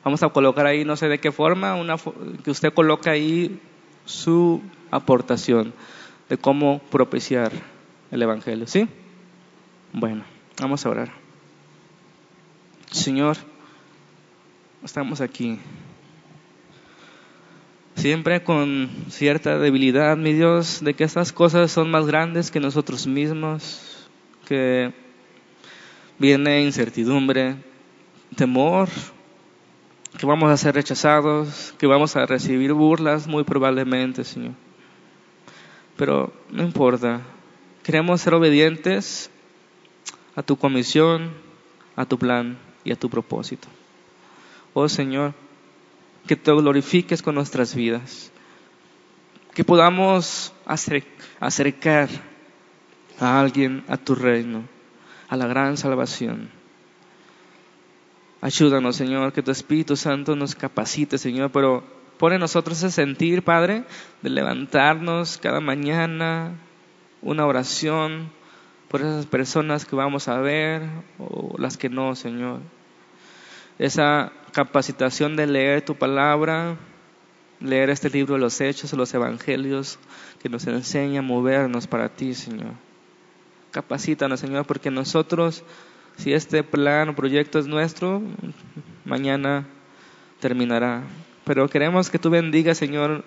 Vamos 0.05 0.23
a 0.23 0.29
colocar 0.31 0.67
ahí, 0.67 0.85
no 0.85 0.97
sé 0.97 1.09
de 1.09 1.19
qué 1.19 1.31
forma, 1.31 1.75
una, 1.75 1.97
que 2.43 2.51
usted 2.51 2.73
coloque 2.73 3.11
ahí 3.11 3.61
su 4.07 4.63
aportación 4.91 5.75
de 6.29 6.39
cómo 6.39 6.81
propiciar 6.91 7.53
el 8.11 8.23
Evangelio. 8.23 8.67
¿Sí? 8.67 8.89
Bueno, 9.93 10.25
vamos 10.61 10.87
a 10.87 10.91
orar. 10.91 11.13
Señor, 12.91 13.37
estamos 14.83 15.21
aquí. 15.21 15.59
Siempre 17.97 18.43
con 18.43 18.89
cierta 19.11 19.59
debilidad, 19.59 20.17
mi 20.17 20.33
Dios, 20.33 20.83
de 20.83 20.95
que 20.95 21.05
estas 21.05 21.33
cosas 21.33 21.71
son 21.71 21.91
más 21.91 22.07
grandes 22.07 22.51
que 22.51 22.61
nosotros 22.61 23.07
mismos, 23.07 24.09
que 24.47 24.93
viene 26.19 26.63
incertidumbre, 26.63 27.57
temor, 28.37 28.89
que 30.19 30.27
vamos 30.27 30.51
a 30.51 30.57
ser 30.57 30.75
rechazados, 30.75 31.75
que 31.79 31.87
vamos 31.87 32.17
a 32.17 32.27
recibir 32.27 32.73
burlas 32.73 33.27
muy 33.27 33.45
probablemente, 33.45 34.25
Señor. 34.25 34.55
Pero 35.97 36.33
no 36.51 36.63
importa, 36.63 37.21
queremos 37.83 38.21
ser 38.21 38.35
obedientes 38.35 39.31
a 40.35 40.43
tu 40.43 40.57
comisión, 40.57 41.31
a 41.97 42.07
tu 42.07 42.19
plan 42.19 42.59
y 42.85 42.93
a 42.93 42.97
tu 42.97 43.11
propósito. 43.11 43.69
Oh 44.73 44.89
Señor, 44.89 45.35
que 46.27 46.37
te 46.37 46.53
glorifiques 46.53 47.23
con 47.23 47.35
nuestras 47.35 47.75
vidas, 47.75 48.31
que 49.55 49.65
podamos 49.65 50.53
acercar 50.65 52.09
a 53.19 53.41
alguien 53.41 53.85
a 53.89 53.97
tu 53.97 54.15
reino, 54.15 54.63
a 55.29 55.37
la 55.37 55.47
gran 55.47 55.77
salvación. 55.77 56.60
Ayúdanos, 58.43 58.97
Señor, 58.97 59.33
que 59.33 59.43
tu 59.43 59.51
Espíritu 59.51 59.97
Santo 59.97 60.35
nos 60.35 60.55
capacite, 60.55 61.19
Señor, 61.19 61.51
pero 61.53 61.85
pone 62.17 62.37
en 62.37 62.41
nosotros 62.41 62.79
ese 62.79 62.91
sentir, 62.91 63.43
Padre, 63.43 63.85
de 64.23 64.31
levantarnos 64.31 65.39
cada 65.39 65.61
mañana, 65.61 66.53
una 67.21 67.47
oración 67.47 68.31
por 68.89 69.03
esas 69.03 69.27
personas 69.27 69.85
que 69.85 69.95
vamos 69.95 70.27
a 70.29 70.41
ver 70.41 70.83
o 71.19 71.55
las 71.59 71.77
que 71.77 71.89
no, 71.89 72.17
Señor. 72.17 72.61
Esa 73.79 74.33
capacitación 74.53 75.37
de 75.37 75.47
leer 75.47 75.83
tu 75.83 75.95
palabra, 75.95 76.77
leer 77.61 77.91
este 77.91 78.11
libro 78.11 78.35
de 78.35 78.41
los 78.41 78.61
Hechos, 78.61 78.93
los 78.95 79.13
Evangelios, 79.15 79.99
que 80.43 80.49
nos 80.49 80.67
enseña 80.67 81.21
a 81.21 81.23
movernos 81.23 81.87
para 81.87 82.09
ti, 82.09 82.35
Señor. 82.35 82.73
Capacítanos, 83.71 84.41
Señor, 84.41 84.67
porque 84.67 84.91
nosotros, 84.91 85.63
si 86.21 86.35
este 86.35 86.63
plan 86.63 87.09
o 87.09 87.17
proyecto 87.17 87.59
es 87.59 87.67
nuestro, 87.67 88.23
mañana 89.07 89.67
terminará. 90.39 91.03
Pero 91.45 91.69
queremos 91.69 92.11
que 92.11 92.19
tú 92.19 92.29
bendigas, 92.29 92.77
Señor, 92.77 93.25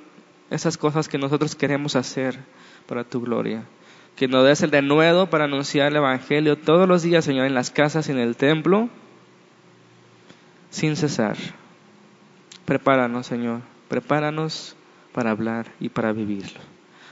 esas 0.52 0.78
cosas 0.78 1.10
que 1.10 1.18
nosotros 1.18 1.56
queremos 1.56 1.96
hacer 1.96 2.38
para 2.86 3.04
tu 3.04 3.20
gloria. 3.20 3.64
Que 4.16 4.28
nos 4.28 4.46
des 4.46 4.62
el 4.62 4.70
denuedo 4.70 5.28
para 5.28 5.46
anunciar 5.46 5.88
el 5.88 5.96
Evangelio 5.98 6.56
todos 6.56 6.88
los 6.88 7.02
días, 7.02 7.26
Señor, 7.26 7.48
en 7.48 7.56
las 7.56 7.72
casas 7.72 8.08
y 8.10 8.12
en 8.12 8.20
el 8.20 8.36
templo, 8.36 8.90
sin 10.70 10.96
cesar. 10.96 11.36
Prepáranos, 12.66 13.26
Señor, 13.26 13.62
prepáranos 13.90 14.76
para 15.14 15.32
hablar 15.32 15.72
y 15.80 15.90
para 15.90 16.14
vivirlo. 16.14 16.60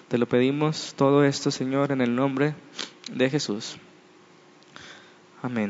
Te 0.10 0.20
lo 0.20 0.28
pedimos 0.28 0.94
todo 0.96 1.24
esto, 1.24 1.50
Señor, 1.50 1.92
en 1.92 2.02
el 2.02 2.14
nombre 2.14 2.54
de 3.12 3.30
Jesús. 3.32 3.78
Amén. 5.42 5.70